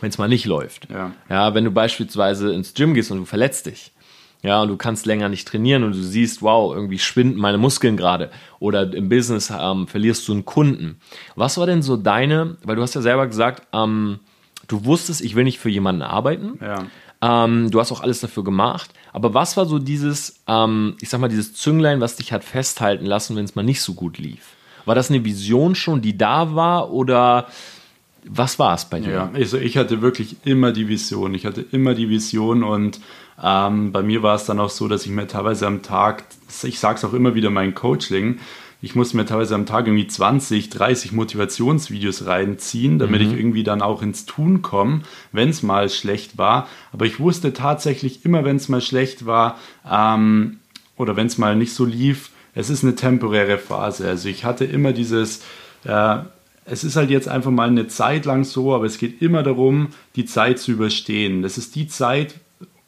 wenn 0.00 0.10
es 0.10 0.18
mal 0.18 0.28
nicht 0.28 0.44
läuft. 0.44 0.88
Ja. 0.90 1.12
ja, 1.30 1.54
wenn 1.54 1.64
du 1.64 1.70
beispielsweise 1.70 2.52
ins 2.52 2.74
Gym 2.74 2.92
gehst 2.94 3.10
und 3.10 3.18
du 3.18 3.24
verletzt 3.24 3.66
dich. 3.66 3.92
Ja, 4.46 4.62
und 4.62 4.68
du 4.68 4.76
kannst 4.76 5.06
länger 5.06 5.28
nicht 5.28 5.48
trainieren 5.48 5.82
und 5.82 5.92
du 5.92 6.02
siehst, 6.02 6.40
wow, 6.40 6.72
irgendwie 6.72 7.00
schwinden 7.00 7.40
meine 7.40 7.58
Muskeln 7.58 7.96
gerade. 7.96 8.30
Oder 8.60 8.92
im 8.94 9.08
Business 9.08 9.52
ähm, 9.56 9.88
verlierst 9.88 10.26
du 10.28 10.32
einen 10.32 10.44
Kunden. 10.44 11.00
Was 11.34 11.58
war 11.58 11.66
denn 11.66 11.82
so 11.82 11.96
deine, 11.96 12.56
weil 12.62 12.76
du 12.76 12.82
hast 12.82 12.94
ja 12.94 13.02
selber 13.02 13.26
gesagt, 13.26 13.66
ähm, 13.72 14.20
du 14.68 14.84
wusstest, 14.84 15.20
ich 15.20 15.34
will 15.34 15.44
nicht 15.44 15.58
für 15.58 15.68
jemanden 15.68 16.02
arbeiten. 16.02 16.60
Ja. 16.60 16.84
Ähm, 17.44 17.72
du 17.72 17.80
hast 17.80 17.90
auch 17.90 18.02
alles 18.02 18.20
dafür 18.20 18.44
gemacht. 18.44 18.90
Aber 19.12 19.34
was 19.34 19.56
war 19.56 19.66
so 19.66 19.80
dieses, 19.80 20.44
ähm, 20.46 20.96
ich 21.00 21.08
sag 21.08 21.20
mal, 21.20 21.28
dieses 21.28 21.54
Zünglein, 21.54 22.00
was 22.00 22.14
dich 22.14 22.32
hat 22.32 22.44
festhalten 22.44 23.04
lassen, 23.04 23.34
wenn 23.34 23.44
es 23.44 23.56
mal 23.56 23.64
nicht 23.64 23.82
so 23.82 23.94
gut 23.94 24.18
lief? 24.18 24.54
War 24.84 24.94
das 24.94 25.10
eine 25.10 25.24
Vision 25.24 25.74
schon, 25.74 26.02
die 26.02 26.16
da 26.16 26.54
war 26.54 26.92
oder 26.92 27.48
was 28.28 28.58
war 28.58 28.74
es 28.74 28.84
bei 28.84 29.00
dir? 29.00 29.10
Ja, 29.10 29.30
also 29.32 29.56
ich 29.56 29.76
hatte 29.76 30.02
wirklich 30.02 30.36
immer 30.44 30.72
die 30.72 30.88
Vision. 30.88 31.34
Ich 31.34 31.46
hatte 31.46 31.64
immer 31.72 31.94
die 31.94 32.08
Vision 32.08 32.62
und 32.62 33.00
ähm, 33.42 33.92
bei 33.92 34.02
mir 34.02 34.22
war 34.22 34.36
es 34.36 34.44
dann 34.44 34.60
auch 34.60 34.70
so, 34.70 34.88
dass 34.88 35.04
ich 35.04 35.12
mir 35.12 35.26
teilweise 35.26 35.66
am 35.66 35.82
Tag, 35.82 36.24
ich 36.62 36.78
sage 36.78 36.96
es 36.96 37.04
auch 37.04 37.12
immer 37.12 37.34
wieder 37.34 37.50
meinen 37.50 37.74
Coachling, 37.74 38.38
ich 38.82 38.94
musste 38.94 39.16
mir 39.16 39.24
teilweise 39.24 39.54
am 39.54 39.66
Tag 39.66 39.86
irgendwie 39.86 40.06
20, 40.06 40.70
30 40.70 41.12
Motivationsvideos 41.12 42.26
reinziehen, 42.26 42.98
damit 42.98 43.22
mhm. 43.22 43.26
ich 43.26 43.38
irgendwie 43.38 43.64
dann 43.64 43.82
auch 43.82 44.02
ins 44.02 44.26
Tun 44.26 44.62
komme, 44.62 45.00
wenn 45.32 45.48
es 45.48 45.62
mal 45.62 45.88
schlecht 45.88 46.38
war. 46.38 46.68
Aber 46.92 47.06
ich 47.06 47.18
wusste 47.18 47.52
tatsächlich 47.52 48.24
immer, 48.24 48.44
wenn 48.44 48.56
es 48.56 48.68
mal 48.68 48.82
schlecht 48.82 49.26
war 49.26 49.58
ähm, 49.90 50.58
oder 50.96 51.16
wenn 51.16 51.26
es 51.26 51.38
mal 51.38 51.56
nicht 51.56 51.72
so 51.72 51.84
lief, 51.84 52.30
es 52.54 52.70
ist 52.70 52.84
eine 52.84 52.94
temporäre 52.94 53.58
Phase. 53.58 54.08
Also 54.08 54.28
ich 54.28 54.44
hatte 54.44 54.64
immer 54.64 54.92
dieses, 54.92 55.42
äh, 55.84 56.18
es 56.64 56.84
ist 56.84 56.96
halt 56.96 57.10
jetzt 57.10 57.28
einfach 57.28 57.50
mal 57.50 57.68
eine 57.68 57.88
Zeit 57.88 58.24
lang 58.24 58.44
so, 58.44 58.74
aber 58.74 58.84
es 58.84 58.98
geht 58.98 59.22
immer 59.22 59.42
darum, 59.42 59.88
die 60.16 60.26
Zeit 60.26 60.58
zu 60.58 60.72
überstehen. 60.72 61.42
Das 61.42 61.58
ist 61.58 61.74
die 61.74 61.88
Zeit, 61.88 62.34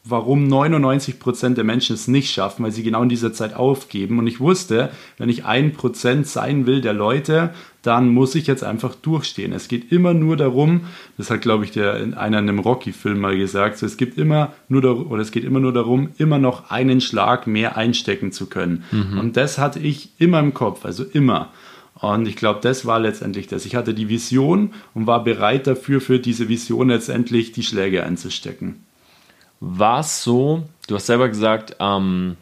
warum 0.05 0.47
99% 0.47 1.55
der 1.55 1.63
Menschen 1.63 1.93
es 1.93 2.07
nicht 2.07 2.31
schaffen, 2.31 2.63
weil 2.63 2.71
sie 2.71 2.83
genau 2.83 3.03
in 3.03 3.09
dieser 3.09 3.33
Zeit 3.33 3.53
aufgeben. 3.53 4.17
Und 4.17 4.27
ich 4.27 4.39
wusste, 4.39 4.91
wenn 5.17 5.29
ich 5.29 5.45
ein 5.45 5.73
Prozent 5.73 6.27
sein 6.27 6.65
will 6.65 6.81
der 6.81 6.93
Leute, 6.93 7.53
dann 7.81 8.09
muss 8.09 8.35
ich 8.35 8.47
jetzt 8.47 8.63
einfach 8.63 8.95
durchstehen. 8.95 9.53
Es 9.53 9.67
geht 9.67 9.91
immer 9.91 10.13
nur 10.13 10.37
darum, 10.37 10.81
das 11.17 11.29
hat, 11.29 11.41
glaube 11.41 11.65
ich, 11.65 11.71
der 11.71 11.99
in 11.99 12.13
einer 12.13 12.39
in 12.39 12.49
einem 12.49 12.59
Rocky-Film 12.59 13.19
mal 13.19 13.37
gesagt, 13.37 13.77
so, 13.77 13.85
es 13.85 13.97
gibt 13.97 14.17
immer 14.17 14.53
nur 14.67 15.09
oder 15.09 15.21
es 15.21 15.31
geht 15.31 15.43
immer 15.43 15.59
nur 15.59 15.73
darum, 15.73 16.09
immer 16.17 16.39
noch 16.39 16.71
einen 16.71 17.01
Schlag 17.01 17.45
mehr 17.45 17.77
einstecken 17.77 18.31
zu 18.31 18.47
können. 18.47 18.83
Mhm. 18.91 19.19
Und 19.19 19.37
das 19.37 19.57
hatte 19.57 19.79
ich 19.79 20.09
immer 20.17 20.39
im 20.39 20.53
Kopf, 20.53 20.85
also 20.85 21.03
immer. 21.03 21.51
Und 21.95 22.27
ich 22.27 22.37
glaube, 22.37 22.59
das 22.61 22.85
war 22.85 22.99
letztendlich 22.99 23.47
das. 23.47 23.65
Ich 23.65 23.75
hatte 23.75 23.93
die 23.93 24.07
Vision 24.07 24.71
und 24.93 25.07
war 25.07 25.23
bereit 25.23 25.67
dafür, 25.67 25.99
für 25.99 26.19
diese 26.19 26.47
Vision 26.47 26.87
letztendlich 26.87 27.51
die 27.51 27.63
Schläge 27.63 28.05
einzustecken. 28.05 28.85
War 29.59 29.99
es 29.99 30.23
so, 30.23 30.63
du 30.87 30.95
hast 30.95 31.07
selber 31.07 31.27
gesagt, 31.27 31.75
ähm, 31.79 32.37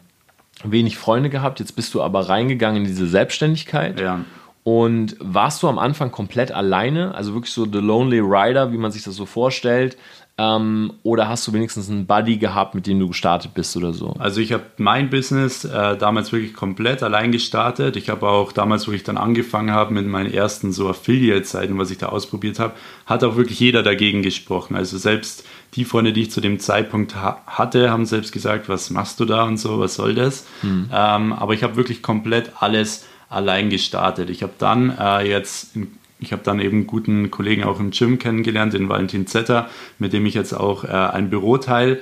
wenig 0.64 0.98
Freunde 0.98 1.30
gehabt, 1.30 1.60
jetzt 1.60 1.76
bist 1.76 1.94
du 1.94 2.02
aber 2.02 2.28
reingegangen 2.28 2.82
in 2.82 2.88
diese 2.88 3.06
Selbstständigkeit. 3.06 4.00
Ja. 4.00 4.24
Und 4.64 5.16
warst 5.18 5.62
du 5.62 5.68
am 5.68 5.78
Anfang 5.78 6.10
komplett 6.10 6.52
alleine, 6.52 7.14
also 7.14 7.32
wirklich 7.32 7.52
so 7.52 7.64
The 7.64 7.78
Lonely 7.78 8.20
Rider, 8.20 8.72
wie 8.72 8.76
man 8.76 8.92
sich 8.92 9.02
das 9.02 9.16
so 9.16 9.24
vorstellt? 9.24 9.96
Ähm, 10.40 10.92
oder 11.02 11.28
hast 11.28 11.48
du 11.48 11.52
wenigstens 11.52 11.90
einen 11.90 12.06
Buddy 12.06 12.36
gehabt, 12.36 12.76
mit 12.76 12.86
dem 12.86 13.00
du 13.00 13.08
gestartet 13.08 13.54
bist 13.54 13.76
oder 13.76 13.92
so? 13.92 14.14
Also 14.20 14.40
ich 14.40 14.52
habe 14.52 14.62
mein 14.76 15.10
Business 15.10 15.64
äh, 15.64 15.96
damals 15.96 16.32
wirklich 16.32 16.54
komplett 16.54 17.02
allein 17.02 17.32
gestartet. 17.32 17.96
Ich 17.96 18.08
habe 18.08 18.28
auch 18.28 18.52
damals, 18.52 18.86
wo 18.86 18.92
ich 18.92 19.02
dann 19.02 19.16
angefangen 19.16 19.72
habe 19.72 19.94
mit 19.94 20.06
meinen 20.06 20.32
ersten 20.32 20.70
so 20.70 20.88
Affiliate-Seiten, 20.88 21.76
was 21.76 21.90
ich 21.90 21.98
da 21.98 22.10
ausprobiert 22.10 22.60
habe, 22.60 22.74
hat 23.06 23.24
auch 23.24 23.34
wirklich 23.34 23.58
jeder 23.58 23.82
dagegen 23.82 24.22
gesprochen. 24.22 24.76
Also 24.76 24.96
selbst 24.96 25.44
die 25.74 25.84
Freunde, 25.84 26.12
die 26.12 26.22
ich 26.22 26.30
zu 26.30 26.40
dem 26.40 26.60
Zeitpunkt 26.60 27.14
ha 27.14 27.42
hatte, 27.46 27.90
haben 27.90 28.06
selbst 28.06 28.32
gesagt, 28.32 28.68
was 28.68 28.90
machst 28.90 29.20
du 29.20 29.24
da 29.24 29.44
und 29.44 29.58
so, 29.58 29.78
was 29.80 29.94
soll 29.94 30.14
das? 30.14 30.46
Mhm. 30.62 30.88
Ähm, 30.92 31.32
aber 31.32 31.54
ich 31.54 31.62
habe 31.62 31.76
wirklich 31.76 32.02
komplett 32.02 32.52
alles 32.60 33.06
allein 33.28 33.70
gestartet. 33.70 34.30
Ich 34.30 34.42
habe 34.42 34.54
dann 34.58 34.96
äh, 34.98 35.28
jetzt 35.28 35.76
ich 36.20 36.32
habe 36.32 36.42
dann 36.42 36.58
eben 36.58 36.78
einen 36.78 36.86
guten 36.86 37.30
Kollegen 37.30 37.64
auch 37.64 37.78
im 37.78 37.90
Gym 37.90 38.18
kennengelernt, 38.18 38.72
den 38.72 38.88
Valentin 38.88 39.26
Zetter, 39.26 39.68
mit 39.98 40.12
dem 40.12 40.26
ich 40.26 40.34
jetzt 40.34 40.52
auch 40.52 40.84
äh, 40.84 40.88
ein 40.88 41.30
Büro 41.30 41.58
teile. 41.58 42.00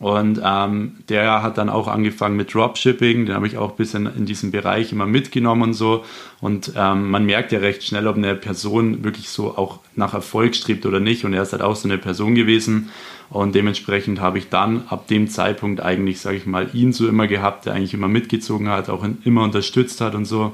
Und 0.00 0.40
ähm, 0.42 0.96
der 1.10 1.42
hat 1.42 1.58
dann 1.58 1.68
auch 1.68 1.86
angefangen 1.86 2.34
mit 2.34 2.54
Dropshipping, 2.54 3.26
den 3.26 3.34
habe 3.34 3.46
ich 3.46 3.58
auch 3.58 3.72
ein 3.72 3.76
bisschen 3.76 4.06
in 4.06 4.24
diesem 4.24 4.50
Bereich 4.50 4.92
immer 4.92 5.04
mitgenommen 5.04 5.62
und 5.62 5.74
so. 5.74 6.04
Und 6.40 6.72
ähm, 6.74 7.10
man 7.10 7.26
merkt 7.26 7.52
ja 7.52 7.58
recht 7.58 7.84
schnell, 7.84 8.06
ob 8.06 8.16
eine 8.16 8.34
Person 8.34 9.04
wirklich 9.04 9.28
so 9.28 9.58
auch 9.58 9.80
nach 9.96 10.14
Erfolg 10.14 10.56
strebt 10.56 10.86
oder 10.86 11.00
nicht. 11.00 11.26
Und 11.26 11.34
er 11.34 11.42
ist 11.42 11.52
halt 11.52 11.60
auch 11.60 11.76
so 11.76 11.86
eine 11.86 11.98
Person 11.98 12.34
gewesen. 12.34 12.88
Und 13.28 13.54
dementsprechend 13.54 14.22
habe 14.22 14.38
ich 14.38 14.48
dann 14.48 14.84
ab 14.88 15.06
dem 15.06 15.28
Zeitpunkt 15.28 15.82
eigentlich, 15.82 16.18
sage 16.18 16.38
ich 16.38 16.46
mal, 16.46 16.70
ihn 16.72 16.94
so 16.94 17.06
immer 17.06 17.26
gehabt, 17.26 17.66
der 17.66 17.74
eigentlich 17.74 17.92
immer 17.92 18.08
mitgezogen 18.08 18.70
hat, 18.70 18.88
auch 18.88 19.04
immer 19.24 19.42
unterstützt 19.42 20.00
hat 20.00 20.14
und 20.14 20.24
so. 20.24 20.52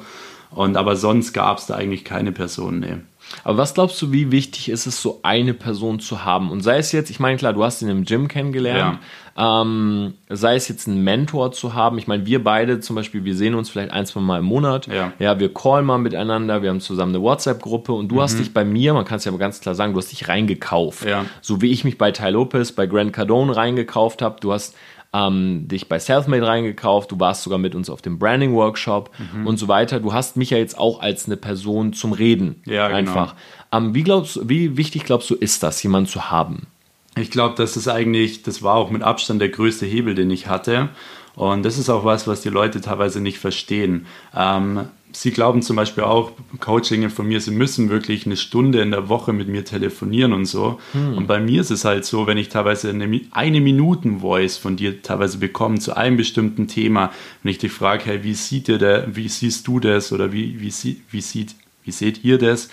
Und 0.51 0.77
aber 0.77 0.97
sonst 0.97 1.33
gab 1.33 1.59
es 1.59 1.67
da 1.67 1.77
eigentlich 1.77 2.05
keine 2.05 2.33
Person, 2.33 2.81
nee. 2.81 2.97
Aber 3.45 3.59
was 3.59 3.75
glaubst 3.75 4.01
du, 4.03 4.13
wie 4.13 4.31
wichtig 4.31 4.69
ist 4.69 4.87
es, 4.87 5.03
so 5.03 5.21
eine 5.23 5.55
Person 5.55 6.01
zu 6.01 6.25
haben? 6.25 6.51
Und 6.51 6.63
sei 6.63 6.79
es 6.79 6.93
jetzt, 6.93 7.11
ich 7.11 7.19
meine, 7.19 7.37
klar, 7.37 7.53
du 7.53 7.65
hast 7.65 7.83
ihn 7.83 7.89
im 7.89 8.05
Gym 8.05 8.29
kennengelernt, 8.29 8.99
ja. 9.01 9.01
Ähm, 9.39 10.15
sei 10.29 10.57
es 10.57 10.69
jetzt 10.69 10.89
einen 10.89 11.05
Mentor 11.05 11.53
zu 11.53 11.75
haben. 11.75 11.99
Ich 11.99 12.07
meine, 12.07 12.25
wir 12.25 12.43
beide 12.43 12.81
zum 12.81 12.97
Beispiel, 12.97 13.25
wir 13.25 13.35
sehen 13.35 13.55
uns 13.55 13.69
vielleicht 13.69 13.91
ein, 13.91 14.07
zwei 14.07 14.21
Mal 14.21 14.39
im 14.39 14.47
Monat. 14.47 14.87
Ja, 14.87 15.13
ja 15.19 15.39
wir 15.39 15.53
callen 15.53 15.85
mal 15.85 15.99
miteinander, 15.99 16.63
wir 16.63 16.71
haben 16.71 16.81
zusammen 16.81 17.15
eine 17.15 17.23
WhatsApp-Gruppe 17.23 17.93
und 17.93 18.09
du 18.09 18.17
mhm. 18.17 18.21
hast 18.21 18.39
dich 18.39 18.55
bei 18.55 18.65
mir, 18.65 18.95
man 18.95 19.05
kann 19.05 19.19
es 19.19 19.25
ja 19.25 19.31
aber 19.31 19.39
ganz 19.39 19.61
klar 19.61 19.75
sagen, 19.75 19.93
du 19.93 19.99
hast 19.99 20.11
dich 20.11 20.29
reingekauft. 20.29 21.05
Ja. 21.05 21.27
So 21.43 21.61
wie 21.61 21.71
ich 21.71 21.85
mich 21.85 21.99
bei 21.99 22.13
Ty 22.13 22.31
Lopez, 22.31 22.73
bei 22.73 22.87
Grant 22.87 23.13
Cardone 23.13 23.55
reingekauft 23.55 24.23
habe. 24.23 24.41
Du 24.41 24.53
hast 24.53 24.75
ähm, 25.13 25.69
dich 25.69 25.89
bei 25.89 25.99
Selfmade 25.99 26.47
reingekauft, 26.47 27.13
du 27.13 27.21
warst 27.21 27.43
sogar 27.43 27.59
mit 27.59 27.75
uns 27.75 27.91
auf 27.91 28.03
dem 28.03 28.19
Branding 28.19 28.55
Workshop 28.55 29.11
mhm. 29.35 29.47
und 29.47 29.59
so 29.59 29.69
weiter. 29.69 30.01
Du 30.01 30.13
hast 30.13 30.37
mich 30.37 30.51
ja 30.51 30.59
jetzt 30.59 30.79
auch 30.79 31.01
als 31.01 31.27
eine 31.27 31.37
Person 31.37 31.93
zum 31.93 32.13
Reden 32.13 32.63
ja, 32.65 32.89
genau. 32.89 32.99
einfach. 32.99 33.35
Genau. 33.71 33.87
Ähm, 33.87 33.95
wie 33.95 34.03
glaubst 34.03 34.49
wie 34.49 34.77
wichtig 34.77 35.05
glaubst 35.05 35.29
du, 35.31 35.35
ist 35.35 35.63
das, 35.63 35.83
jemanden 35.83 36.09
zu 36.09 36.31
haben? 36.31 36.67
Ich 37.17 37.31
glaube, 37.31 37.55
das 37.57 37.77
ist 37.77 37.89
eigentlich, 37.89 38.43
das 38.43 38.63
war 38.63 38.75
auch 38.75 38.91
mit 38.91 39.03
Abstand 39.03 39.41
der 39.41 39.49
größte 39.49 39.87
Hebel, 39.87 40.15
den 40.15 40.31
ich 40.31 40.49
hatte. 40.49 40.91
Und 41.35 41.65
das 41.65 41.79
ist 41.79 41.91
auch 41.91 42.05
was, 42.05 42.27
was 42.27 42.41
die 42.41 42.49
Leute 42.49 42.81
teilweise 42.81 43.21
nicht 43.21 43.39
verstehen. 43.39 44.07
Ähm, 44.35 44.89
sie 45.13 45.31
glauben 45.31 45.63
zum 45.63 45.77
Beispiel 45.77 46.05
auch, 46.05 46.33
Coaching 46.61 47.09
von 47.11 47.27
mir, 47.27 47.41
sie 47.41 47.51
müssen 47.51 47.89
wirklich 47.89 48.27
eine 48.27 48.37
Stunde 48.37 48.81
in 48.81 48.91
der 48.91 49.09
Woche 49.09 49.33
mit 49.33 49.49
mir 49.49 49.65
telefonieren 49.65 50.33
und 50.33 50.47
so. 50.47 50.79
Hm. 50.93 51.17
Und 51.17 51.27
bei 51.27 51.41
mir 51.41 51.61
ist 51.61 51.71
es 51.71 51.85
halt 51.85 52.05
so, 52.05 52.27
wenn 52.27 52.39
ich 52.39 52.49
teilweise 52.49 52.91
eine, 52.91 53.21
eine 53.33 53.61
Minuten 53.61 54.21
Voice 54.21 54.57
von 54.57 54.77
dir 54.77 55.03
teilweise 55.03 55.39
bekomme 55.39 55.79
zu 55.79 55.97
einem 55.97 56.17
bestimmten 56.17 56.69
Thema, 56.69 57.13
wenn 57.43 57.51
ich 57.51 57.59
dich 57.59 57.73
frage, 57.73 58.05
hey, 58.07 58.25
wie 58.25 58.35
sieht 58.35 58.69
ihr 58.69 58.79
der, 58.79 59.15
wie 59.15 59.29
siehst 59.29 59.67
du 59.67 59.81
das 59.81 60.13
oder 60.13 60.33
wie, 60.33 60.61
wie, 60.61 60.73
wie, 61.11 61.21
sieht, 61.21 61.55
wie 61.85 61.93
seht 61.93 62.25
ihr 62.25 62.39
das? 62.39 62.69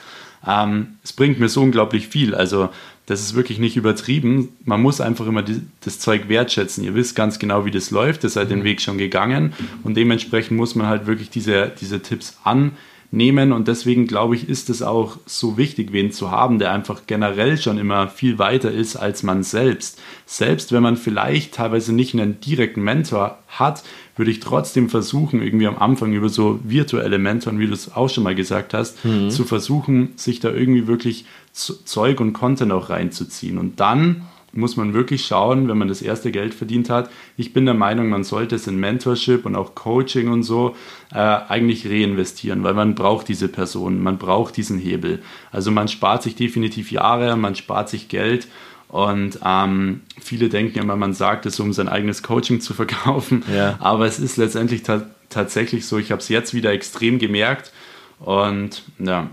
Ähm, 0.45 0.97
es 1.03 1.13
bringt 1.13 1.39
mir 1.39 1.49
so 1.49 1.61
unglaublich 1.61 2.07
viel. 2.07 2.35
Also 2.35 2.69
das 3.05 3.21
ist 3.21 3.35
wirklich 3.35 3.59
nicht 3.59 3.75
übertrieben. 3.75 4.49
Man 4.63 4.81
muss 4.81 5.01
einfach 5.01 5.27
immer 5.27 5.41
die, 5.41 5.61
das 5.81 5.99
Zeug 5.99 6.29
wertschätzen. 6.29 6.83
Ihr 6.83 6.95
wisst 6.95 7.15
ganz 7.15 7.37
genau, 7.37 7.65
wie 7.65 7.71
das 7.71 7.91
läuft. 7.91 8.23
Ihr 8.23 8.29
seid 8.29 8.49
den 8.49 8.59
mhm. 8.59 8.63
Weg 8.63 8.81
schon 8.81 8.97
gegangen. 8.97 9.53
Und 9.83 9.97
dementsprechend 9.97 10.57
muss 10.57 10.75
man 10.75 10.87
halt 10.87 11.05
wirklich 11.05 11.29
diese, 11.29 11.71
diese 11.81 12.01
Tipps 12.01 12.37
annehmen. 12.45 13.51
Und 13.51 13.67
deswegen 13.67 14.07
glaube 14.07 14.35
ich, 14.35 14.47
ist 14.47 14.69
es 14.69 14.81
auch 14.81 15.17
so 15.25 15.57
wichtig, 15.57 15.91
wen 15.91 16.13
zu 16.13 16.31
haben, 16.31 16.59
der 16.59 16.71
einfach 16.71 17.01
generell 17.05 17.57
schon 17.57 17.77
immer 17.77 18.07
viel 18.07 18.39
weiter 18.39 18.71
ist 18.71 18.95
als 18.95 19.21
man 19.21 19.43
selbst. 19.43 20.01
Selbst 20.25 20.71
wenn 20.71 20.83
man 20.83 20.95
vielleicht 20.95 21.55
teilweise 21.55 21.93
nicht 21.93 22.13
einen 22.13 22.39
direkten 22.39 22.83
Mentor 22.83 23.39
hat, 23.49 23.83
würde 24.15 24.31
ich 24.31 24.39
trotzdem 24.39 24.89
versuchen, 24.89 25.41
irgendwie 25.41 25.67
am 25.67 25.77
Anfang 25.77 26.13
über 26.13 26.29
so 26.29 26.59
virtuelle 26.63 27.17
Mentoren, 27.17 27.59
wie 27.59 27.67
du 27.67 27.73
es 27.73 27.95
auch 27.95 28.09
schon 28.09 28.23
mal 28.23 28.35
gesagt 28.35 28.73
hast, 28.73 29.03
mhm. 29.03 29.29
zu 29.29 29.43
versuchen, 29.43 30.13
sich 30.15 30.39
da 30.39 30.51
irgendwie 30.51 30.87
wirklich 30.87 31.25
Zeug 31.53 32.19
und 32.19 32.33
Content 32.33 32.71
auch 32.71 32.89
reinzuziehen. 32.89 33.57
Und 33.57 33.79
dann 33.79 34.23
muss 34.53 34.77
man 34.77 34.93
wirklich 34.93 35.25
schauen, 35.25 35.67
wenn 35.67 35.77
man 35.77 35.87
das 35.87 36.01
erste 36.01 36.31
Geld 36.31 36.53
verdient 36.53 36.89
hat. 36.89 37.09
Ich 37.37 37.53
bin 37.53 37.65
der 37.65 37.73
Meinung, 37.73 38.09
man 38.09 38.23
sollte 38.23 38.55
es 38.55 38.67
in 38.67 38.79
Mentorship 38.79 39.45
und 39.45 39.55
auch 39.55 39.73
Coaching 39.73 40.29
und 40.29 40.43
so 40.43 40.75
äh, 41.11 41.17
eigentlich 41.17 41.87
reinvestieren, 41.87 42.63
weil 42.63 42.75
man 42.75 42.93
braucht 42.93 43.27
diese 43.27 43.47
Person, 43.47 44.01
man 44.01 44.17
braucht 44.19 44.55
diesen 44.57 44.77
Hebel. 44.77 45.23
Also 45.51 45.71
man 45.71 45.87
spart 45.87 46.21
sich 46.21 46.35
definitiv 46.35 46.91
Jahre, 46.91 47.35
man 47.35 47.55
spart 47.55 47.89
sich 47.89 48.09
Geld 48.09 48.47
und 48.93 49.39
ähm, 49.43 50.01
viele 50.21 50.49
denken 50.49 50.77
immer, 50.77 50.95
man 50.95 51.13
sagt 51.13 51.47
es, 51.47 51.59
um 51.59 51.73
sein 51.73 51.89
eigenes 51.89 52.21
Coaching 52.21 52.61
zu 52.61 52.73
verkaufen. 52.75 53.43
Ja. 53.51 53.75
Aber 53.79 54.05
es 54.05 54.19
ist 54.19 54.37
letztendlich 54.37 54.83
ta 54.83 55.07
tatsächlich 55.29 55.87
so. 55.87 55.97
Ich 55.97 56.11
habe 56.11 56.21
es 56.21 56.29
jetzt 56.29 56.53
wieder 56.53 56.71
extrem 56.71 57.17
gemerkt. 57.17 57.71
Und 58.19 58.83
ja. 58.99 59.31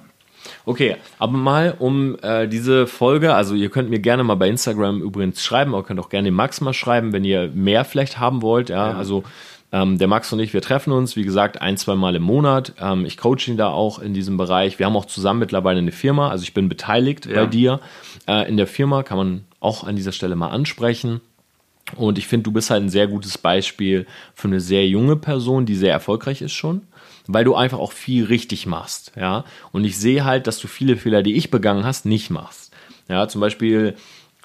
Okay, 0.65 0.97
aber 1.19 1.33
mal 1.33 1.75
um 1.79 2.17
äh, 2.23 2.49
diese 2.49 2.87
Folge, 2.87 3.35
also 3.35 3.55
ihr 3.55 3.71
könnt 3.71 3.91
mir 3.91 4.01
gerne 4.01 4.25
mal 4.25 4.37
bei 4.37 4.49
Instagram 4.49 5.03
übrigens 5.03 5.43
schreiben, 5.43 5.75
ihr 5.75 5.83
könnt 5.83 6.01
auch 6.01 6.09
gerne 6.09 6.29
den 6.29 6.35
Max 6.35 6.61
mal 6.61 6.73
schreiben, 6.73 7.13
wenn 7.13 7.25
ihr 7.25 7.51
mehr 7.55 7.85
vielleicht 7.85 8.19
haben 8.19 8.43
wollt. 8.43 8.69
Ja, 8.69 8.91
ja. 8.91 8.97
also 8.97 9.25
ähm, 9.73 9.99
der 9.99 10.09
Max 10.09 10.33
und 10.33 10.41
ich, 10.41 10.53
wir 10.53 10.63
treffen 10.63 10.93
uns, 10.93 11.17
wie 11.17 11.23
gesagt, 11.23 11.61
ein, 11.61 11.77
zwei 11.77 11.95
Mal 11.95 12.17
im 12.17 12.23
Monat. 12.23 12.75
Ähm, 12.81 13.05
ich 13.05 13.17
coache 13.17 13.49
ihn 13.49 13.57
da 13.57 13.69
auch 13.69 13.99
in 13.99 14.15
diesem 14.15 14.37
Bereich. 14.37 14.79
Wir 14.79 14.87
haben 14.87 14.97
auch 14.97 15.05
zusammen 15.05 15.41
mittlerweile 15.41 15.79
eine 15.79 15.93
Firma, 15.93 16.31
also 16.31 16.43
ich 16.43 16.55
bin 16.55 16.69
beteiligt 16.69 17.27
ja. 17.27 17.35
bei 17.35 17.47
dir. 17.47 17.81
Äh, 18.27 18.49
in 18.49 18.57
der 18.57 18.67
Firma 18.67 19.03
kann 19.03 19.19
man 19.19 19.45
auch 19.61 19.85
an 19.85 19.95
dieser 19.95 20.13
Stelle 20.13 20.35
mal 20.35 20.49
ansprechen. 20.49 21.21
Und 21.97 22.19
ich 22.19 22.27
finde, 22.27 22.45
du 22.45 22.53
bist 22.53 22.71
halt 22.71 22.83
ein 22.83 22.89
sehr 22.89 23.07
gutes 23.07 23.39
Beispiel 23.39 24.07
für 24.35 24.49
eine 24.49 24.61
sehr 24.61 24.87
junge 24.87 25.17
Person, 25.17 25.67
die 25.67 25.75
sehr 25.75 25.93
erfolgreich 25.93 26.43
ist 26.43 26.53
schon, 26.53 26.83
weil 27.27 27.45
du 27.45 27.55
einfach 27.55 27.79
auch 27.79 27.93
viel 27.93 28.25
richtig 28.25 28.67
machst, 28.67 29.13
ja. 29.17 29.45
Und 29.73 29.85
ich 29.85 29.99
sehe 29.99 30.25
halt, 30.25 30.47
dass 30.47 30.59
du 30.59 30.69
viele 30.69 30.97
Fehler, 30.97 31.23
die 31.23 31.37
ich 31.37 31.51
begangen 31.51 31.85
hast, 31.85 32.07
nicht 32.07 32.31
machst. 32.31 32.73
Ja, 33.09 33.29
zum 33.29 33.41
Beispiel 33.41 33.97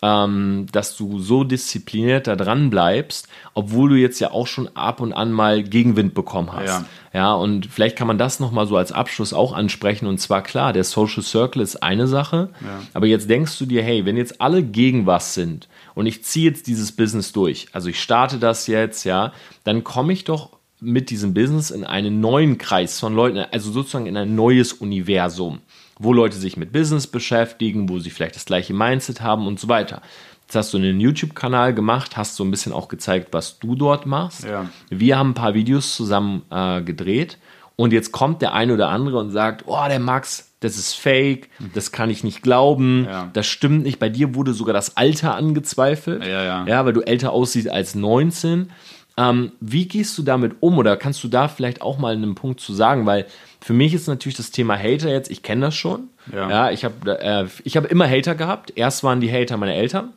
ähm, 0.01 0.67
dass 0.71 0.95
du 0.97 1.19
so 1.19 1.43
diszipliniert 1.43 2.27
da 2.27 2.35
dran 2.35 2.69
bleibst, 2.69 3.27
obwohl 3.53 3.89
du 3.89 3.95
jetzt 3.95 4.19
ja 4.19 4.31
auch 4.31 4.47
schon 4.47 4.69
ab 4.75 4.99
und 4.99 5.13
an 5.13 5.31
mal 5.31 5.63
Gegenwind 5.63 6.13
bekommen 6.13 6.51
hast. 6.51 6.67
Ja, 6.67 6.85
ja 7.13 7.33
und 7.33 7.65
vielleicht 7.65 7.95
kann 7.95 8.07
man 8.07 8.17
das 8.17 8.39
nochmal 8.39 8.67
so 8.67 8.77
als 8.77 8.91
Abschluss 8.91 9.33
auch 9.33 9.53
ansprechen. 9.53 10.05
Und 10.05 10.19
zwar 10.19 10.43
klar, 10.43 10.73
der 10.73 10.83
Social 10.83 11.23
Circle 11.23 11.61
ist 11.61 11.81
eine 11.81 12.07
Sache, 12.07 12.49
ja. 12.61 12.81
aber 12.93 13.07
jetzt 13.07 13.29
denkst 13.29 13.57
du 13.57 13.65
dir, 13.65 13.81
hey, 13.81 14.05
wenn 14.05 14.17
jetzt 14.17 14.41
alle 14.41 14.63
gegen 14.63 15.05
was 15.05 15.33
sind 15.33 15.67
und 15.95 16.05
ich 16.05 16.23
ziehe 16.23 16.49
jetzt 16.49 16.67
dieses 16.67 16.91
Business 16.91 17.31
durch, 17.31 17.67
also 17.71 17.89
ich 17.89 18.01
starte 18.01 18.37
das 18.37 18.67
jetzt, 18.67 19.05
ja, 19.05 19.31
dann 19.63 19.83
komme 19.83 20.13
ich 20.13 20.23
doch 20.23 20.51
mit 20.79 21.09
diesem 21.09 21.33
Business 21.33 21.71
in 21.71 21.83
einen 21.83 22.19
neuen 22.19 22.57
Kreis 22.57 22.99
von 22.99 23.15
Leuten, 23.15 23.37
also 23.37 23.71
sozusagen 23.71 24.07
in 24.07 24.17
ein 24.17 24.35
neues 24.35 24.73
Universum 24.73 25.59
wo 25.99 26.13
Leute 26.13 26.37
sich 26.37 26.57
mit 26.57 26.71
Business 26.71 27.07
beschäftigen, 27.07 27.89
wo 27.89 27.99
sie 27.99 28.09
vielleicht 28.09 28.35
das 28.35 28.45
gleiche 28.45 28.73
Mindset 28.73 29.21
haben 29.21 29.47
und 29.47 29.59
so 29.59 29.67
weiter. 29.67 30.01
Jetzt 30.43 30.55
hast 30.55 30.73
du 30.73 30.77
einen 30.77 30.99
YouTube-Kanal 30.99 31.73
gemacht, 31.73 32.17
hast 32.17 32.35
so 32.35 32.43
ein 32.43 32.51
bisschen 32.51 32.73
auch 32.73 32.87
gezeigt, 32.87 33.29
was 33.31 33.57
du 33.59 33.75
dort 33.75 34.05
machst. 34.05 34.43
Ja. 34.43 34.69
Wir 34.89 35.17
haben 35.17 35.31
ein 35.31 35.35
paar 35.35 35.53
Videos 35.53 35.95
zusammen 35.95 36.43
äh, 36.51 36.81
gedreht 36.81 37.39
und 37.75 37.93
jetzt 37.93 38.11
kommt 38.11 38.41
der 38.41 38.53
eine 38.53 38.73
oder 38.73 38.89
andere 38.89 39.17
und 39.17 39.31
sagt, 39.31 39.63
oh, 39.65 39.87
der 39.87 39.99
Max, 39.99 40.51
das 40.59 40.77
ist 40.77 40.93
fake, 40.93 41.49
das 41.73 41.91
kann 41.91 42.09
ich 42.09 42.23
nicht 42.23 42.41
glauben, 42.43 43.05
ja. 43.05 43.29
das 43.33 43.47
stimmt 43.47 43.83
nicht. 43.83 43.99
Bei 43.99 44.09
dir 44.09 44.35
wurde 44.35 44.53
sogar 44.53 44.73
das 44.73 44.97
Alter 44.97 45.35
angezweifelt, 45.35 46.23
ja, 46.23 46.43
ja. 46.43 46.65
ja 46.67 46.85
weil 46.85 46.93
du 46.93 47.01
älter 47.01 47.31
aussiehst 47.31 47.69
als 47.69 47.95
19. 47.95 48.71
Ähm, 49.17 49.53
wie 49.61 49.87
gehst 49.87 50.17
du 50.17 50.23
damit 50.23 50.57
um 50.59 50.77
oder 50.77 50.97
kannst 50.97 51.23
du 51.23 51.29
da 51.29 51.47
vielleicht 51.47 51.81
auch 51.81 51.97
mal 51.97 52.13
einen 52.13 52.35
Punkt 52.35 52.59
zu 52.59 52.73
sagen, 52.73 53.05
weil 53.05 53.25
für 53.61 53.73
mich 53.73 53.93
ist 53.93 54.07
natürlich 54.07 54.35
das 54.35 54.51
Thema 54.51 54.77
Hater 54.77 55.09
jetzt, 55.09 55.31
ich 55.31 55.41
kenne 55.41 55.67
das 55.67 55.75
schon. 55.75 56.09
Ja. 56.33 56.49
ja 56.49 56.71
ich 56.71 56.83
habe 56.83 57.19
äh, 57.19 57.47
hab 57.47 57.85
immer 57.85 58.09
Hater 58.09 58.35
gehabt. 58.35 58.73
Erst 58.75 59.03
waren 59.03 59.21
die 59.21 59.31
Hater 59.31 59.55
meine 59.55 59.73
Eltern, 59.73 60.13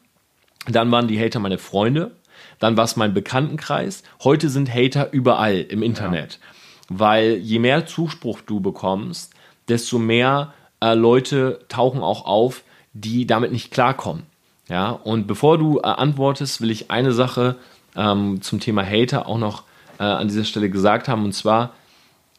dann 0.67 0.91
waren 0.91 1.07
die 1.07 1.21
Hater 1.21 1.39
meine 1.39 1.59
Freunde, 1.59 2.11
dann 2.59 2.77
war 2.77 2.85
es 2.85 2.97
mein 2.97 3.15
Bekanntenkreis. 3.15 4.03
Heute 4.25 4.49
sind 4.49 4.75
Hater 4.75 5.13
überall 5.13 5.61
im 5.61 5.83
Internet. 5.83 6.41
Ja. 6.41 6.99
Weil 6.99 7.37
je 7.37 7.61
mehr 7.61 7.87
Zuspruch 7.87 8.41
du 8.41 8.61
bekommst, 8.61 9.33
desto 9.69 9.99
mehr 9.99 10.55
äh, 10.81 10.95
Leute 10.95 11.61
tauchen 11.69 12.03
auch 12.03 12.25
auf, 12.25 12.65
die 12.95 13.27
damit 13.27 13.53
nicht 13.53 13.71
klarkommen. 13.71 14.25
Ja, 14.69 14.91
und 14.91 15.27
bevor 15.27 15.57
du 15.57 15.79
äh, 15.79 15.83
antwortest, 15.83 16.61
will 16.61 16.71
ich 16.71 16.91
eine 16.91 17.13
Sache 17.13 17.57
ähm, 17.99 18.41
zum 18.41 18.61
Thema 18.61 18.83
Hater 18.83 19.27
auch 19.27 19.39
noch 19.39 19.65
äh, 19.99 20.05
an 20.05 20.29
dieser 20.29 20.45
Stelle 20.45 20.71
gesagt 20.71 21.09
haben. 21.09 21.25
Und 21.25 21.33
zwar, 21.33 21.75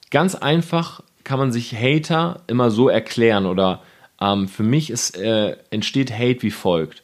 Ganz 0.09 0.33
einfach 0.33 1.01
kann 1.23 1.37
man 1.37 1.51
sich 1.51 1.75
Hater 1.75 2.41
immer 2.47 2.71
so 2.71 2.89
erklären 2.89 3.45
oder 3.45 3.83
ähm, 4.19 4.47
für 4.47 4.63
mich 4.63 4.89
ist, 4.89 5.15
äh, 5.17 5.55
entsteht 5.69 6.11
Hate 6.11 6.41
wie 6.41 6.51
folgt. 6.51 7.03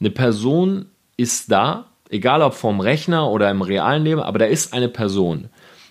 Eine 0.00 0.10
Person 0.10 0.86
ist 1.18 1.50
da, 1.52 1.86
egal 2.08 2.40
ob 2.42 2.54
vom 2.54 2.80
Rechner 2.80 3.30
oder 3.30 3.50
im 3.50 3.60
realen 3.60 4.04
Leben, 4.04 4.20
aber 4.20 4.38
da 4.38 4.46
ist 4.46 4.72
eine 4.72 4.88
Person 4.88 5.50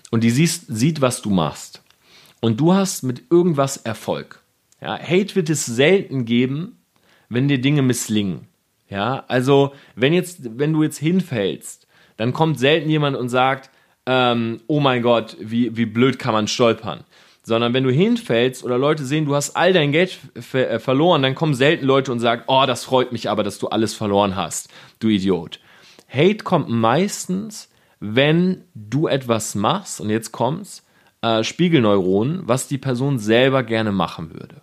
und 0.10 0.24
die 0.24 0.32
siehst, 0.32 0.66
sieht, 0.68 1.02
was 1.02 1.22
du 1.22 1.30
machst. 1.30 1.84
Und 2.42 2.60
du 2.60 2.74
hast 2.74 3.04
mit 3.04 3.24
irgendwas 3.30 3.78
Erfolg. 3.78 4.42
Ja, 4.82 5.00
Hate 5.00 5.36
wird 5.36 5.50
es 5.50 5.66
selten 5.66 6.26
geben, 6.26 6.80
wenn 7.30 7.48
dir 7.48 7.62
Dinge 7.62 7.82
misslingen. 7.82 8.48
Ja, 8.90 9.24
also 9.28 9.74
wenn 9.96 10.14
jetzt, 10.14 10.58
wenn 10.60 10.74
du 10.74 10.84
jetzt 10.84 10.98
hinfällst, 10.98 11.85
dann 12.18 12.34
kommt 12.34 12.60
selten 12.60 12.90
jemand 12.90 13.18
und 13.18 13.30
sagt, 13.30 13.70
ähm, 14.06 14.62
oh 14.68 14.80
mein 14.80 15.02
Gott, 15.02 15.36
wie, 15.40 15.76
wie 15.76 15.86
blöd 15.86 16.20
kann 16.20 16.34
man 16.34 16.48
stolpern. 16.48 17.04
Sondern 17.44 17.74
wenn 17.74 17.84
du 17.84 17.92
hinfällst 17.92 18.64
oder 18.64 18.78
Leute 18.78 19.06
sehen, 19.06 19.26
du 19.26 19.36
hast 19.36 19.56
all 19.56 19.74
dein 19.74 19.92
Geld 19.92 20.18
ver 20.40 20.70
äh, 20.70 20.80
verloren, 20.80 21.22
dann 21.22 21.36
kommen 21.36 21.54
selten 21.54 21.86
Leute 21.86 22.12
und 22.12 22.20
sagen, 22.20 22.44
oh, 22.48 22.64
das 22.66 22.84
freut 22.84 23.12
mich 23.12 23.30
aber, 23.30 23.44
dass 23.44 23.60
du 23.60 23.68
alles 23.68 23.94
verloren 23.94 24.36
hast, 24.36 24.70
du 25.00 25.10
Idiot. 25.10 25.60
Hate 26.10 26.44
kommt 26.44 26.70
meistens, 26.70 27.70
wenn 28.00 28.64
du 28.74 29.08
etwas 29.08 29.56
machst, 29.56 30.02
und 30.02 30.10
jetzt 30.10 30.32
kommt's, 30.32 30.84
äh, 31.22 31.44
Spiegelneuronen, 31.44 32.48
was 32.48 32.68
die 32.68 32.78
Person 32.78 33.20
selber 33.20 33.64
gerne 33.64 33.92
machen 33.92 34.34
würde. 34.34 34.62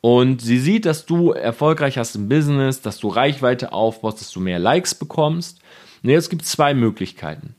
Und 0.00 0.40
sie 0.40 0.58
sieht, 0.58 0.86
dass 0.86 1.04
du 1.04 1.32
erfolgreich 1.32 1.98
hast 1.98 2.14
im 2.16 2.28
Business, 2.28 2.80
dass 2.80 2.98
du 2.98 3.08
Reichweite 3.08 3.72
aufbaust, 3.72 4.20
dass 4.20 4.30
du 4.30 4.40
mehr 4.40 4.58
Likes 4.58 4.94
bekommst. 4.94 5.60
Und 6.02 6.10
jetzt 6.10 6.30
gibt 6.30 6.42
es 6.42 6.50
zwei 6.50 6.74
Möglichkeiten. 6.74 7.54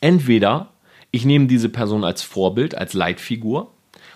Entweder 0.00 0.72
ich 1.10 1.24
nehme 1.24 1.46
diese 1.46 1.68
Person 1.68 2.04
als 2.04 2.22
Vorbild, 2.22 2.74
als 2.74 2.94
Leitfigur 2.94 3.72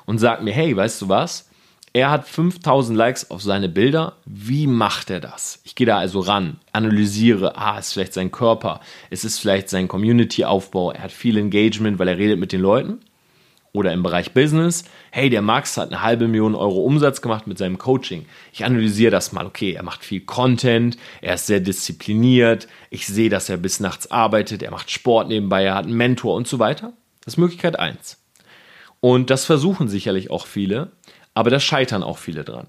und 0.06 0.18
sage 0.18 0.42
mir, 0.42 0.52
hey, 0.52 0.74
weißt 0.74 1.02
du 1.02 1.08
was? 1.08 1.50
Er 1.92 2.10
hat 2.10 2.26
5000 2.26 2.96
Likes 2.96 3.30
auf 3.30 3.42
seine 3.42 3.68
Bilder. 3.68 4.16
Wie 4.24 4.66
macht 4.66 5.10
er 5.10 5.20
das? 5.20 5.60
Ich 5.64 5.74
gehe 5.74 5.86
da 5.86 5.98
also 5.98 6.20
ran, 6.20 6.58
analysiere, 6.72 7.56
ah, 7.56 7.78
ist 7.78 7.92
vielleicht 7.92 8.12
sein 8.12 8.30
Körper, 8.30 8.80
es 9.08 9.24
ist 9.24 9.38
vielleicht 9.38 9.70
sein 9.70 9.88
Community-Aufbau, 9.88 10.92
er 10.92 11.04
hat 11.04 11.12
viel 11.12 11.38
Engagement, 11.38 11.98
weil 11.98 12.08
er 12.08 12.18
redet 12.18 12.38
mit 12.38 12.52
den 12.52 12.60
Leuten. 12.60 13.00
Oder 13.76 13.92
im 13.92 14.02
Bereich 14.02 14.32
Business, 14.32 14.84
hey, 15.10 15.28
der 15.28 15.42
Max 15.42 15.76
hat 15.76 15.92
eine 15.92 16.00
halbe 16.00 16.28
Million 16.28 16.54
Euro 16.54 16.80
Umsatz 16.80 17.20
gemacht 17.20 17.46
mit 17.46 17.58
seinem 17.58 17.76
Coaching. 17.76 18.24
Ich 18.50 18.64
analysiere 18.64 19.10
das 19.10 19.32
mal. 19.32 19.44
Okay, 19.44 19.74
er 19.74 19.82
macht 19.82 20.02
viel 20.02 20.22
Content, 20.22 20.96
er 21.20 21.34
ist 21.34 21.44
sehr 21.44 21.60
diszipliniert, 21.60 22.68
ich 22.88 23.06
sehe, 23.06 23.28
dass 23.28 23.50
er 23.50 23.58
bis 23.58 23.78
nachts 23.78 24.10
arbeitet, 24.10 24.62
er 24.62 24.70
macht 24.70 24.90
Sport 24.90 25.28
nebenbei, 25.28 25.64
er 25.64 25.74
hat 25.74 25.84
einen 25.84 25.94
Mentor 25.94 26.36
und 26.36 26.48
so 26.48 26.58
weiter. 26.58 26.94
Das 27.20 27.34
ist 27.34 27.38
Möglichkeit 27.38 27.78
eins. 27.78 28.16
Und 29.00 29.28
das 29.28 29.44
versuchen 29.44 29.88
sicherlich 29.88 30.30
auch 30.30 30.46
viele, 30.46 30.92
aber 31.34 31.50
da 31.50 31.60
scheitern 31.60 32.02
auch 32.02 32.16
viele 32.16 32.44
dran. 32.44 32.68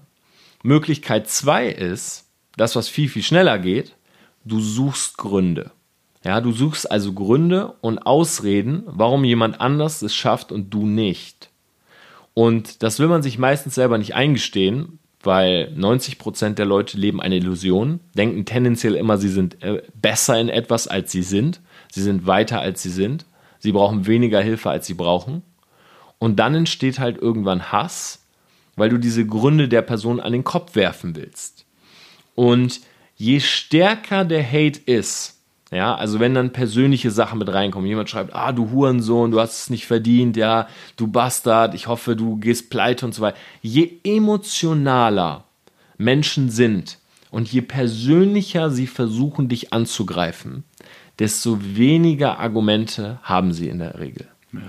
Möglichkeit 0.62 1.30
zwei 1.30 1.68
ist, 1.68 2.26
das, 2.58 2.76
was 2.76 2.90
viel, 2.90 3.08
viel 3.08 3.22
schneller 3.22 3.58
geht, 3.58 3.96
du 4.44 4.60
suchst 4.60 5.16
Gründe. 5.16 5.70
Ja, 6.24 6.40
du 6.40 6.52
suchst 6.52 6.90
also 6.90 7.12
Gründe 7.12 7.74
und 7.80 7.98
Ausreden, 7.98 8.82
warum 8.86 9.24
jemand 9.24 9.60
anders 9.60 10.02
es 10.02 10.14
schafft 10.14 10.50
und 10.50 10.70
du 10.74 10.86
nicht. 10.86 11.50
Und 12.34 12.82
das 12.82 12.98
will 12.98 13.08
man 13.08 13.22
sich 13.22 13.38
meistens 13.38 13.74
selber 13.74 13.98
nicht 13.98 14.14
eingestehen, 14.14 14.98
weil 15.22 15.72
90% 15.76 16.54
der 16.54 16.66
Leute 16.66 16.96
leben 16.96 17.20
eine 17.20 17.36
Illusion, 17.36 18.00
denken 18.14 18.44
tendenziell 18.44 18.94
immer, 18.94 19.18
sie 19.18 19.28
sind 19.28 19.62
äh, 19.62 19.82
besser 19.94 20.40
in 20.40 20.48
etwas, 20.48 20.86
als 20.86 21.10
sie 21.10 21.22
sind. 21.22 21.60
Sie 21.90 22.02
sind 22.02 22.26
weiter, 22.26 22.60
als 22.60 22.82
sie 22.82 22.90
sind. 22.90 23.24
Sie 23.58 23.72
brauchen 23.72 24.06
weniger 24.06 24.40
Hilfe, 24.40 24.70
als 24.70 24.86
sie 24.86 24.94
brauchen. 24.94 25.42
Und 26.18 26.36
dann 26.36 26.54
entsteht 26.54 26.98
halt 26.98 27.18
irgendwann 27.18 27.72
Hass, 27.72 28.24
weil 28.76 28.88
du 28.88 28.98
diese 28.98 29.26
Gründe 29.26 29.68
der 29.68 29.82
Person 29.82 30.20
an 30.20 30.32
den 30.32 30.44
Kopf 30.44 30.74
werfen 30.74 31.16
willst. 31.16 31.64
Und 32.34 32.80
je 33.16 33.40
stärker 33.40 34.24
der 34.24 34.46
Hate 34.46 34.80
ist, 34.86 35.37
ja, 35.70 35.94
also 35.94 36.18
wenn 36.18 36.34
dann 36.34 36.52
persönliche 36.52 37.10
Sachen 37.10 37.38
mit 37.38 37.52
reinkommen, 37.52 37.86
jemand 37.86 38.08
schreibt, 38.08 38.34
ah, 38.34 38.52
du 38.52 38.70
Hurensohn, 38.70 39.30
du 39.30 39.40
hast 39.40 39.62
es 39.62 39.70
nicht 39.70 39.86
verdient, 39.86 40.36
ja, 40.36 40.66
du 40.96 41.08
Bastard, 41.08 41.74
ich 41.74 41.88
hoffe, 41.88 42.16
du 42.16 42.36
gehst 42.36 42.70
pleite 42.70 43.04
und 43.04 43.14
so 43.14 43.20
weiter. 43.20 43.36
Je 43.60 43.90
emotionaler 44.02 45.44
Menschen 45.98 46.48
sind 46.48 46.98
und 47.30 47.52
je 47.52 47.60
persönlicher 47.60 48.70
sie 48.70 48.86
versuchen, 48.86 49.48
dich 49.48 49.72
anzugreifen, 49.72 50.64
desto 51.18 51.58
weniger 51.60 52.38
Argumente 52.38 53.18
haben 53.22 53.52
sie 53.52 53.68
in 53.68 53.78
der 53.78 53.98
Regel. 53.98 54.26
Ja. 54.52 54.60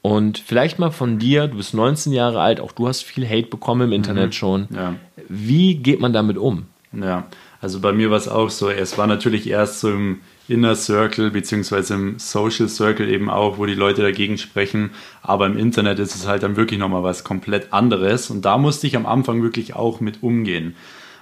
Und 0.00 0.38
vielleicht 0.38 0.78
mal 0.78 0.92
von 0.92 1.18
dir, 1.18 1.48
du 1.48 1.56
bist 1.56 1.74
19 1.74 2.12
Jahre 2.12 2.40
alt, 2.40 2.60
auch 2.60 2.72
du 2.72 2.88
hast 2.88 3.02
viel 3.02 3.28
Hate 3.28 3.48
bekommen 3.48 3.88
im 3.88 3.92
Internet 3.92 4.28
mhm. 4.28 4.32
schon. 4.32 4.68
Ja. 4.72 4.94
Wie 5.28 5.74
geht 5.74 6.00
man 6.00 6.12
damit 6.12 6.38
um? 6.38 6.66
Ja, 6.92 7.26
also 7.66 7.80
bei 7.80 7.92
mir 7.92 8.12
war 8.12 8.16
es 8.16 8.28
auch 8.28 8.48
so, 8.48 8.70
es 8.70 8.96
war 8.96 9.08
natürlich 9.08 9.48
erst 9.48 9.80
so 9.80 9.90
im 9.90 10.20
Inner 10.46 10.76
Circle 10.76 11.32
beziehungsweise 11.32 11.94
im 11.94 12.20
Social 12.20 12.68
Circle 12.68 13.10
eben 13.10 13.28
auch, 13.28 13.58
wo 13.58 13.66
die 13.66 13.74
Leute 13.74 14.02
dagegen 14.02 14.38
sprechen. 14.38 14.90
Aber 15.20 15.46
im 15.46 15.58
Internet 15.58 15.98
ist 15.98 16.14
es 16.14 16.28
halt 16.28 16.44
dann 16.44 16.54
wirklich 16.54 16.78
nochmal 16.78 17.02
was 17.02 17.24
komplett 17.24 17.72
anderes. 17.72 18.30
Und 18.30 18.44
da 18.44 18.56
musste 18.56 18.86
ich 18.86 18.94
am 18.96 19.04
Anfang 19.04 19.42
wirklich 19.42 19.74
auch 19.74 19.98
mit 19.98 20.22
umgehen. 20.22 20.76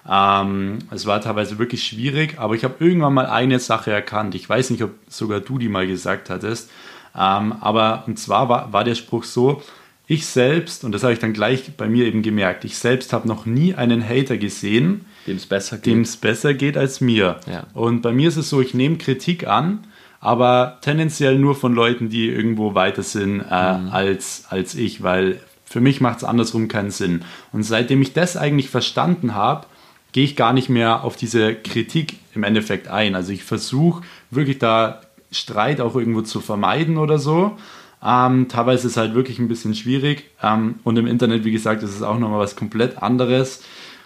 Ähm, 0.07 0.81
es 0.91 1.07
war 1.07 1.23
teilweise 1.23 1.59
wirklich 1.59 1.83
schwierig, 1.83 2.39
aber 2.39 2.55
ich 2.55 2.65
habe 2.65 2.75
irgendwann 2.79 3.15
mal 3.15 3.25
eine 3.25 3.59
Sache 3.59 3.91
erkannt. 3.91 4.35
Ich 4.35 4.47
weiß 4.47 4.69
nicht, 4.69 4.83
ob 4.83 4.91
sogar 5.09 5.41
du 5.41 5.57
die 5.57 5.71
mal 5.71 5.87
gesagt 5.87 6.29
hattest. 6.29 6.71
Ähm, 7.17 7.55
aber 7.59 8.05
und 8.07 8.19
zwar 8.19 8.51
war, 8.51 8.71
war 8.71 8.85
der 8.85 8.97
Spruch 8.97 9.25
so, 9.25 9.63
ich 10.07 10.27
selbst, 10.27 10.85
und 10.85 10.93
das 10.93 11.05
habe 11.05 11.15
ich 11.15 11.21
dann 11.21 11.33
gleich 11.33 11.75
bei 11.75 11.89
mir 11.89 12.05
eben 12.05 12.21
gemerkt, 12.21 12.67
ich 12.67 12.77
selbst 12.77 13.15
habe 13.15 13.27
noch 13.27 13.47
nie 13.47 13.75
einen 13.75 14.07
Hater 14.07 14.37
gesehen, 14.37 15.07
dem 15.27 15.37
es 15.37 15.47
besser 15.47 15.77
geht. 15.77 15.87
Dem 15.87 16.01
es 16.03 16.17
besser 16.17 16.55
geht 16.55 16.77
als 16.77 17.01
mir. 17.01 17.41
Ja. 17.51 17.67
Und 17.75 18.03
bei 18.03 18.13
mir 18.13 18.29
ist 18.29 18.37
es 18.37 18.51
so, 18.51 18.61
ich 18.61 18.75
nehme 18.75 18.97
Kritik 18.99 19.47
an, 19.47 19.87
aber 20.21 20.79
tendenziell 20.81 21.39
nur 21.39 21.55
von 21.55 21.75
Leuten, 21.75 22.09
die 22.09 22.29
irgendwo 22.29 22.75
weiter 22.75 23.03
sind 23.03 23.41
äh, 23.41 23.79
mhm. 23.79 23.91
als, 23.91 24.45
als 24.49 24.75
ich, 24.75 25.03
weil 25.03 25.41
für 25.65 25.81
mich 25.81 26.01
macht 26.01 26.19
es 26.19 26.25
andersrum 26.25 26.69
keinen 26.69 26.91
Sinn. 26.91 27.25
Und 27.53 27.63
seitdem 27.63 28.01
ich 28.01 28.13
das 28.13 28.37
eigentlich 28.37 28.71
verstanden 28.71 29.35
habe, 29.35 29.67
gehe 30.13 30.25
ich 30.25 30.37
gar 30.37 30.53
nicht 30.53 30.69
mehr 30.69 31.03
auf 31.03 31.17
diese 31.17 31.55
Kritik 31.55 32.15
im 32.35 32.45
Endeffekt 32.45 32.89
ein. 32.89 33.15
Also 33.17 33.33
ich 33.33 33.43
versuche 33.43 34.03
wirklich 34.31 34.59
da 34.59 35.01
Streit 35.33 35.81
auch 35.81 35.97
irgendwo 35.97 36.23
zu 36.23 36.41
vermeiden 36.41 36.97
oder 36.97 37.19
so. 37.19 37.57
Ähm, 38.03 38.49
teilweise 38.49 38.87
ist 38.87 38.93
es 38.93 38.97
halt 38.97 39.15
wirklich 39.15 39.39
ein 39.39 39.49
bisschen 39.49 39.75
schwierig. 39.75 40.31
Ähm, 40.43 40.77
und 40.85 40.97
im 40.97 41.07
Internet, 41.07 41.45
wie 41.45 41.53
gesagt, 41.53 41.83
ist 41.83 41.95
es 41.95 42.03
auch 42.03 42.19
nochmal 42.19 42.39
was 42.39 42.55
komplett 42.55 43.03
anderes. 43.03 43.63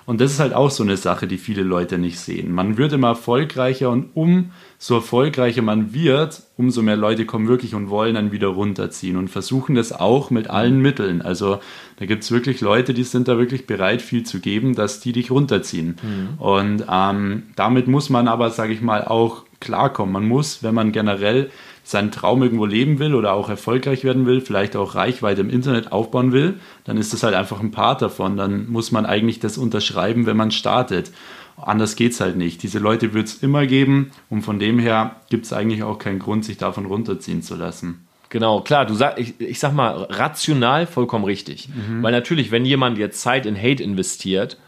Und 0.09 0.23
das 0.23 0.33
ist 0.33 0.41
halt 0.41 0.55
auch 0.55 0.71
so 0.71 0.83
eine 0.83 0.97
Sache, 0.97 1.27
die 1.27 1.37
viele 1.37 1.63
Leute 1.63 1.99
nicht 1.99 2.19
sehen. 2.19 2.51
Man 2.51 2.79
wird 2.79 2.95
immer 2.95 3.09
erfolgreicher 3.09 3.91
und 3.91 4.09
umso 4.15 4.95
erfolgreicher 4.95 5.61
man 5.61 5.93
wird, 5.93 6.45
umso 6.57 6.81
mehr 6.81 6.97
Leute 6.97 7.27
kommen 7.27 7.47
wirklich 7.47 7.75
und 7.75 7.91
wollen 7.91 8.15
dann 8.15 8.33
wieder 8.33 8.47
runterziehen 8.47 9.19
und 9.19 9.29
versuchen 9.29 9.75
das 9.75 9.93
auch 9.93 10.31
mit 10.31 10.49
allen 10.49 10.81
Mitteln. 10.81 11.21
Also 11.21 11.61
da 11.99 12.07
gibt 12.07 12.25
es 12.25 12.31
wirklich 12.31 12.63
Leute, 12.63 12.95
die 12.95 13.03
sind 13.03 13.29
da 13.29 13.37
wirklich 13.37 13.67
bereit, 13.67 14.01
viel 14.01 14.23
zu 14.23 14.41
geben, 14.41 14.75
dass 14.75 15.01
die 15.01 15.13
dich 15.13 15.31
runterziehen. 15.31 15.99
Mhm. 16.03 16.43
Und 16.43 16.87
ähm, 16.91 17.43
damit 17.55 17.87
muss 17.87 18.09
man 18.09 18.29
aber, 18.29 18.49
sage 18.49 18.73
ich 18.73 18.81
mal, 18.81 19.05
auch 19.05 19.45
klarkommen. 19.61 20.15
Man 20.15 20.27
muss, 20.27 20.63
wenn 20.63 20.75
man 20.75 20.91
generell 20.91 21.51
seinen 21.89 22.11
Traum 22.11 22.43
irgendwo 22.43 22.67
leben 22.67 22.99
will 22.99 23.15
oder 23.15 23.33
auch 23.33 23.49
erfolgreich 23.49 24.05
werden 24.05 24.27
will, 24.27 24.43
vielleicht 24.43 24.77
auch 24.77 24.95
Reichweite 24.95 25.41
im 25.41 25.49
Internet 25.49 25.91
aufbauen 25.91 26.33
will, 26.33 26.61
dann 26.85 26.99
ist 26.99 27.15
das 27.15 27.23
halt 27.23 27.35
einfach 27.35 27.61
ein 27.61 27.71
Part 27.71 28.03
davon. 28.03 28.37
Dann 28.37 28.69
muss 28.69 28.93
man 28.93 29.07
eigentlich 29.07 29.41
das 29.41 29.57
unterschreiben, 29.57 30.27
wenn 30.27 30.37
man 30.37 30.51
startet. 30.51 31.13
Anders 31.57 31.97
geht 31.97 32.13
es 32.13 32.21
halt 32.21 32.37
nicht. 32.37 32.63
Diese 32.63 32.79
Leute 32.79 33.15
wird 33.15 33.29
es 33.29 33.43
immer 33.43 33.67
geben 33.67 34.11
und 34.29 34.43
von 34.43 34.59
dem 34.59 34.79
her 34.79 35.17
gibt 35.31 35.47
es 35.47 35.55
eigentlich 35.55 35.83
auch 35.83 35.99
keinen 35.99 36.19
Grund, 36.19 36.45
sich 36.45 36.59
davon 36.59 36.85
runterziehen 36.85 37.43
zu 37.43 37.57
lassen. 37.57 38.07
Genau, 38.29 38.61
klar, 38.61 38.85
du 38.85 38.93
sag, 38.93 39.19
ich, 39.19 39.41
ich 39.41 39.59
sag 39.59 39.73
mal, 39.73 39.95
rational 40.11 40.87
vollkommen 40.87 41.25
richtig. 41.25 41.71
Mhm. 41.71 42.03
Weil 42.03 42.13
natürlich, 42.13 42.51
wenn 42.51 42.67
jemand 42.67 42.99
jetzt 42.99 43.23
Zeit 43.23 43.47
in 43.47 43.57
Hate 43.57 43.83
investiert, 43.83 44.59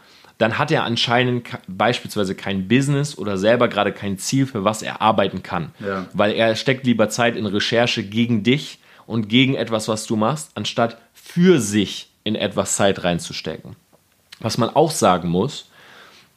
dann 0.41 0.57
hat 0.57 0.71
er 0.71 0.85
anscheinend 0.85 1.47
beispielsweise 1.67 2.33
kein 2.33 2.67
Business 2.67 3.15
oder 3.15 3.37
selber 3.37 3.67
gerade 3.67 3.91
kein 3.91 4.17
Ziel, 4.17 4.47
für 4.47 4.63
was 4.63 4.81
er 4.81 4.99
arbeiten 4.99 5.43
kann. 5.43 5.71
Ja. 5.79 6.07
Weil 6.13 6.31
er 6.31 6.55
steckt 6.55 6.87
lieber 6.87 7.09
Zeit 7.09 7.35
in 7.35 7.45
Recherche 7.45 8.01
gegen 8.01 8.41
dich 8.41 8.79
und 9.05 9.29
gegen 9.29 9.53
etwas, 9.53 9.87
was 9.87 10.07
du 10.07 10.15
machst, 10.15 10.49
anstatt 10.55 10.97
für 11.13 11.59
sich 11.59 12.09
in 12.23 12.33
etwas 12.33 12.75
Zeit 12.75 13.03
reinzustecken. 13.03 13.75
Was 14.39 14.57
man 14.57 14.69
auch 14.69 14.89
sagen 14.89 15.29
muss, 15.29 15.69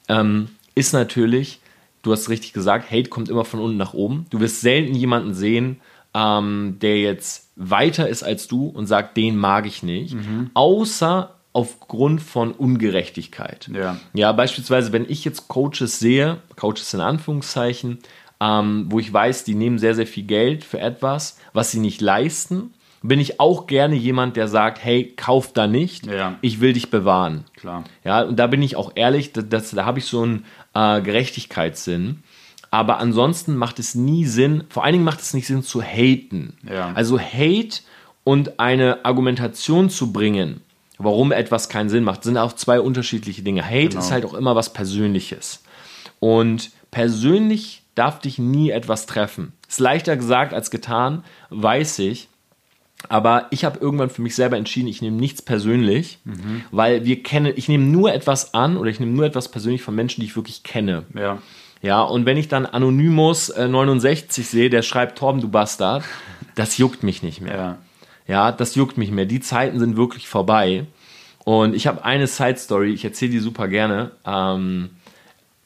ähm, 0.08 0.50
ist 0.74 0.92
natürlich, 0.92 1.60
du 2.02 2.12
hast 2.12 2.28
richtig 2.28 2.52
gesagt, 2.52 2.90
Hate 2.90 3.08
kommt 3.08 3.30
immer 3.30 3.46
von 3.46 3.60
unten 3.60 3.78
nach 3.78 3.94
oben. 3.94 4.26
Du 4.28 4.40
wirst 4.40 4.60
selten 4.60 4.94
jemanden 4.94 5.32
sehen, 5.32 5.80
ähm, 6.12 6.76
der 6.82 7.00
jetzt 7.00 7.48
weiter 7.56 8.06
ist 8.06 8.22
als 8.22 8.48
du 8.48 8.66
und 8.66 8.86
sagt, 8.86 9.16
den 9.16 9.38
mag 9.38 9.64
ich 9.64 9.82
nicht. 9.82 10.14
Mhm. 10.14 10.50
Außer 10.52 11.33
aufgrund 11.54 12.20
von 12.20 12.52
Ungerechtigkeit. 12.52 13.70
Ja. 13.72 13.96
ja, 14.12 14.32
beispielsweise, 14.32 14.92
wenn 14.92 15.08
ich 15.08 15.24
jetzt 15.24 15.48
Coaches 15.48 15.98
sehe, 15.98 16.38
Coaches 16.56 16.92
in 16.92 17.00
Anführungszeichen, 17.00 18.00
ähm, 18.40 18.86
wo 18.90 18.98
ich 18.98 19.10
weiß, 19.10 19.44
die 19.44 19.54
nehmen 19.54 19.78
sehr, 19.78 19.94
sehr 19.94 20.06
viel 20.06 20.24
Geld 20.24 20.64
für 20.64 20.80
etwas, 20.80 21.38
was 21.54 21.70
sie 21.70 21.78
nicht 21.78 22.00
leisten, 22.00 22.74
bin 23.02 23.20
ich 23.20 23.38
auch 23.38 23.66
gerne 23.66 23.94
jemand, 23.94 24.36
der 24.36 24.48
sagt, 24.48 24.82
hey, 24.82 25.12
kauf 25.16 25.52
da 25.52 25.66
nicht, 25.66 26.06
ja. 26.06 26.36
ich 26.40 26.60
will 26.60 26.72
dich 26.72 26.90
bewahren. 26.90 27.44
Klar. 27.54 27.84
Ja, 28.02 28.22
und 28.22 28.36
da 28.36 28.48
bin 28.48 28.60
ich 28.60 28.76
auch 28.76 28.92
ehrlich, 28.96 29.32
das, 29.32 29.70
da 29.70 29.84
habe 29.84 30.00
ich 30.00 30.06
so 30.06 30.22
einen 30.22 30.44
äh, 30.74 31.02
Gerechtigkeitssinn. 31.02 32.22
Aber 32.70 32.98
ansonsten 32.98 33.54
macht 33.54 33.78
es 33.78 33.94
nie 33.94 34.24
Sinn, 34.24 34.64
vor 34.68 34.82
allen 34.82 34.94
Dingen 34.94 35.04
macht 35.04 35.20
es 35.20 35.34
nicht 35.34 35.46
Sinn 35.46 35.62
zu 35.62 35.80
haten. 35.80 36.56
Ja. 36.68 36.90
Also 36.94 37.20
Hate 37.20 37.82
und 38.24 38.58
eine 38.58 39.04
Argumentation 39.04 39.90
zu 39.90 40.12
bringen, 40.12 40.63
warum 40.98 41.32
etwas 41.32 41.68
keinen 41.68 41.88
Sinn 41.88 42.04
macht, 42.04 42.24
sind 42.24 42.38
auch 42.38 42.52
zwei 42.52 42.80
unterschiedliche 42.80 43.42
Dinge. 43.42 43.64
Hate 43.64 43.88
genau. 43.88 44.00
ist 44.00 44.10
halt 44.10 44.24
auch 44.24 44.34
immer 44.34 44.54
was 44.54 44.72
Persönliches. 44.72 45.62
Und 46.20 46.70
persönlich 46.90 47.82
darf 47.94 48.20
dich 48.20 48.38
nie 48.38 48.70
etwas 48.70 49.06
treffen. 49.06 49.52
Ist 49.68 49.80
leichter 49.80 50.16
gesagt 50.16 50.54
als 50.54 50.70
getan, 50.70 51.24
weiß 51.50 51.98
ich. 52.00 52.28
Aber 53.08 53.48
ich 53.50 53.64
habe 53.64 53.78
irgendwann 53.78 54.08
für 54.08 54.22
mich 54.22 54.34
selber 54.34 54.56
entschieden, 54.56 54.88
ich 54.88 55.02
nehme 55.02 55.18
nichts 55.18 55.42
persönlich, 55.42 56.18
mhm. 56.24 56.62
weil 56.70 57.04
wir 57.04 57.22
kennen, 57.22 57.52
ich 57.54 57.68
nehme 57.68 57.84
nur 57.84 58.14
etwas 58.14 58.54
an 58.54 58.78
oder 58.78 58.88
ich 58.88 58.98
nehme 58.98 59.12
nur 59.12 59.26
etwas 59.26 59.50
persönlich 59.50 59.82
von 59.82 59.94
Menschen, 59.94 60.22
die 60.22 60.26
ich 60.26 60.36
wirklich 60.36 60.62
kenne. 60.62 61.04
Ja. 61.14 61.38
Ja, 61.82 62.00
und 62.00 62.24
wenn 62.24 62.38
ich 62.38 62.48
dann 62.48 62.64
Anonymous 62.64 63.50
äh, 63.50 63.68
69 63.68 64.48
sehe, 64.48 64.70
der 64.70 64.80
schreibt, 64.80 65.18
Torben, 65.18 65.42
du 65.42 65.48
Bastard, 65.48 66.02
das 66.54 66.78
juckt 66.78 67.02
mich 67.02 67.22
nicht 67.22 67.42
mehr. 67.42 67.56
Ja. 67.56 67.78
Ja, 68.26 68.52
das 68.52 68.74
juckt 68.74 68.96
mich 68.96 69.10
mehr. 69.10 69.26
Die 69.26 69.40
Zeiten 69.40 69.78
sind 69.78 69.96
wirklich 69.96 70.28
vorbei. 70.28 70.86
Und 71.44 71.74
ich 71.74 71.86
habe 71.86 72.04
eine 72.04 72.26
Side 72.26 72.56
Story, 72.56 72.92
ich 72.92 73.04
erzähle 73.04 73.32
die 73.32 73.38
super 73.38 73.68
gerne. 73.68 74.12
Ähm, 74.24 74.90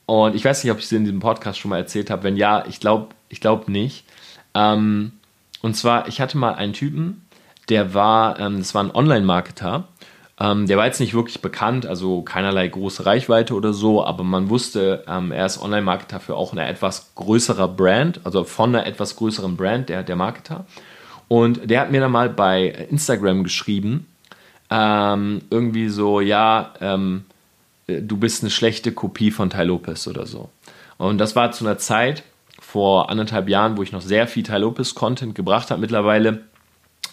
und 0.07 0.35
ich 0.35 0.44
weiß 0.44 0.64
nicht, 0.64 0.73
ob 0.73 0.79
ich 0.79 0.88
sie 0.88 0.97
in 0.97 1.05
diesem 1.05 1.21
Podcast 1.21 1.59
schon 1.59 1.68
mal 1.68 1.79
erzählt 1.79 2.11
habe. 2.11 2.25
Wenn 2.25 2.37
ja, 2.37 2.64
ich 2.66 2.81
glaube 2.81 3.09
ich 3.29 3.40
glaub 3.40 3.68
nicht. 3.68 4.05
Ähm, 4.55 5.12
und 5.62 5.75
zwar, 5.75 6.09
ich 6.09 6.21
hatte 6.21 6.38
mal 6.38 6.55
einen 6.55 6.73
Typen, 6.73 7.27
der 7.68 7.94
war, 7.94 8.38
ähm, 8.40 8.59
das 8.59 8.75
war 8.75 8.83
ein 8.83 8.94
Online-Marketer. 8.94 9.85
Ähm, 10.40 10.66
der 10.66 10.77
war 10.77 10.87
jetzt 10.87 11.01
nicht 11.01 11.14
wirklich 11.14 11.42
bekannt, 11.42 11.85
also 11.85 12.23
keinerlei 12.23 12.68
große 12.68 13.05
Reichweite 13.05 13.55
oder 13.55 13.73
so, 13.73 14.05
aber 14.05 14.23
man 14.23 14.49
wusste, 14.49 15.05
ähm, 15.09 15.33
er 15.33 15.47
ist 15.47 15.61
Online-Marketer 15.61 16.21
für 16.21 16.37
auch 16.37 16.53
eine 16.53 16.66
etwas 16.66 17.12
größere 17.16 17.68
Brand, 17.68 18.21
also 18.25 18.44
von 18.44 18.75
einer 18.75 18.87
etwas 18.87 19.16
größeren 19.16 19.57
Brand, 19.57 19.88
der, 19.88 20.05
der 20.05 20.16
Marketer. 20.16 20.64
Und 21.28 21.70
der 21.70 21.80
hat 21.80 21.90
mir 21.90 22.00
dann 22.00 22.12
mal 22.12 22.30
bei 22.30 22.66
Instagram 22.90 23.44
geschrieben, 23.44 24.06
ähm, 24.70 25.42
irgendwie 25.50 25.88
so, 25.88 26.20
ja, 26.20 26.74
ähm, 26.80 27.24
du 27.86 28.16
bist 28.16 28.42
eine 28.42 28.50
schlechte 28.50 28.92
Kopie 28.92 29.30
von 29.30 29.50
Tai 29.50 29.64
Lopez 29.64 30.06
oder 30.06 30.26
so. 30.26 30.50
Und 30.96 31.18
das 31.18 31.36
war 31.36 31.52
zu 31.52 31.64
einer 31.64 31.78
Zeit 31.78 32.22
vor 32.60 33.10
anderthalb 33.10 33.48
Jahren, 33.48 33.76
wo 33.76 33.82
ich 33.82 33.92
noch 33.92 34.02
sehr 34.02 34.26
viel 34.26 34.42
Tai 34.42 34.58
Lopez 34.58 34.94
Content 34.94 35.34
gebracht 35.34 35.70
habe. 35.70 35.80
Mittlerweile 35.80 36.42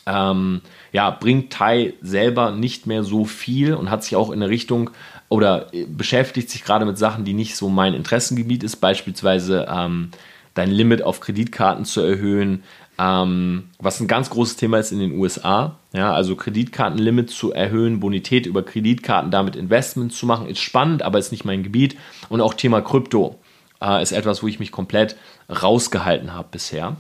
ähm, 0.06 0.62
ja, 0.92 1.10
bringt 1.12 1.52
Tai 1.52 1.94
selber 2.02 2.52
nicht 2.52 2.88
mehr 2.88 3.04
so 3.04 3.26
viel 3.26 3.74
und 3.74 3.90
hat 3.90 4.04
sich 4.04 4.16
auch 4.16 4.30
in 4.30 4.42
eine 4.42 4.50
Richtung 4.50 4.92
oder 5.30 5.74
äh, 5.74 5.86
beschäftigt 5.86 6.50
sich 6.50 6.64
gerade 6.64 6.86
mit 6.86 6.98
Sachen, 6.98 7.26
die 7.26 7.34
nicht 7.34 7.56
so 7.56 7.70
mein 7.70 7.94
Interessengebiet 7.94 8.64
ist, 8.64 8.78
beispielsweise 8.78 9.68
ähm, 9.70 10.12
dein 10.54 10.72
Limit 10.72 11.04
auf 11.04 11.20
Kreditkarten 11.20 11.86
zu 11.86 12.02
erhöhen, 12.02 12.64
ähm, 12.98 13.70
was 13.80 14.00
ein 14.00 14.08
ganz 14.08 14.30
großes 14.30 14.56
Thema 14.56 14.80
ist 14.80 14.92
in 14.92 15.00
den 15.00 15.18
USA. 15.18 15.78
Ja, 15.94 16.14
also 16.14 16.36
Kreditkartenlimit 16.36 17.30
zu 17.30 17.52
erhöhen, 17.52 18.00
Bonität 18.00 18.46
über 18.46 18.64
Kreditkarten, 18.64 19.32
damit 19.32 19.56
Investments 19.56 20.18
zu 20.18 20.26
machen, 20.26 20.48
ist 20.48 20.60
spannend, 20.60 21.04
aber 21.04 21.20
ist 21.20 21.32
nicht 21.32 21.46
mein 21.46 21.64
Gebiet. 21.64 21.98
Und 22.30 22.42
auch 22.42 22.54
Thema 22.54 22.82
Krypto 22.82 23.40
äh, 23.82 24.02
ist 24.02 24.12
etwas, 24.12 24.44
wo 24.44 24.48
ich 24.48 24.60
mich 24.60 24.72
komplett 24.72 25.16
rausgehalten 25.50 26.34
habe 26.34 26.48
bisher. 26.52 26.96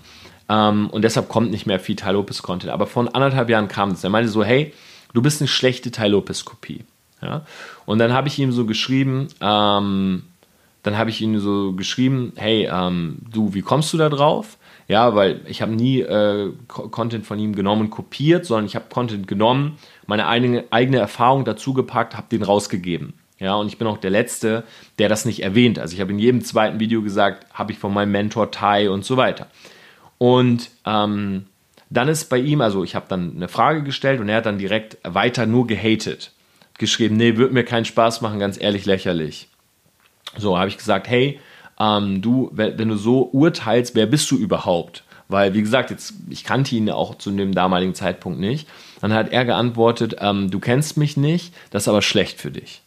Ähm, 0.50 0.90
und 0.90 1.04
deshalb 1.04 1.30
kommt 1.30 1.52
nicht 1.52 1.66
mehr 1.66 1.80
viel 1.80 1.96
Tai 1.96 2.14
Content. 2.42 2.72
Aber 2.72 2.88
vor 2.88 3.14
anderthalb 3.14 3.50
Jahren 3.50 3.68
kam 3.68 3.92
es. 3.92 4.04
Er 4.04 4.10
meinte 4.10 4.30
so, 4.30 4.44
hey, 4.44 4.74
du 5.14 5.22
bist 5.22 5.42
eine 5.42 5.48
schlechte 5.48 5.92
Tai 5.92 6.12
Kopie. 6.44 6.84
Ja? 7.22 7.46
Und 7.86 8.00
dann 8.00 8.14
habe 8.14 8.28
ich 8.28 8.38
ihm 8.38 8.52
so 8.52 8.66
geschrieben, 8.66 9.28
ähm, 9.42 10.24
dann 10.84 10.98
habe 10.98 11.10
ich 11.10 11.22
ihm 11.22 11.40
so 11.40 11.74
geschrieben, 11.74 12.34
hey, 12.36 12.70
ähm, 12.72 13.18
du, 13.32 13.54
wie 13.54 13.62
kommst 13.62 13.92
du 13.94 13.98
da 13.98 14.10
drauf? 14.10 14.58
Ja, 14.88 15.15
weil 15.15 15.41
ich 15.48 15.62
habe 15.62 15.71
nie 15.71 16.02
äh, 16.02 16.52
Content 16.67 17.26
von 17.26 17.39
ihm 17.39 17.56
genommen 17.56 17.84
und 17.84 17.89
kopiert, 17.89 18.45
sondern 18.45 18.65
ich 18.65 18.76
habe 18.76 18.86
Content 18.89 19.28
genommen, 19.28 19.78
meine 20.06 20.28
eigene, 20.28 20.65
eigene 20.69 20.98
Erfahrung 20.98 21.43
dazu 21.43 21.74
gepackt, 21.74 22.15
habe 22.15 22.28
den 22.32 22.43
rausgegeben. 22.43 23.13
Ja, 23.39 23.56
und 23.56 23.67
ich 23.67 23.78
bin 23.78 23.88
auch 23.88 23.98
der 23.98 24.12
Letzte, 24.12 24.63
der 25.00 25.10
das 25.10 25.26
nicht 25.26 25.41
erwähnt. 25.41 25.80
Also 25.80 25.93
ich 25.93 26.02
habe 26.02 26.12
in 26.12 26.19
jedem 26.19 26.41
zweiten 26.41 26.80
Video 26.80 27.02
gesagt, 27.02 27.48
habe 27.54 27.71
ich 27.71 27.80
von 27.80 27.93
meinem 27.93 28.12
Mentor 28.12 28.52
Tai 28.52 28.89
und 28.89 29.04
so 29.04 29.17
weiter. 29.17 29.48
Und 30.17 30.69
ähm, 30.86 31.48
dann 31.89 32.08
ist 32.08 32.30
bei 32.30 32.38
ihm, 32.38 32.62
also 32.62 32.84
ich 32.84 32.95
habe 32.95 33.08
dann 33.10 33.34
eine 33.36 33.48
Frage 33.48 33.84
gestellt 33.84 34.21
und 34.21 34.30
er 34.30 34.38
hat 34.38 34.45
dann 34.45 34.58
direkt 34.58 34.98
weiter 35.04 35.45
nur 35.45 35.67
gehatet. 35.67 36.32
Geschrieben, 36.78 37.17
nee, 37.17 37.38
wird 37.38 37.54
mir 37.54 37.63
keinen 37.63 37.86
Spaß 37.86 38.21
machen, 38.21 38.39
ganz 38.39 38.60
ehrlich 38.60 38.86
lächerlich. 38.86 39.50
So 40.38 40.58
habe 40.58 40.69
ich 40.69 40.78
gesagt, 40.78 41.08
hey, 41.08 41.39
ähm, 41.80 42.22
du, 42.22 42.50
wenn 42.54 42.90
du 42.90 42.98
so 42.98 43.30
urteilst, 43.32 43.96
wer 43.96 44.06
bist 44.06 44.30
du 44.32 44.38
überhaupt? 44.38 45.04
Weil, 45.28 45.54
wie 45.54 45.62
gesagt, 45.62 45.90
jetzt, 45.90 46.14
ich 46.30 46.44
kannte 46.44 46.76
ihn 46.76 46.90
auch 46.90 47.18
zu 47.18 47.32
dem 47.32 47.54
damaligen 47.54 47.96
Zeitpunkt 47.96 48.40
nicht. 48.40 48.68
Dann 49.02 49.14
hat 49.14 49.30
er 49.30 49.44
geantwortet, 49.44 50.18
ähm, 50.20 50.52
du 50.52 50.60
kennst 50.60 50.98
mich 50.98 51.18
nicht, 51.18 51.54
das 51.72 51.84
ist 51.84 51.88
aber 51.88 52.02
schlecht 52.02 52.40
für 52.40 52.52
dich. 52.52 52.82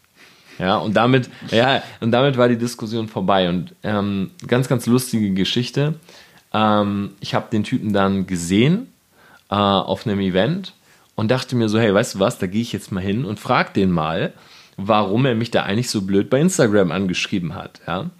Ja, 0.58 0.76
und 0.76 0.94
damit, 0.94 1.30
ja, 1.50 1.82
und 2.00 2.10
damit 2.10 2.36
war 2.36 2.48
die 2.48 2.58
Diskussion 2.58 3.08
vorbei. 3.08 3.48
Und 3.48 3.74
ähm, 3.82 4.30
ganz, 4.46 4.68
ganz 4.68 4.86
lustige 4.86 5.30
Geschichte. 5.30 5.94
Ähm, 6.52 7.10
ich 7.20 7.34
habe 7.34 7.46
den 7.50 7.64
Typen 7.64 7.92
dann 7.92 8.26
gesehen 8.26 8.88
äh, 9.50 9.54
auf 9.54 10.06
einem 10.06 10.20
Event 10.20 10.74
und 11.14 11.30
dachte 11.30 11.56
mir 11.56 11.68
so, 11.68 11.78
hey, 11.78 11.94
weißt 11.94 12.16
du 12.16 12.20
was, 12.20 12.38
da 12.38 12.46
gehe 12.46 12.62
ich 12.62 12.72
jetzt 12.72 12.92
mal 12.92 13.02
hin 13.02 13.24
und 13.24 13.38
frage 13.38 13.72
den 13.72 13.90
mal, 13.90 14.32
warum 14.76 15.26
er 15.26 15.34
mich 15.34 15.50
da 15.50 15.62
eigentlich 15.64 15.90
so 15.90 16.02
blöd 16.02 16.30
bei 16.30 16.40
Instagram 16.40 16.92
angeschrieben 16.92 17.54
hat. 17.54 17.80
Ja? 17.86 18.10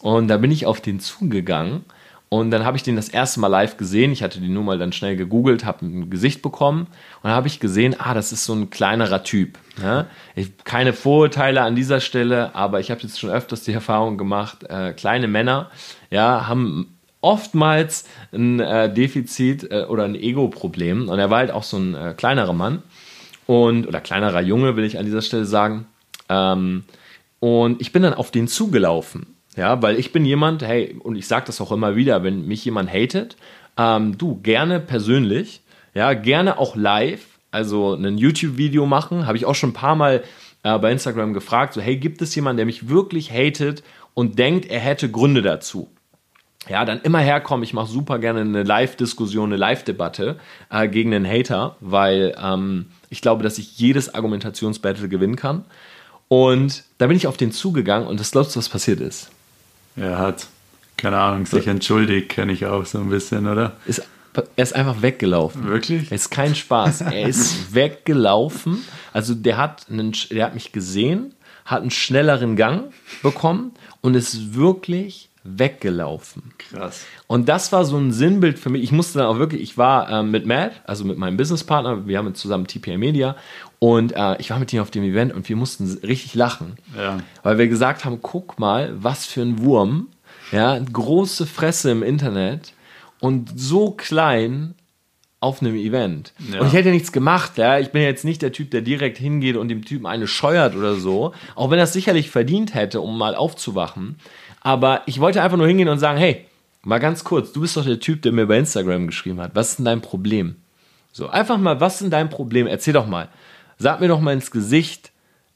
Und 0.00 0.28
da 0.28 0.36
bin 0.36 0.50
ich 0.50 0.66
auf 0.66 0.80
den 0.80 1.00
zugegangen 1.00 1.84
und 2.28 2.50
dann 2.50 2.64
habe 2.64 2.76
ich 2.76 2.82
den 2.82 2.96
das 2.96 3.08
erste 3.08 3.40
Mal 3.40 3.48
live 3.48 3.78
gesehen. 3.78 4.12
Ich 4.12 4.22
hatte 4.22 4.40
die 4.40 4.48
Nummer 4.48 4.76
dann 4.76 4.92
schnell 4.92 5.16
gegoogelt, 5.16 5.64
habe 5.64 5.86
ein 5.86 6.10
Gesicht 6.10 6.42
bekommen 6.42 6.86
und 7.22 7.30
habe 7.30 7.46
ich 7.46 7.58
gesehen, 7.58 7.96
ah, 7.98 8.12
das 8.12 8.32
ist 8.32 8.44
so 8.44 8.52
ein 8.52 8.68
kleinerer 8.68 9.22
Typ. 9.22 9.58
Ja? 9.82 10.06
Ich, 10.36 10.58
keine 10.64 10.92
Vorurteile 10.92 11.62
an 11.62 11.74
dieser 11.74 12.00
Stelle, 12.00 12.54
aber 12.54 12.80
ich 12.80 12.90
habe 12.90 13.00
jetzt 13.00 13.18
schon 13.18 13.30
öfters 13.30 13.62
die 13.62 13.72
Erfahrung 13.74 14.18
gemacht, 14.18 14.64
äh, 14.64 14.92
kleine 14.92 15.26
Männer 15.26 15.70
ja, 16.10 16.46
haben 16.46 16.98
oftmals 17.22 18.04
ein 18.32 18.60
äh, 18.60 18.92
Defizit 18.92 19.70
äh, 19.70 19.84
oder 19.84 20.04
ein 20.04 20.14
Ego-Problem. 20.14 21.08
Und 21.08 21.18
er 21.18 21.30
war 21.30 21.38
halt 21.38 21.50
auch 21.50 21.64
so 21.64 21.78
ein 21.78 21.94
äh, 21.94 22.14
kleinerer 22.14 22.52
Mann 22.52 22.82
und 23.46 23.86
oder 23.86 24.02
kleinerer 24.02 24.42
Junge, 24.42 24.76
will 24.76 24.84
ich 24.84 24.98
an 24.98 25.06
dieser 25.06 25.22
Stelle 25.22 25.46
sagen. 25.46 25.86
Ähm, 26.28 26.84
und 27.40 27.80
ich 27.80 27.92
bin 27.92 28.02
dann 28.02 28.14
auf 28.14 28.30
den 28.30 28.48
zugelaufen. 28.48 29.37
Ja, 29.58 29.82
weil 29.82 29.98
ich 29.98 30.12
bin 30.12 30.24
jemand, 30.24 30.62
hey, 30.62 30.96
und 31.02 31.16
ich 31.16 31.26
sage 31.26 31.46
das 31.46 31.60
auch 31.60 31.72
immer 31.72 31.96
wieder, 31.96 32.22
wenn 32.22 32.46
mich 32.46 32.64
jemand 32.64 32.92
hatet, 32.92 33.36
ähm, 33.76 34.16
du 34.16 34.36
gerne 34.40 34.78
persönlich, 34.78 35.62
ja, 35.94 36.14
gerne 36.14 36.58
auch 36.58 36.76
live, 36.76 37.26
also 37.50 37.94
ein 37.94 38.18
YouTube-Video 38.18 38.86
machen, 38.86 39.26
habe 39.26 39.36
ich 39.36 39.46
auch 39.46 39.56
schon 39.56 39.70
ein 39.70 39.74
paar 39.74 39.96
Mal 39.96 40.22
äh, 40.62 40.78
bei 40.78 40.92
Instagram 40.92 41.32
gefragt, 41.32 41.74
so, 41.74 41.80
hey, 41.80 41.96
gibt 41.96 42.22
es 42.22 42.36
jemanden, 42.36 42.58
der 42.58 42.66
mich 42.66 42.88
wirklich 42.88 43.32
hatet 43.32 43.82
und 44.14 44.38
denkt, 44.38 44.70
er 44.70 44.78
hätte 44.78 45.10
Gründe 45.10 45.42
dazu? 45.42 45.90
Ja, 46.68 46.84
dann 46.84 47.00
immer 47.00 47.18
herkommen. 47.18 47.64
Ich 47.64 47.74
mache 47.74 47.90
super 47.90 48.20
gerne 48.20 48.42
eine 48.42 48.62
Live-Diskussion, 48.62 49.48
eine 49.48 49.56
Live-Debatte 49.56 50.38
äh, 50.70 50.86
gegen 50.86 51.12
einen 51.12 51.26
Hater, 51.26 51.76
weil 51.80 52.36
ähm, 52.40 52.86
ich 53.10 53.22
glaube, 53.22 53.42
dass 53.42 53.58
ich 53.58 53.76
jedes 53.76 54.14
Argumentationsbattle 54.14 55.08
gewinnen 55.08 55.34
kann. 55.34 55.64
Und 56.28 56.84
da 56.98 57.08
bin 57.08 57.16
ich 57.16 57.26
auf 57.26 57.36
den 57.36 57.50
zugegangen 57.50 58.06
und 58.06 58.20
das 58.20 58.30
glaubst 58.30 58.54
du, 58.54 58.60
was 58.60 58.68
passiert 58.68 59.00
ist? 59.00 59.32
Er 60.00 60.18
hat, 60.18 60.46
keine 60.96 61.18
Ahnung, 61.18 61.46
sich 61.46 61.66
entschuldigt, 61.66 62.28
kenne 62.28 62.52
ich 62.52 62.66
auch 62.66 62.86
so 62.86 62.98
ein 62.98 63.08
bisschen, 63.08 63.46
oder? 63.46 63.76
Ist, 63.86 64.02
er 64.34 64.62
ist 64.62 64.74
einfach 64.74 65.02
weggelaufen. 65.02 65.66
Wirklich? 65.66 66.12
Es 66.12 66.22
ist 66.22 66.30
kein 66.30 66.54
Spaß. 66.54 67.02
Er 67.02 67.28
ist 67.28 67.74
weggelaufen. 67.74 68.84
Also 69.12 69.34
der 69.34 69.56
hat, 69.56 69.86
einen, 69.90 70.12
der 70.30 70.46
hat 70.46 70.54
mich 70.54 70.72
gesehen, 70.72 71.34
hat 71.64 71.82
einen 71.82 71.90
schnelleren 71.90 72.56
Gang 72.56 72.92
bekommen 73.22 73.72
und 74.00 74.14
ist 74.14 74.54
wirklich 74.54 75.28
weggelaufen. 75.44 76.52
Krass. 76.58 77.06
Und 77.26 77.48
das 77.48 77.72
war 77.72 77.84
so 77.84 77.96
ein 77.96 78.12
Sinnbild 78.12 78.58
für 78.58 78.70
mich. 78.70 78.82
Ich 78.82 78.92
musste 78.92 79.18
dann 79.18 79.28
auch 79.28 79.38
wirklich, 79.38 79.62
ich 79.62 79.78
war 79.78 80.10
ähm, 80.10 80.30
mit 80.30 80.46
Matt, 80.46 80.72
also 80.84 81.04
mit 81.04 81.16
meinem 81.16 81.36
Businesspartner, 81.36 82.06
wir 82.06 82.18
haben 82.18 82.28
jetzt 82.28 82.40
zusammen 82.40 82.66
TPA 82.66 82.98
Media 82.98 83.36
und 83.78 84.12
äh, 84.16 84.36
ich 84.38 84.50
war 84.50 84.58
mit 84.58 84.72
ihm 84.72 84.80
auf 84.80 84.90
dem 84.90 85.04
Event 85.04 85.32
und 85.32 85.48
wir 85.48 85.56
mussten 85.56 85.86
richtig 86.04 86.34
lachen. 86.34 86.76
Ja. 86.96 87.18
Weil 87.42 87.58
wir 87.58 87.68
gesagt 87.68 88.04
haben, 88.04 88.20
guck 88.20 88.58
mal, 88.58 88.92
was 89.00 89.26
für 89.26 89.42
ein 89.42 89.62
Wurm, 89.62 90.08
ja, 90.50 90.78
große 90.78 91.46
Fresse 91.46 91.90
im 91.90 92.02
Internet 92.02 92.72
und 93.20 93.52
so 93.58 93.90
klein 93.90 94.74
auf 95.40 95.62
einem 95.62 95.76
Event. 95.76 96.32
Ja. 96.52 96.60
Und 96.60 96.66
ich 96.66 96.72
hätte 96.72 96.88
ja 96.88 96.94
nichts 96.94 97.12
gemacht, 97.12 97.58
ja. 97.58 97.78
Ich 97.78 97.90
bin 97.90 98.02
jetzt 98.02 98.24
nicht 98.24 98.42
der 98.42 98.50
Typ, 98.50 98.72
der 98.72 98.80
direkt 98.80 99.18
hingeht 99.18 99.56
und 99.56 99.68
dem 99.68 99.84
Typen 99.84 100.06
eine 100.06 100.26
scheuert 100.26 100.74
oder 100.74 100.96
so. 100.96 101.32
Auch 101.54 101.70
wenn 101.70 101.78
er 101.78 101.84
es 101.84 101.92
sicherlich 101.92 102.30
verdient 102.30 102.74
hätte, 102.74 103.00
um 103.00 103.16
mal 103.16 103.36
aufzuwachen. 103.36 104.16
Aber 104.60 105.02
ich 105.06 105.20
wollte 105.20 105.42
einfach 105.42 105.56
nur 105.56 105.68
hingehen 105.68 105.88
und 105.88 106.00
sagen, 106.00 106.18
hey, 106.18 106.46
mal 106.82 106.98
ganz 106.98 107.22
kurz, 107.22 107.52
du 107.52 107.60
bist 107.60 107.76
doch 107.76 107.84
der 107.84 108.00
Typ, 108.00 108.22
der 108.22 108.32
mir 108.32 108.46
bei 108.46 108.58
Instagram 108.58 109.06
geschrieben 109.06 109.40
hat. 109.40 109.54
Was 109.54 109.70
ist 109.70 109.76
denn 109.78 109.84
dein 109.84 110.00
Problem? 110.00 110.56
So, 111.12 111.28
einfach 111.28 111.58
mal, 111.58 111.80
was 111.80 111.94
ist 111.94 112.02
denn 112.02 112.10
dein 112.10 112.30
Problem? 112.30 112.66
Erzähl 112.66 112.94
doch 112.94 113.06
mal. 113.06 113.28
Sag 113.78 114.00
mir 114.00 114.08
doch 114.08 114.20
mal 114.20 114.32
ins 114.32 114.50
Gesicht, 114.50 115.12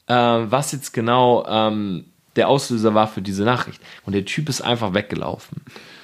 äh, 0.07 0.13
was 0.13 0.71
jetzt 0.71 0.93
genau 0.93 1.45
ähm, 1.47 2.05
der 2.35 2.49
Auslöser 2.49 2.93
war 2.93 3.07
für 3.07 3.21
diese 3.21 3.43
Nachricht. 3.43 3.81
Und 4.05 4.13
der 4.13 4.25
Typ 4.25 4.49
ist 4.49 4.61
einfach 4.61 4.93
weggelaufen. 4.93 5.61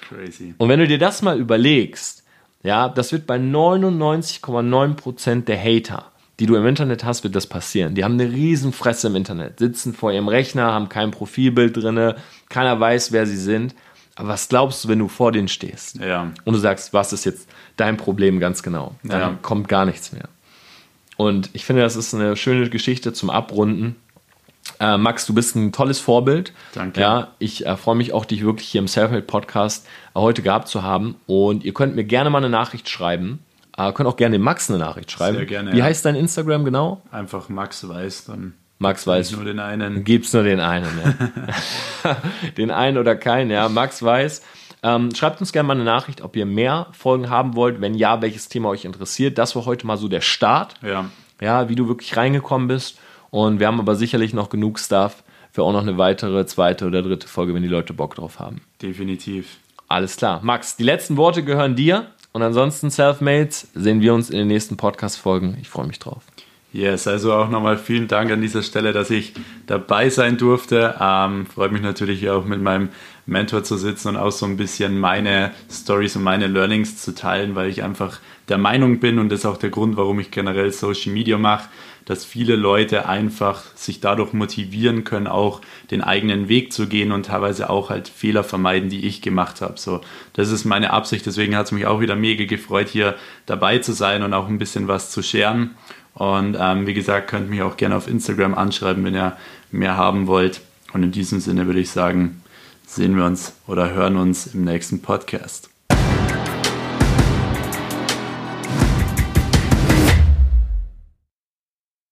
Crazy. 0.08 0.54
Und 0.58 0.70
wenn 0.70 0.80
du 0.80 0.88
dir 0.88 1.00
das 1.00 1.22
mal 1.22 1.40
überlegst, 1.40 2.24
ja, 2.64 2.90
das 2.90 3.12
wird 3.12 3.26
bei 3.26 3.38
99,9% 3.38 5.46
der 5.46 5.60
Hater, 5.62 6.06
die 6.40 6.46
du 6.46 6.56
im 6.56 6.66
Internet 6.66 7.04
hast, 7.04 7.24
wird 7.24 7.36
das 7.36 7.48
passieren. 7.48 7.96
Die 7.96 8.04
haben 8.04 8.14
eine 8.20 8.32
riesen 8.32 8.74
Fresse 8.74 9.08
im 9.08 9.16
Internet, 9.16 9.60
sitzen 9.60 9.94
vor 9.94 10.12
ihrem 10.12 10.28
Rechner, 10.28 10.72
haben 10.74 10.90
kein 10.90 11.12
Profilbild 11.12 11.78
drin, 11.78 12.14
keiner 12.50 12.80
weiß, 12.80 13.12
wer 13.12 13.26
sie 13.26 13.38
sind. 13.38 13.76
Aber 14.16 14.30
was 14.30 14.50
glaubst 14.50 14.84
du, 14.84 14.90
wenn 14.90 15.00
du 15.00 15.08
vor 15.08 15.32
denen 15.32 15.48
stehst? 15.48 15.96
Ja. 15.98 16.32
Und 16.44 16.54
du 16.54 16.60
sagst, 16.60 16.94
was 16.94 17.14
ist 17.14 17.26
jetzt 17.26 17.48
dein 17.78 17.96
Problem 17.98 18.40
ganz 18.40 18.62
genau? 18.64 18.96
Dann 19.04 19.22
Ja. 19.22 19.38
kommt 19.42 19.68
gar 19.70 19.86
nichts 19.86 20.12
mehr. 20.12 20.28
Und 21.20 21.50
ich 21.52 21.66
finde, 21.66 21.82
das 21.82 21.98
ist 21.98 22.14
eine 22.14 22.38
schöne 22.38 22.70
Geschichte 22.70 23.12
zum 23.12 23.30
Abrunden. 23.30 23.98
Äh, 24.80 24.98
Max, 24.98 25.26
du 25.26 25.34
bist 25.34 25.54
ein 25.54 25.74
tolles 25.74 26.00
Vorbild. 26.00 26.54
Danke. 26.74 27.02
Ja, 27.02 27.28
ich 27.40 27.66
äh, 27.66 27.76
freue 27.76 27.98
mich 27.98 28.14
auch, 28.14 28.24
dich 28.24 28.42
wirklich 28.46 28.70
hier 28.70 28.80
im 28.80 28.88
Selfmade 28.88 29.24
Podcast 29.24 29.86
äh, 30.16 30.20
heute 30.22 30.42
gehabt 30.42 30.70
zu 30.70 30.82
haben. 30.82 31.16
Und 31.28 31.66
ihr 31.66 31.74
könnt 31.74 31.94
mir 31.94 32.06
gerne 32.06 32.30
mal 32.30 32.38
eine 32.38 32.50
Nachricht 32.50 32.88
schreiben. 32.88 33.40
Äh, 33.78 33.92
könnt 33.92 34.08
auch 34.08 34.16
gerne 34.16 34.38
dem 34.38 34.44
Max 34.44 34.70
eine 34.70 34.80
Nachricht 34.80 35.12
schreiben. 35.12 35.36
Sehr 35.36 35.46
gerne, 35.46 35.74
Wie 35.74 35.80
ja. 35.80 35.84
heißt 35.84 36.06
dein 36.06 36.16
Instagram 36.16 36.64
genau? 36.64 37.02
Einfach 37.12 37.50
Max 37.50 37.86
weiß, 37.86 38.24
dann 38.24 38.54
Max 38.78 39.06
weiß. 39.06 39.34
nur 39.34 39.44
den 39.44 39.60
einen. 39.60 40.06
Gibt's 40.06 40.32
nur 40.32 40.44
den 40.44 40.62
einen, 40.62 40.88
ja. 41.04 42.16
den 42.58 42.72
einen 42.72 42.98
oder 42.98 43.18
keinen, 43.18 43.52
ja. 43.52 43.68
Max 43.68 44.02
weiß. 44.02 44.42
Ähm, 44.82 45.14
schreibt 45.14 45.42
uns 45.42 45.52
gerne 45.52 45.68
mal 45.68 45.74
eine 45.74 45.84
Nachricht, 45.84 46.22
ob 46.22 46.36
ihr 46.36 46.46
mehr 46.46 46.88
Folgen 46.92 47.30
haben 47.30 47.56
wollt. 47.56 47.82
Wenn 47.82 47.96
ja, 47.96 48.22
welches 48.22 48.50
Thema 48.50 48.70
euch 48.70 48.86
interessiert. 48.86 49.38
Das 49.38 49.56
war 49.56 49.66
heute 49.66 49.86
mal 49.86 49.98
so 49.98 50.08
der 50.08 50.22
Start. 50.22 50.76
Ja, 50.82 51.10
Ja, 51.42 51.70
wie 51.70 51.76
du 51.76 51.88
wirklich 51.88 52.16
reingekommen 52.16 52.68
bist. 52.68 53.00
Und 53.30 53.60
wir 53.60 53.68
haben 53.68 53.80
aber 53.80 53.96
sicherlich 53.96 54.34
noch 54.34 54.50
genug 54.50 54.80
Stuff 54.80 55.24
für 55.52 55.64
auch 55.64 55.74
noch 55.74 55.82
eine 55.82 55.98
weitere, 55.98 56.46
zweite 56.46 56.86
oder 56.88 57.02
dritte 57.02 57.28
Folge, 57.28 57.54
wenn 57.54 57.64
die 57.64 57.70
Leute 57.70 57.94
Bock 57.94 58.16
drauf 58.16 58.40
haben. 58.40 58.62
definitiv. 58.82 59.58
Alles 59.88 60.18
klar. 60.18 60.40
Max, 60.44 60.78
die 60.78 60.84
letzten 60.84 61.18
Worte 61.18 61.44
gehören 61.44 61.76
dir. 61.76 62.08
Und 62.32 62.44
ansonsten, 62.44 62.92
Selfmates, 62.92 63.70
sehen 63.74 64.02
wir 64.02 64.14
uns 64.14 64.30
in 64.30 64.38
den 64.38 64.48
nächsten 64.48 64.78
Podcast-Folgen. 64.78 65.58
Ich 65.60 65.68
freue 65.68 65.88
mich 65.88 65.98
drauf. 65.98 66.22
Yes, 66.72 67.08
also 67.08 67.34
auch 67.34 67.50
nochmal 67.50 67.80
vielen 67.80 68.08
Dank 68.08 68.32
an 68.32 68.42
dieser 68.42 68.62
Stelle, 68.62 68.94
dass 68.94 69.10
ich 69.10 69.34
dabei 69.66 70.12
sein 70.12 70.38
durfte. 70.38 70.96
Ähm, 71.02 71.48
freut 71.48 71.72
mich 71.72 71.82
natürlich 71.82 72.30
auch 72.30 72.46
mit 72.46 72.62
meinem 72.62 72.90
Mentor 73.30 73.64
zu 73.64 73.78
sitzen 73.78 74.10
und 74.10 74.18
auch 74.18 74.32
so 74.32 74.46
ein 74.46 74.58
bisschen 74.58 75.00
meine 75.00 75.52
Stories 75.72 76.16
und 76.16 76.24
meine 76.24 76.48
Learnings 76.48 76.98
zu 76.98 77.14
teilen, 77.14 77.56
weil 77.56 77.70
ich 77.70 77.84
einfach 77.84 78.20
der 78.50 78.58
Meinung 78.58 79.00
bin 79.00 79.20
und 79.20 79.30
das 79.30 79.42
ist 79.42 79.46
auch 79.46 79.58
der 79.58 79.70
Grund, 79.70 79.96
warum 79.96 80.20
ich 80.20 80.32
generell 80.32 80.72
Social 80.72 81.14
Media 81.14 81.38
mache, 81.38 81.70
dass 82.06 82.26
viele 82.26 82.56
Leute 82.56 83.08
einfach 83.08 83.64
sich 83.76 84.02
dadurch 84.02 84.34
motivieren 84.34 85.04
können, 85.04 85.28
auch 85.28 85.62
den 85.92 86.02
eigenen 86.02 86.50
Weg 86.50 86.74
zu 86.74 86.88
gehen 86.88 87.12
und 87.12 87.28
teilweise 87.28 87.70
auch 87.70 87.92
halt 87.92 88.08
Fehler 88.08 88.44
vermeiden, 88.44 88.90
die 88.90 89.06
ich 89.06 89.22
gemacht 89.22 89.62
habe. 89.62 89.78
So, 89.78 90.02
das 90.34 90.50
ist 90.50 90.66
meine 90.66 90.92
Absicht. 90.92 91.28
Deswegen 91.28 91.56
hat 91.56 91.68
es 91.68 91.72
mich 91.72 91.86
auch 91.86 92.02
wieder 92.02 92.16
mega 92.16 92.46
gefreut, 92.46 92.88
hier 92.90 93.16
dabei 93.46 93.78
zu 93.78 93.94
sein 93.94 94.24
und 94.24 94.34
auch 94.34 94.48
ein 94.48 94.58
bisschen 94.58 94.88
was 94.88 95.12
zu 95.12 95.22
scheren. 95.22 95.76
Und 96.16 96.58
ähm, 96.60 96.88
wie 96.88 96.96
gesagt, 96.96 97.30
könnt 97.30 97.52
mich 97.52 97.62
auch 97.62 97.78
gerne 97.78 97.96
auf 97.96 98.08
Instagram 98.08 98.56
anschreiben, 98.56 99.06
wenn 99.06 99.16
ihr 99.16 99.38
mehr 99.72 99.96
haben 99.96 100.26
wollt. 100.26 100.62
Und 100.94 101.04
in 101.04 101.12
diesem 101.12 101.40
Sinne 101.40 101.68
würde 101.68 101.80
ich 101.80 101.92
sagen, 101.92 102.39
sehen 102.90 103.16
wir 103.16 103.26
uns 103.26 103.54
oder 103.68 103.92
hören 103.92 104.18
uns 104.18 104.48
im 104.48 104.64
nächsten 104.64 105.02
Podcast. 105.02 105.70